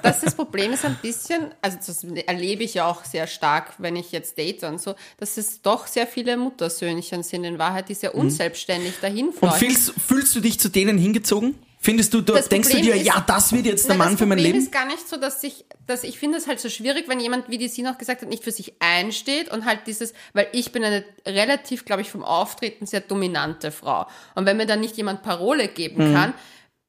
[0.04, 3.96] dass das Problem ist ein bisschen, also das erlebe ich ja auch sehr stark, wenn
[3.96, 7.94] ich jetzt date und so, dass es doch sehr viele Muttersöhnchen sind in Wahrheit, die
[7.94, 11.56] sehr unselbstständig dahin und fühlst, fühlst du dich zu denen hingezogen?
[11.82, 14.10] Findest du, du Das denkst du Problem dir, ist- ja, das wird jetzt der Nein,
[14.10, 14.66] Mann für mein Das Problem Leben?
[14.66, 17.50] ist gar nicht so, dass ich, dass ich finde es halt so schwierig, wenn jemand,
[17.50, 20.74] wie die sie noch gesagt hat, nicht für sich einsteht und halt dieses, weil ich
[20.74, 24.08] bin eine relativ, glaube ich, vom Auftreten sehr dominante Frau.
[24.36, 26.34] Und wenn mir dann nicht jemand Parole geben kann,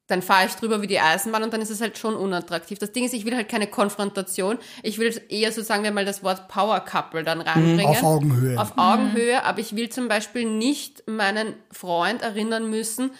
[0.07, 2.77] dann fahre ich drüber wie die Eisenbahn und dann ist es halt schon unattraktiv.
[2.77, 4.57] Das Ding ist, ich will halt keine Konfrontation.
[4.83, 7.85] Ich will eher so, sagen wir mal, das Wort Power Couple dann reinbringen.
[7.85, 8.59] Auf Augenhöhe.
[8.59, 13.11] Auf Augenhöhe, aber ich will zum Beispiel nicht meinen Freund erinnern müssen,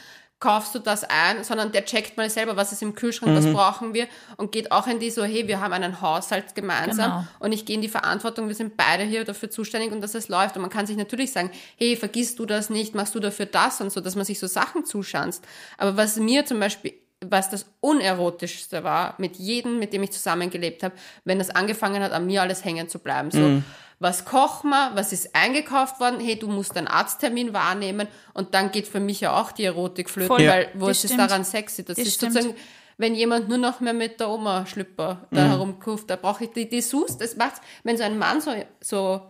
[0.41, 3.93] kaufst du das ein, sondern der checkt mal selber, was ist im Kühlschrank, was brauchen
[3.93, 7.23] wir und geht auch in die so, hey, wir haben einen Haushalt gemeinsam Genau.
[7.39, 10.27] und ich gehe in die Verantwortung, wir sind beide hier dafür zuständig und dass es
[10.27, 13.45] läuft und man kann sich natürlich sagen, hey, vergisst du das nicht, machst du dafür
[13.45, 15.45] das und so, dass man sich so Sachen zuschanzt.
[15.77, 20.81] Aber was mir zum Beispiel was das unerotischste war mit jedem, mit dem ich zusammengelebt
[20.81, 23.29] habe, wenn das angefangen hat, an mir alles hängen zu bleiben.
[23.29, 23.61] So,
[24.01, 28.71] was kochen wir, was ist eingekauft worden, hey, du musst einen Arzttermin wahrnehmen und dann
[28.71, 30.47] geht für mich ja auch die Erotik flöten, Voll.
[30.47, 31.85] weil wo ist es daran sexy?
[31.85, 32.33] Das, Das ist stimmt.
[32.33, 32.57] sozusagen,
[32.97, 36.67] wenn jemand nur noch mehr mit der Oma Schlüpper da herumkurft, da brauche ich die
[36.67, 39.21] Dessous, das macht's, wenn so ein Mann so, so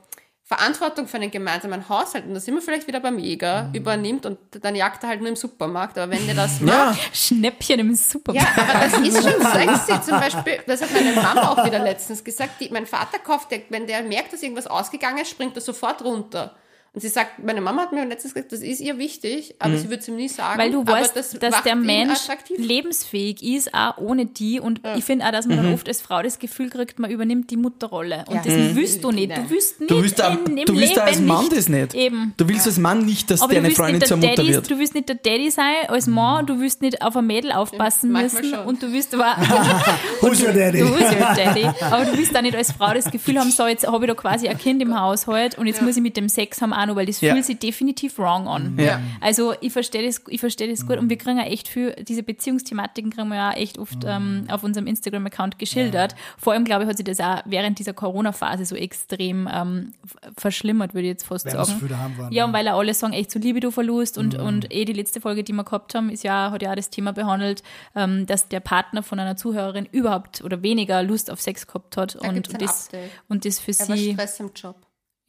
[0.52, 4.38] Verantwortung für einen gemeinsamen Haushalt, und da sind wir vielleicht wieder beim Jäger, übernimmt und
[4.60, 7.92] dann jagt er halt nur im Supermarkt, aber wenn der das macht, Ja, Schnäppchen im
[7.92, 8.58] ja, Supermarkt.
[8.58, 10.02] aber das ist schon sexy.
[10.02, 12.60] Zum Beispiel, das hat meine Mama auch wieder letztens gesagt.
[12.60, 16.04] Die, mein Vater kauft, der, wenn der merkt, dass irgendwas ausgegangen ist, springt er sofort
[16.04, 16.54] runter
[16.94, 19.86] Und sie sagt, meine Mama hat mir letztens gesagt, das ist ihr wichtig, aber sie
[19.90, 20.60] würde es ihm nie sagen.
[20.60, 22.20] Weil du aber weißt, das dass der Mensch
[22.58, 24.60] lebensfähig ist, auch ohne die.
[24.60, 27.50] Und ich finde auch, dass man dann oft als Frau das Gefühl kriegt, man übernimmt
[27.50, 28.26] die Mutterrolle.
[28.28, 28.42] Und Ja.
[28.44, 28.76] das Mhm.
[28.76, 29.32] willst du nicht.
[29.38, 31.58] Du willst nicht Du willst, in, im du willst Leben als Mann nicht.
[31.58, 31.94] das nicht.
[31.94, 32.34] Eben.
[32.38, 34.70] Du willst als Mann nicht, dass Aber deine Freundin nicht zur der Mutter Daddy, wird.
[34.72, 38.12] du willst nicht der Daddy sein als Mann, du willst nicht auf ein Mädel aufpassen
[38.12, 38.66] müssen schon.
[38.66, 39.38] und du willst aber
[40.22, 40.80] Who's your daddy?
[40.80, 41.66] Du bist ja Daddy.
[41.90, 44.16] Aber du willst da nicht als Frau das Gefühl haben, so, jetzt habe ich da
[44.16, 46.96] quasi ein Kind im Haushalt und jetzt muss ich mit dem Sex haben auch noch,
[46.96, 47.34] weil das Ja.
[47.34, 48.78] fühlt sich definitiv wrong an.
[48.80, 49.00] Ja.
[49.20, 52.24] Also ich verstehe das, ich verstehe das gut und wir kriegen ja echt viel, diese
[52.24, 56.16] Beziehungsthematiken kriegen wir ja echt oft ähm, auf unserem Instagram-Account geschildert.
[56.38, 59.94] Vor allem, glaube ich, hat sich das auch während dieser Corona-Phase so extrem ähm,
[60.38, 61.90] verschlimmert, würde ich jetzt fast Weil sagen.
[61.90, 62.58] waren, Ja, und ja.
[62.58, 65.64] weil ja alle sagen, echt so Libido-Verlust und, und eh die letzte Folge, die wir
[65.64, 67.64] gehabt haben, ist ja, hat ja auch das Thema behandelt,
[67.96, 72.18] ähm, dass der Partner von einer Zuhörerin überhaupt oder weniger Lust auf Sex gehabt hat
[72.22, 73.12] Da und, das, Update.
[73.30, 74.76] und das für Er war sie, Stress im Job.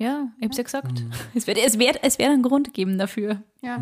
[0.03, 3.41] Ja, ich hab's ja gesagt, es wird es wird, es wird einen Grund geben dafür.
[3.63, 3.81] Ja.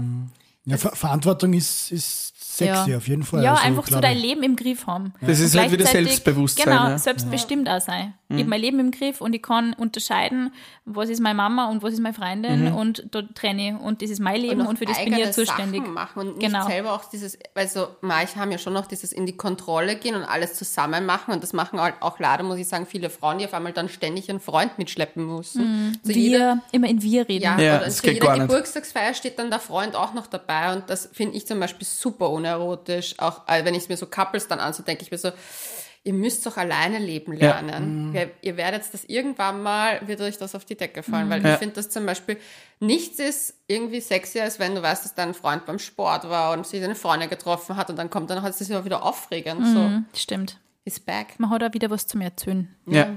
[0.67, 2.97] Ja, Ver Verantwortung ist, ist sexy ja.
[2.99, 3.43] auf jeden Fall.
[3.43, 4.19] Ja, Also, einfach so dein.
[4.19, 5.15] Leben im Griff haben.
[5.23, 6.99] Das ist Und halt wieder gleichzeitig- Selbstbewusstsein, Genau, ja.
[6.99, 8.15] selbstbestimmt auch sein.
[8.33, 10.53] Ich habe mein Leben im Griff und ich kann unterscheiden,
[10.85, 13.75] was ist meine Mama und was ist meine Freundin und da trenne ich.
[13.81, 15.81] Und das ist mein Leben und, auch für das bin ich ja zuständig.
[15.81, 16.65] Sachen machen und nicht Genau.
[16.69, 20.23] selber auch dieses, also manche haben ja schon noch dieses in die Kontrolle gehen und
[20.23, 23.47] alles zusammen machen und das machen halt auch leider, muss ich sagen, viele Frauen, die
[23.47, 25.99] auf einmal dann ständig einen Freund mitschleppen müssen.
[26.05, 27.43] Jeder, Wir, immer in wir reden.
[27.43, 28.47] ja, Ja, oder das zu geht jeder gar nicht.
[28.49, 32.31] Geburtstagsfeier steht dann der Freund auch noch dabei und das finde ich zum Beispiel super
[32.31, 33.15] unerotisch.
[33.19, 35.31] Auch äh, wenn ich es mir so Couples dann anschaue, denke ich mir so,
[36.03, 37.61] ihr müsst doch alleine leben Ja.
[37.61, 38.15] lernen.
[38.15, 41.53] Ihr, ihr werdet das irgendwann mal, wird euch das auf die Decke fallen, weil Ja.
[41.53, 42.39] ich finde, dass zum Beispiel
[42.79, 46.67] nichts ist irgendwie sexier, als wenn du weißt, dass dein Freund beim Sport war und
[46.67, 49.61] sich seine Freundin getroffen hat und dann kommt dann hat es immer wieder aufregend.
[49.61, 50.51] Mhm, Stimmt.
[50.51, 51.39] So, ist back.
[51.39, 52.75] Man hat auch wieder was zum Erzählen.
[52.87, 53.17] Ja.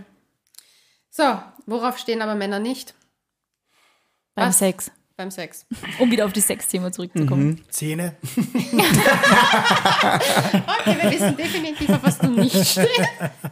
[1.09, 1.23] So,
[1.67, 2.93] worauf stehen aber Männer nicht?
[4.35, 4.57] Beim Was?
[4.59, 4.91] Sex.
[5.15, 5.67] Beim Sex.
[5.99, 7.61] Um wieder auf das Sexthema zurückzukommen.
[7.69, 8.15] Zähne.
[8.23, 8.47] Okay,
[11.01, 12.89] wir wissen definitiv, auf was du nicht stehst.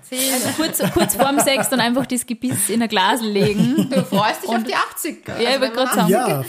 [0.02, 0.38] Zähne.
[0.58, 3.88] Kurz, kurz vorm Sex dann einfach das Gebiss in ein Glas legen.
[3.92, 5.40] Du freust dich auf die 80er.
[5.40, 6.10] Ja, ich wollte gerade sagen.
[6.10, 6.44] Ja.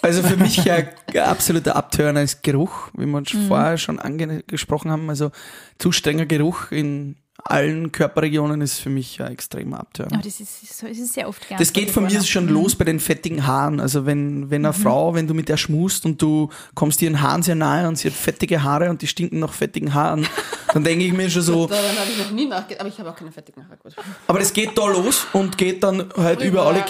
[0.00, 0.88] Also für mich ja ein
[1.18, 5.10] absoluter Abturner ist Geruch, wie wir schon vorher schon angesprochen haben.
[5.10, 5.32] Also
[5.78, 10.14] zu strenger Geruch in allen Körperregionen ist für mich ein extremer Abturner.
[10.14, 11.58] Aber das ist, so- das ist sehr oft gern.
[11.58, 13.78] Das geht von mir schon los bei den fettigen Haaren.
[13.80, 17.42] Also wenn, wenn eine Frau, wenn du mit der schmust und du kommst ihren Haaren
[17.42, 20.26] sehr nahe und sie hat fettige Haare und die stinken nach fettigen Haaren,
[20.72, 23.10] dann denke ich mir schon so, Daran habe ich noch nie nachgedacht, aber ich habe
[23.10, 23.76] auch keine fettigen Haare.
[23.82, 23.94] Gut.
[24.26, 26.46] aber das geht da los und geht dann halt Rüber.
[26.48, 26.84] über alle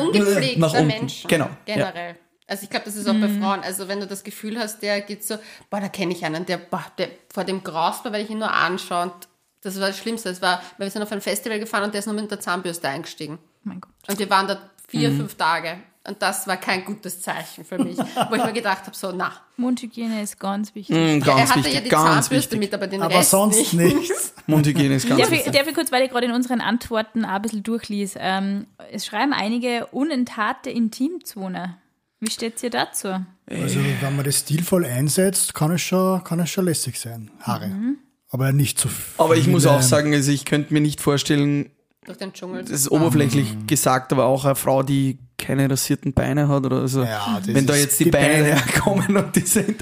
[0.00, 0.86] Ungepflegter nach unten.
[0.86, 1.28] Menschen.
[1.28, 1.48] Genau.
[1.66, 1.92] Ja.
[2.46, 3.60] Also ich glaube, das ist auch bei Frauen.
[3.60, 5.36] Also wenn du das Gefühl hast, der geht so,
[5.70, 8.52] boah, da kenne ich einen, der, boah, der vor dem graust weil ich ihn nur
[8.52, 9.04] anschaue.
[9.04, 9.14] Und
[9.62, 10.28] das war das Schlimmste.
[10.28, 12.40] Das war, weil wir sind auf ein Festival gefahren und der ist nur mit der
[12.40, 13.38] Zahnbürste eingestiegen.
[13.62, 13.92] Mein Gott.
[14.08, 15.16] Und wir waren da vier, Mhm.
[15.20, 15.78] fünf Tage.
[16.06, 17.96] Und das war kein gutes Zeichen für mich.
[18.28, 19.32] wo ich mir gedacht habe, so, na.
[19.56, 20.94] Mundhygiene ist ganz wichtig.
[20.94, 22.58] Mm, er Ganz hatte wichtig, ja die ganz Zahnbürste wichtig.
[22.58, 23.72] mit, aber den Aber Rest sonst nicht.
[23.72, 24.34] nichts.
[24.46, 25.52] Mundhygiene ist ganz Darf ich, wichtig.
[25.54, 28.16] darf ich kurz, weil ich gerade in unseren Antworten auch ein bisschen durchlies.
[28.18, 31.78] Ähm, es schreiben einige unentharte Intimzone.
[32.24, 33.08] Wie steht's ihr dazu?
[33.46, 37.30] Also wenn man das stilvoll einsetzt, kann es schon, kann es schon lässig sein.
[37.40, 37.70] Haare.
[38.30, 39.04] Aber nicht zu viel.
[39.18, 41.70] Aber ich muss auch sagen, also ich könnte mir nicht vorstellen,
[42.04, 42.62] Durch den Dschungel.
[42.62, 47.02] das ist oberflächlich gesagt, aber auch eine Frau, die keine rasierten Beine hat oder so.
[47.02, 48.46] Ja, das Wenn da jetzt die, die Beine, Beine.
[48.54, 49.78] herkommen und die sind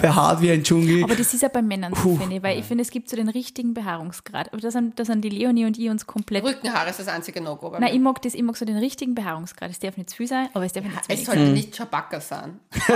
[0.00, 1.04] behaart wie ein Dschungel.
[1.04, 3.14] Aber das ist ja bei Männern so, finde ich, weil ich finde, es gibt so
[3.16, 4.52] den richtigen Behaarungsgrad.
[4.52, 6.42] Aber da sind, da sind die Leonie und ich uns komplett.
[6.42, 7.92] Rückenhaare ist das einzige No-Go Nein, mir.
[7.92, 9.70] ich mag das, ich mag so den richtigen Behaarungsgrad.
[9.70, 11.52] Es darf nicht zu viel sein, aber es darf nicht zu Es wenig sollte sein.
[11.52, 12.60] nicht Chewbacca sein.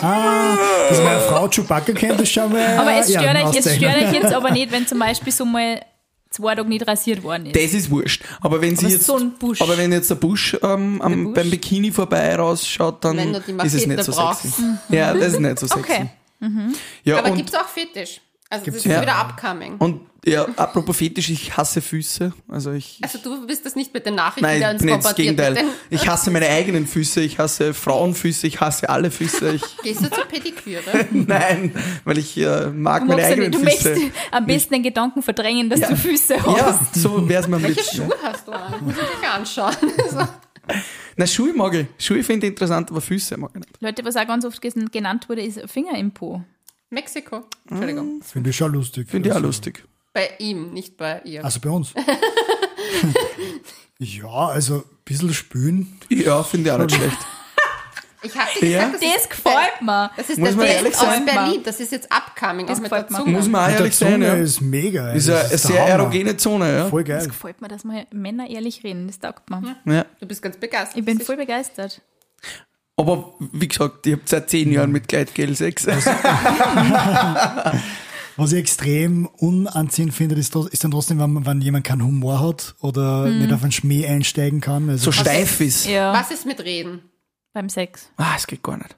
[0.00, 0.56] Ah,
[0.88, 2.78] dass meine Frau Chewbacca kennt, ist schon mal.
[2.78, 5.32] Aber es ja, stört, eine euch, es stört euch jetzt aber nicht, wenn zum Beispiel
[5.32, 5.80] so mal
[6.30, 7.56] zwei Tage nicht rasiert worden ist.
[7.56, 8.22] Das ist wurscht.
[8.40, 9.60] Aber wenn sie Aber jetzt, so ein Busch.
[9.60, 11.34] aber wenn jetzt der Busch, ähm, am, Busch.
[11.34, 14.42] beim Bikini vorbei rausschaut, dann ist es nicht so brauchst.
[14.42, 14.62] sexy.
[14.90, 15.80] Ja, das ist nicht so sexy.
[15.80, 16.08] Okay.
[17.04, 18.20] Ja, Aber gibt es auch Fetisch?
[18.50, 19.02] Also das ist ja.
[19.02, 19.76] wieder upcoming.
[19.78, 22.32] und ja, apropos Fetisch, ich hasse Füße.
[22.48, 25.14] Also ich, also du bist das nicht mit den Nachrichten, der Nein, uns nicht das
[25.14, 25.54] Gegenteil.
[25.54, 29.54] mit Ich hasse meine eigenen Füße, ich hasse Frauenfüße, ich hasse alle Füße.
[29.54, 30.82] Ich, Gehst du zur Pediküre?
[31.10, 31.74] nein,
[32.04, 33.90] weil ich äh, mag Du, meine eigenen du Füße.
[33.90, 35.88] möchtest am besten den Gedanken verdrängen, dass Ja.
[35.88, 36.56] du Füße hast.
[36.58, 37.82] Ja, so wär's mir am Welche.
[37.96, 38.74] Schuhe hast du an?
[38.82, 39.74] Muss ich dich anschauen.
[40.10, 40.28] so.
[41.16, 41.86] Na, Schuhe mag ich.
[41.98, 43.80] Schuhe finde ich interessant, aber Füße mag ich nicht.
[43.80, 44.60] Leute, was auch ganz oft
[44.92, 46.42] genannt wurde, ist Finger im Po.
[46.90, 47.42] Mexiko.
[47.68, 48.22] Entschuldigung.
[48.22, 49.08] Finde ich schon lustig.
[49.10, 49.84] Finde ich auch Also, lustig.
[50.12, 51.44] Bei ihm, nicht bei ihr.
[51.44, 51.92] Also bei uns.
[53.98, 56.00] ja, also ein bisschen spülen.
[56.08, 57.16] Ja, finde ich auch nicht schlecht.
[58.20, 58.88] Ich habe Ja.
[58.88, 60.10] gesagt, das, Das ist gefällt mir.
[60.16, 61.24] Das ist Muss der ehrlich aus sein?
[61.24, 61.62] Berlin.
[61.62, 63.18] Das ist jetzt upcoming, Das auch mit der gefällt mir.
[63.24, 63.30] Zunge.
[63.38, 64.34] Muss man auch ehrlich sein, ja.
[64.34, 65.12] ist mega.
[65.12, 65.90] Ist Das eine, eine sehr Hammer.
[65.90, 66.88] erogene Zone, ja.
[66.88, 67.28] Voll Das geil.
[67.28, 69.06] gefällt mir, dass mal Männer ehrlich reden.
[69.06, 69.76] Das taugt mir.
[69.84, 70.04] ja.
[70.18, 70.96] Du bist ganz begeistert.
[70.98, 72.00] Ich bin Das voll begeistert.
[72.96, 75.86] Aber wie gesagt, ich habe seit zehn Jahren mit Gleitgel Sex.
[78.38, 82.74] Was ich extrem unanziehend finde, ist, ist dann trotzdem, wenn, wenn jemand keinen Humor hat
[82.80, 84.88] oder nicht auf einen Schmäh einsteigen kann.
[84.88, 85.86] Also so steif ist.
[85.86, 87.02] Ja, Was ist mit Reden?
[87.52, 88.10] beim Sex.
[88.16, 88.96] Ah, es geht gar nicht.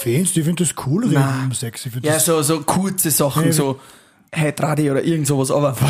[0.00, 1.44] Findest du, ich finde das cool, reden Nein.
[1.44, 1.86] im Sex.
[1.86, 3.52] Ich Ja, so, so kurze Sachen, Ja.
[3.52, 3.78] so
[4.32, 5.76] hey Tradi oder irgend sowas, aber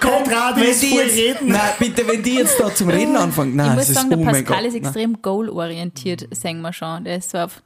[0.00, 1.52] Komm, gerade wenn ist die voll jetzt, reden.
[1.52, 4.10] nein, bitte, wenn die jetzt da zum Reden anfangen, Ich nein, muss das ist, sagen,
[4.10, 4.66] der oh mein Pascal Gott.
[4.68, 7.04] ist extrem goal-orientiert, sagen wir schon.
[7.04, 7.62] Der ist so auf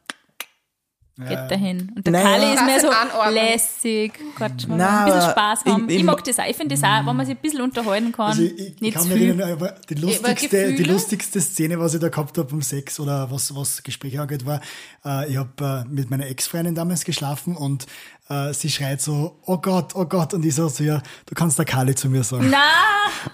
[1.29, 1.93] geht dahin.
[1.95, 2.23] Und der.
[2.23, 3.35] Kali ist mehr so in Anordnung.
[3.35, 4.13] lässig.
[4.39, 5.83] Gott, mal Na, ein bisschen Spaß haben.
[5.85, 6.45] im- ich im- mag das auch.
[6.49, 8.27] Ich finde das auch, wenn man sich ein bisschen unterhalten kann.
[8.27, 9.23] Also ich, ich nicht kann viel.
[9.29, 13.31] erinnern, aber die lustigste, die lustigste Szene, was ich da gehabt habe beim Sex oder
[13.31, 14.61] was, was Gespräche angeht, war,
[15.05, 17.87] äh, ich habe äh, mit meiner Ex-Freundin damals geschlafen und
[18.31, 21.59] äh, sie schreit so, oh Gott, oh Gott, und ich so, so ja, du kannst
[21.59, 22.49] der Kali zu mir sagen.
[22.51, 22.59] Na,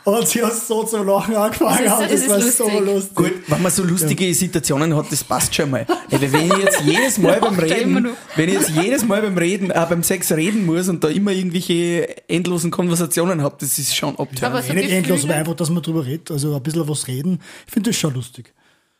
[0.04, 2.86] Und sie hat so zum Lachen angefangen, Das ist- das das, ist war lustig.
[2.88, 3.14] so lustig.
[3.14, 5.86] Gut, wenn man so lustige Situationen hat, das passt schon mal.
[6.10, 9.36] Ja, weil wenn ich jetzt jedes Mal beim Reden, wenn ich jetzt jedes Mal beim
[9.36, 13.94] Reden, äh, beim Sex reden muss und da immer irgendwelche endlosen Konversationen habe, das ist
[13.94, 14.64] schon Aber abtörend.
[14.64, 17.40] so Eh nicht endlos, aber einfach, dass man drüber redet, also ein bisschen was reden.
[17.66, 18.54] Ich finde das schon lustig.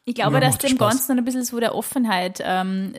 [0.05, 0.93] ich glaube, Ja, dass dem Spaß.
[0.93, 2.93] Ganzen ein bisschen so der Offenheit ähm,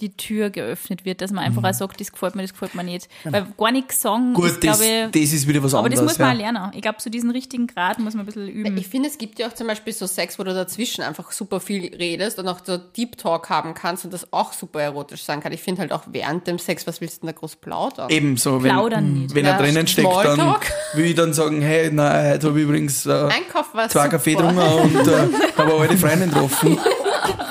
[0.00, 2.84] die Tür geöffnet wird, dass man einfach auch sagt, das gefällt mir, das gefällt mir
[2.84, 3.08] nicht.
[3.24, 6.00] Weil gar nichts sagen Gut, ist, das, glaube ich, das ist wieder was aber anderes.
[6.04, 6.52] das muss man auch ja.
[6.52, 6.72] lernen.
[6.74, 8.76] Ich glaube, zu diesem richtigen Grad muss man ein bisschen üben.
[8.76, 11.60] Ich finde, es gibt ja auch zum Beispiel so Sex, wo du dazwischen einfach super
[11.60, 15.40] viel redest und auch so Deep Talk haben kannst und das auch super erotisch sein
[15.40, 15.52] kann.
[15.52, 18.10] Ich finde halt auch während dem Sex, was willst du denn da groß plaudern?
[18.10, 19.34] Ebenso, wenn, Plaudern nicht.
[19.34, 20.56] wenn er Ja, drinnen steckt, dann
[20.94, 24.08] will ich dann sagen, hey, nein, heute habe ich übrigens äh, Einkauf war zwei super.
[24.10, 26.78] Kaffee getrunken und äh, habe eine alte Freundin getroffen.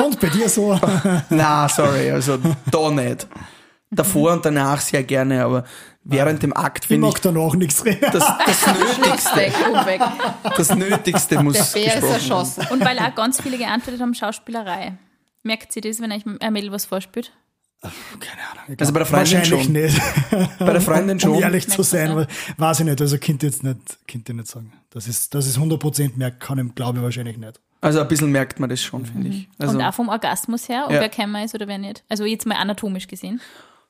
[0.03, 0.79] Und bei dir so,
[1.29, 2.37] Na, sorry, also
[2.71, 3.27] da nicht.
[3.91, 5.63] Davor und danach sehr gerne, aber
[6.03, 7.99] während dem Akt ich finde ich, mag danach nichts reden.
[8.11, 8.65] das, das,
[8.97, 10.01] Nötigste, Weg, um weg.
[10.57, 12.13] das Nötigste muss Der Bär ist werden.
[12.15, 12.67] erschossen.
[12.71, 14.97] Und weil auch ganz viele geantwortet haben, Schauspielerei.
[15.43, 17.31] Merkt sie das, wenn euch ein Mädel was vorspielt?
[17.81, 18.63] Keine Ahnung.
[18.73, 19.73] ich Also bei der Freundin Wahrscheinlich schon.
[19.73, 20.01] nicht.
[20.59, 21.35] Bei der Freundin Um schon.
[21.35, 22.25] ehrlich zu sein,
[22.57, 24.73] weiß ich nicht, also Kind jetzt nicht, kind ich nicht sagen.
[24.89, 27.61] Das ist, das ist 100% merkt, kann ich, glaube ich wahrscheinlich nicht.
[27.85, 29.47] Also ein bisschen merkt man das schon, finde ich.
[29.59, 30.99] Also, Und auch vom Orgasmus her, ob Ja.
[31.01, 32.03] wer kämmer ist oder wer nicht.
[32.09, 33.39] Also jetzt mal anatomisch gesehen.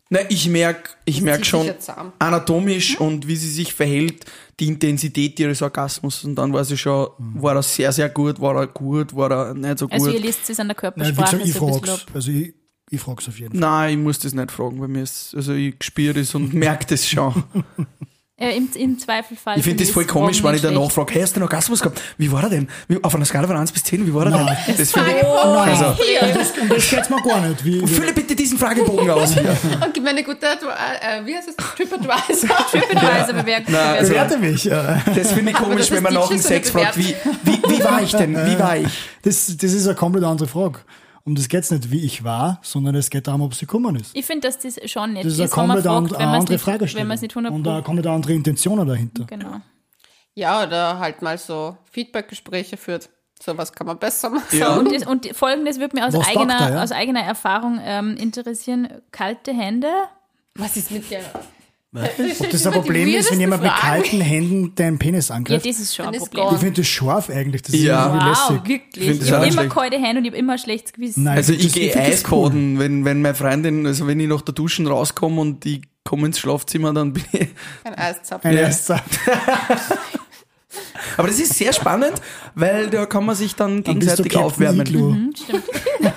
[0.10, 1.72] na, ich merke ich merk schon
[2.20, 4.26] anatomisch und wie sie sich verhält,
[4.60, 6.24] die Intensität ihres Orgasmus.
[6.24, 9.54] Und dann weiß ich schon, war er sehr, sehr gut, war er gut, war er
[9.54, 9.94] nicht so gut.
[9.94, 12.06] Also ihr liest es an der Nein, Körpersprache gesagt, ich so frag's.
[12.14, 12.54] Also ich,
[12.92, 13.60] ich frag's auf jeden Fall.
[13.62, 16.86] Nein, ich muss das nicht fragen, bei mir ist, also ich spüre das und merke
[16.88, 17.44] das schon.
[18.38, 19.58] Äh, im, Im Zweifelfall.
[19.58, 22.02] Ich finde das voll komisch, wenn ich dann nachfrage, hey, hast du einen Orgasmus gehabt?
[22.18, 22.68] Wie war er denn?
[22.90, 24.58] Wie, auf einer Skala von 1 bis 10, wie war er Nein.
[24.68, 24.76] denn?
[24.78, 25.86] Das finde ich, Nein, also,
[26.34, 27.64] das, das geht's mir gar nicht.
[27.64, 29.56] Wie, wie, fülle bitte diesen Fragebogen aus hier.
[29.82, 31.56] Und gib mir eine gute, äh, wie heißt es?
[31.56, 32.58] TripAdvisor.
[32.72, 33.72] TripAdvisor bewerten.
[33.72, 34.70] Nein, also- bewerte mich.
[34.70, 34.98] äh.
[35.16, 38.02] Das finde ich komisch, das wenn man nach dem Sex fragt, wie, wie, wie war
[38.02, 38.36] ich denn?
[38.36, 38.90] Wie war ich?
[39.22, 40.80] Das, das ist eine komplett andere Frage.
[41.26, 44.16] Um das geht's nicht, wie ich war, sondern es geht darum, ob sie gekommen ist.
[44.16, 46.32] Ich finde, dass das schon nett Das ist ist, eine wenn man komplett fragt, eine
[46.32, 47.02] es andere nicht, Fragestellung.
[47.02, 49.24] wenn man es nicht 100 Und eine komplett andere Intentionen dahinter.
[49.26, 49.62] Genau.
[50.36, 53.10] Ja, oder halt mal so Feedbackgespräche führt.
[53.42, 54.58] So was kann man besser machen.
[54.58, 54.76] Ja.
[54.76, 56.84] Und, das, und folgendes würde mich aus Was eigener, er, ja?
[56.84, 58.88] aus eigener Erfahrung ähm, interessieren.
[59.12, 59.90] Kalte Hände.
[60.54, 61.24] Was ist mit der?
[62.40, 65.66] Ob das ein Problem ist, wenn jemand mit kalten Händen deinen Penis Ja, angreift?
[65.66, 66.48] das ist schon Dann ein Problem.
[66.54, 67.62] ich finde das scharf eigentlich.
[67.64, 68.06] Das ist Ja.
[68.08, 68.68] irgendwie Wow, lässig.
[68.70, 69.18] wirklich.
[69.20, 69.70] das Ich habe immer schlecht.
[69.76, 71.24] kalte Hände und ich habe immer ein schlechtes Gewissen.
[71.24, 74.42] Nein, Also das- ich gehe das Eisbaden, wenn, wenn meine Freundin, also wenn ich nach
[74.42, 77.48] der Duschen rauskomme und ich komme ins Schlafzimmer, dann bin ich.
[77.84, 78.52] Ein Eiszapfen.
[78.52, 78.66] Ein Ja.
[78.68, 79.20] Eiszapf.
[81.18, 82.14] Aber das ist sehr spannend,
[82.56, 84.86] weil da kann man sich dann Dann bist du gegenseitig Captain aufwärmen.
[84.86, 85.64] Igloo Hm, stimmt.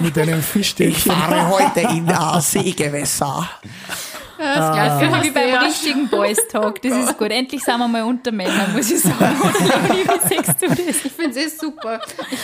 [0.00, 1.12] mit einem Ich Fischstäbchen.
[1.12, 3.48] fahre heute in das Seegewässer.
[4.38, 6.82] Das gleiche Wie beim richtigen Boys Talk.
[6.82, 7.30] Das ist gut.
[7.30, 9.16] Endlich sind wir mal unter Männern, muss ich sagen.
[9.60, 10.78] Leonie, wie sagst du das?
[11.04, 12.00] Ich finde es eh super.
[12.30, 12.38] Ich,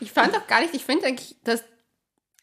[0.00, 1.64] ich fand auch gar nicht, ich finde eigentlich, dass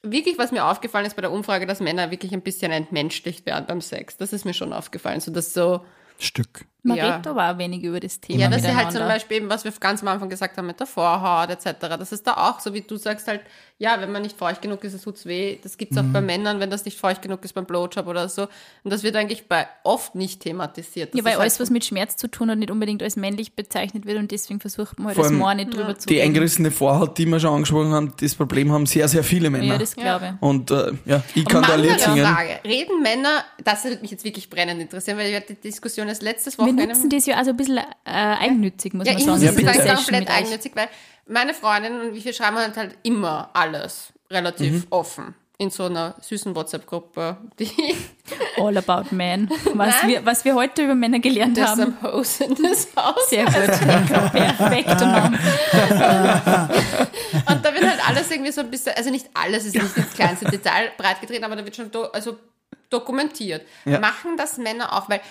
[0.01, 3.65] wirklich, was mir aufgefallen ist bei der Umfrage, dass Männer wirklich ein bisschen entmenschlicht werden
[3.67, 4.17] beim Sex.
[4.17, 5.19] Das ist mir schon aufgefallen.
[5.19, 5.81] So, dass so,
[6.17, 6.65] Stück.
[6.89, 7.11] Man Ja.
[7.13, 8.39] redet aber auch wenig über das Thema.
[8.41, 9.01] ja, dass sie halt zum.
[9.01, 12.27] Beispiel eben, was wir ganz am Anfang gesagt haben mit der Vorhaut etc., das ist
[12.27, 13.41] da auch so, wie du sagst halt,
[13.77, 15.57] ja, wenn man nicht feucht genug ist, es tut's weh.
[15.63, 18.43] Das gibt's auch bei Männern, wenn das nicht feucht genug ist beim Blowjob oder so.
[18.83, 21.13] Und das wird eigentlich bei oft nicht thematisiert.
[21.13, 23.15] Das Ja, weil ist alles, halt, was mit Schmerz zu tun hat, nicht unbedingt als
[23.15, 26.71] männlich bezeichnet wird und deswegen versucht man halt das Mann nicht drüber zu Die eingerissene
[26.71, 29.65] Vorhaut, die wir schon angesprochen haben, das Problem haben sehr, sehr viele Männer.
[29.65, 30.41] Ja, das glaube ich.
[30.45, 32.25] und äh, ja, ich kann da ein Lied eine singen.
[32.25, 32.59] Frage.
[32.65, 36.21] Reden Männer, das würde mich jetzt wirklich brennend interessieren, weil wir hatten die Diskussion erst
[36.21, 39.35] letztes Wochenende nutzen das ja also ein bisschen äh, eigennützig, muss Ja, man ich sagen.
[39.37, 39.73] muss Ja, jetzt bitte.
[39.87, 40.87] sagen, komplett eigennützig, weil
[41.27, 44.87] meine Freundin und wir schreiben halt, halt immer alles relativ Mhm.
[44.89, 47.35] offen in so einer süßen WhatsApp-Gruppe,
[48.57, 49.49] All about men.
[49.73, 50.07] Was Nein.
[50.09, 51.97] wir, was wir heute über Männer gelernt das haben.
[52.01, 53.29] am Hose in das Haus.
[53.29, 53.53] Sehr gut.
[54.31, 54.89] Perfekt.
[57.49, 60.13] Und da wird halt alles irgendwie so ein bisschen, also nicht alles ist nicht ins
[60.13, 62.37] kleinste Detail breitgetreten, aber da wird schon do, also
[62.89, 63.65] dokumentiert.
[63.85, 63.99] Ja.
[63.99, 65.21] Machen das Männer auch, weil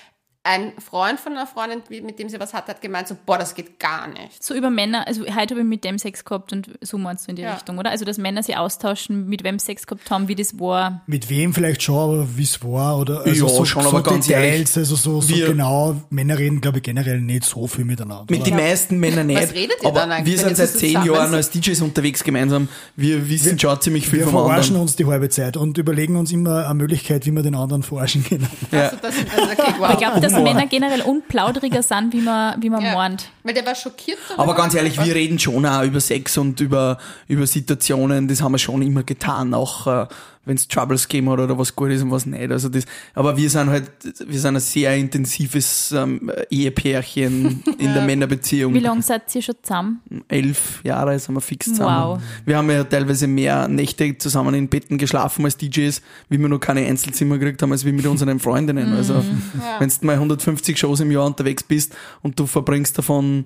[0.51, 3.55] ein Freund von einer Freundin, mit dem sie was hat, hat gemeint so, boah, das
[3.55, 4.43] geht gar nicht.
[4.43, 7.31] so über Männer, also heute habe ich mit dem Sex gehabt und so meinst du
[7.31, 7.55] in die Ja.
[7.55, 7.91] Richtung, oder?
[7.91, 11.03] Also dass Männer sich austauschen, mit wem Sex gehabt haben, wie das war.
[11.07, 14.03] Mit wem vielleicht schon, aber wie es war oder also Ja, so, schon, so aber
[14.03, 15.97] ganz Details, also so, so wir- genau.
[16.09, 18.25] Männer reden, glaube ich, generell nicht so viel miteinander.
[18.31, 19.43] Mit den meisten Männern nicht.
[19.43, 22.69] Was redet ihr aber dann eigentlich, wir sind seit zehn Jahren als DJs unterwegs gemeinsam.
[22.97, 24.83] Wir wissen schon ziemlich viel wir vom verarschen anderen.
[24.83, 28.25] uns die halbe Zeit und überlegen uns immer eine Möglichkeit, wie wir den anderen verarschen
[28.25, 28.49] können.
[28.73, 29.91] Also das, also, okay, wow.
[29.93, 30.55] Ich glaube, dass.
[30.55, 32.95] Männer generell unplaudriger sind, wie man, wie man ja.
[32.95, 33.31] meint.
[33.43, 34.19] Weil der war schockiert.
[34.29, 34.43] darüber.
[34.43, 38.53] Aber ganz ehrlich, wir reden schon auch über Sex und über, über Situationen, das haben
[38.53, 40.07] wir schon immer getan, auch äh,
[40.49, 42.51] wenn es Troubles gegeben hat oder was gut ist und was nicht.
[42.51, 42.85] Also das,
[43.15, 43.91] aber wir sind halt,
[44.27, 48.75] wir sind ein sehr intensives ähm, Ehepärchen in der Männerbeziehung.
[48.75, 50.01] Wie lange seid ihr schon zusammen?
[50.27, 52.19] Elf Jahre sind wir fix zusammen.
[52.19, 52.23] Wow.
[52.45, 56.59] Wir haben ja teilweise mehr Nächte zusammen in Betten geschlafen als DJs, wie wir noch
[56.59, 58.93] keine Einzelzimmer gekriegt haben, als wir mit unseren Freundinnen.
[58.95, 59.43] Also Mhm.
[59.79, 63.45] wenn du mal 150 Shows im Jahr unterwegs bist und du verbringst davon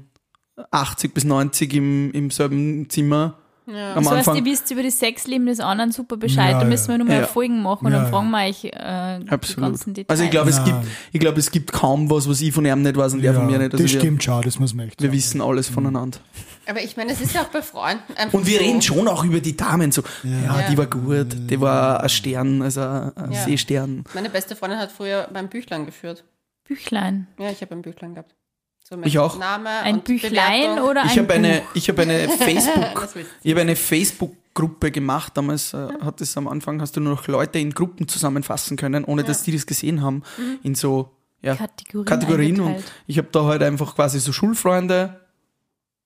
[0.70, 4.36] 80 bis 90 im, im selben Zimmer am Das heißt, Anfang.
[4.36, 6.52] ihr wisst über das Sexleben des anderen super Bescheid.
[6.52, 7.26] Ja, da müssen wir nur mal Ja.
[7.26, 8.10] Folgen machen und Ja, dann ja.
[8.12, 9.20] fragen wir euch äh,
[9.54, 10.10] die ganzen Details.
[10.10, 10.76] Also ich glaube, es gibt,
[11.12, 13.46] ich glaube, es gibt kaum was, was ich von ihm nicht weiß und er von
[13.46, 13.72] mir nicht.
[13.72, 15.16] Also das wir, stimmt schon, das muss man echt wir sagen.
[15.16, 16.18] wissen alles voneinander.
[16.66, 18.64] Aber ich meine, es ist ja auch bei Freunden einfach Und wir so.
[18.64, 20.02] reden schon auch über die Damen so.
[20.22, 20.68] Ja, Ja.
[20.70, 23.44] die war gut, die war ein Stern, also ein Ja.
[23.44, 24.04] Seestern.
[24.14, 26.24] Meine beste Freundin hat früher beim Büchlein geführt.
[26.64, 27.26] Büchlein.
[27.38, 28.34] Ja, ich habe ein Büchlein gehabt.
[28.92, 29.38] So mit Ich auch.
[29.38, 30.90] Name Ein und Büchlein Bewertung.
[30.90, 31.68] oder ein Ich habe eine, Buch?
[31.72, 33.08] ich habe eine Facebook,
[33.42, 35.34] ich habe eine Facebook-Gruppe gemacht.
[35.34, 39.04] Damals äh, hat es am Anfang hast du nur noch Leute in Gruppen zusammenfassen können,
[39.04, 40.22] ohne dass die das gesehen haben,
[40.62, 41.10] in so
[41.40, 42.60] ja, Kategorien, Kategorien.
[42.60, 45.20] Und ich habe da halt einfach quasi so Schulfreunde,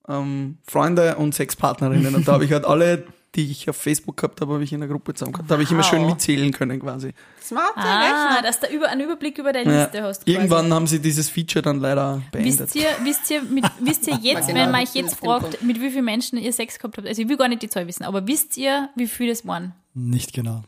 [0.09, 2.15] ähm, Freunde und Sexpartnerinnen.
[2.15, 3.03] Und da habe ich halt alle,
[3.35, 5.51] die ich auf Facebook gehabt habe, habe ich in der Gruppe zusammen gehabt.
[5.51, 5.91] Da habe ich immer Wow.
[5.91, 7.13] schön mitzählen können quasi.
[7.43, 8.01] Smarte Ah,
[8.35, 8.43] Rechner.
[8.43, 9.83] dass du über, einen Überblick über deine Ja.
[9.85, 10.25] Liste hast.
[10.25, 10.37] quasi.
[10.37, 12.61] Irgendwann haben sie dieses Feature dann leider beendet.
[12.61, 15.63] Wisst ihr, wisst ihr, mit, wisst ihr jetzt, genau, wenn man das euch jetzt fragt,
[15.63, 17.07] mit wie vielen Menschen ihr Sex gehabt habt?
[17.07, 19.75] Also ich will gar nicht die Zahl wissen, aber wisst ihr, wie viele das waren?
[19.93, 20.63] Nicht genau.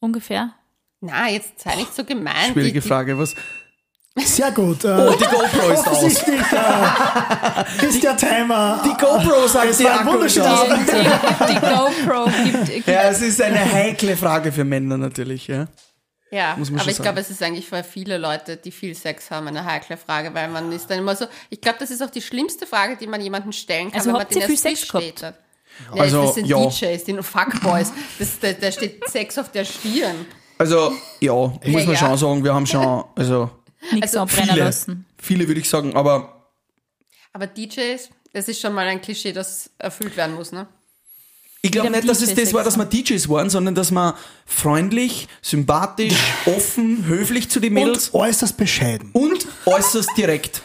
[0.00, 0.54] Ungefähr?
[1.00, 2.52] Na, jetzt sei nicht so gemein.
[2.52, 3.18] Schwierige Die- die- Frage.
[3.18, 3.34] Was?
[4.26, 4.84] Sehr gut.
[4.84, 6.02] Äh, Oh, die GoPro ist aus.
[6.02, 8.80] äh, ist der Timer.
[8.84, 10.68] Die GoPro sagt Es die Akku ist wunderschönes aus.
[10.68, 15.46] Die, die, die GoPro gibt, gibt Ja, es ist eine heikle Frage für Männer natürlich,
[15.48, 15.66] ja.
[16.30, 19.30] Ja, Muss man aber ich glaube, es ist eigentlich für viele Leute, die viel Sex
[19.30, 22.10] haben, eine heikle Frage, weil man ist dann immer so, ich glaube, das ist auch
[22.10, 25.22] die schlimmste Frage, die man jemandem stellen kann, Also wenn man den erst Sex steht.
[25.22, 25.32] Ja,
[26.02, 26.58] Also, das sind ja.
[26.66, 27.92] DJs, die Fuckboys.
[28.18, 30.26] Das, da, da steht Sex auf der Stirn.
[30.58, 31.96] Also, ja, muss man ja.
[31.96, 33.50] schon sagen, wir haben schon, also
[33.92, 35.06] nichts Also anbrennen viele, lassen.
[35.18, 36.46] viele würde ich sagen, aber
[37.32, 40.66] Aber DJs, das ist schon mal ein Klischee, das erfüllt werden muss, ne?
[41.60, 44.14] ich glaube nicht, dass es das war, dass wir DJs waren, sondern dass wir
[44.46, 46.14] freundlich, sympathisch,
[46.46, 49.10] offen, höflich zu den Mädels Und äußerst bescheiden.
[49.12, 50.62] und äußerst direkt.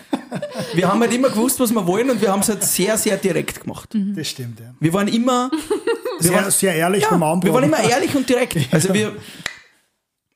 [0.73, 3.17] Wir haben halt immer gewusst, was wir wollen und wir haben es halt sehr, sehr
[3.17, 3.89] direkt gemacht.
[3.93, 4.73] Das stimmt, ja.
[4.79, 5.59] Wir waren immer, wir
[6.19, 7.43] Sehr, waren, sehr ehrlich beim ja, Anbauen.
[7.43, 8.57] wir waren immer ehrlich und direkt.
[8.71, 9.15] Also wir,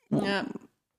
[0.09, 0.45] Ja.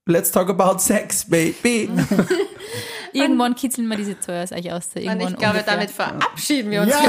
[0.09, 1.91] Let's talk about sex, baby.
[3.13, 4.89] Irgendwann kitzeln wir diese Zahl aus euch aus.
[4.95, 5.63] Und ich glaube, ungefähr.
[5.63, 6.91] damit verabschieden wir uns.
[6.91, 7.03] Ja,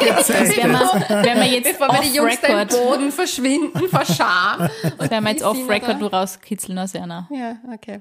[0.00, 0.72] Wenn ausgezeichnet.
[0.72, 4.68] wir, wenn wir jetzt Bevor wir die Jungs im off-Record Boden verschwinden vor Scham.
[4.98, 7.28] Und wenn wir jetzt off-Record nur rauskitzeln aus einer.
[7.30, 8.00] Ja, okay.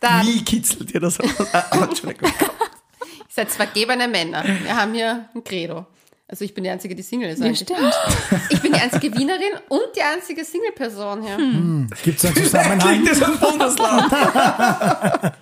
[0.00, 1.54] Dann, Wie kitzelt ihr das aus?
[1.54, 2.30] Ah, Entschuldigung.
[3.00, 4.44] ihr seid vergebene Männer.
[4.44, 5.86] Wir haben hier ein Credo.
[6.34, 7.78] Also ich bin die einzige, die Single ist Ja, stimmt.
[8.50, 11.86] Ich bin die einzige Wienerin und die einzige Single-Person hier.
[12.02, 13.04] Gibt es einen Zusammenhang?
[13.04, 14.12] Das ein Bundesland.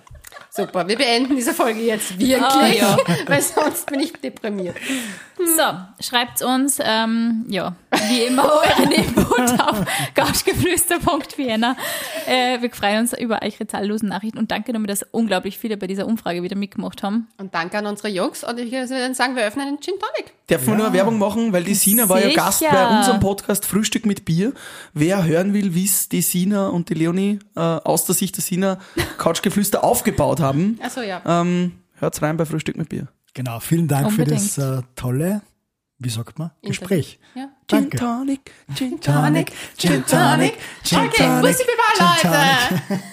[0.51, 2.95] Super, wir beenden diese Folge jetzt wirklich, Ah, ja.
[3.25, 4.75] weil sonst bin ich deprimiert.
[5.45, 7.75] So, schreibt uns, ähm, ja,
[8.09, 8.43] wie immer
[8.79, 11.75] euren Input auf couchgeflüster.vienna.
[12.25, 15.87] Äh, wir freuen uns über eure zahllosen Nachrichten und danke nochmal, dass unglaublich viele bei
[15.87, 17.27] dieser Umfrage wieder mitgemacht haben.
[17.37, 20.33] Und danke an unsere Jungs und ich würde dann sagen, wir öffnen einen Gin Tonic.
[20.47, 22.33] Darf man nur Werbung machen, weil die Sina war ja.
[22.33, 24.53] Gast bei unserem Podcast Frühstück mit Bier.
[24.93, 28.43] Wer hören will, wie es die Sina und die Leonie äh, aus der Sicht der
[28.43, 28.79] Sina
[29.17, 31.21] Couchgeflüster aufgebaut haben, Achso, ja.
[31.25, 33.07] ähm, hört's rein bei Frühstück mit Bier.
[33.33, 34.41] Genau, vielen Dank Unbedingt.
[34.41, 35.41] für das äh, tolle,
[35.97, 37.19] wie sagt man, Gespräch.
[37.33, 37.49] Ja.
[37.67, 37.89] Gin.
[37.89, 40.53] Tonic, Gin Tonic, Gin Tonic,
[40.83, 43.03] Gin Okay, Tonic, Bussi Baba, Gin Leute.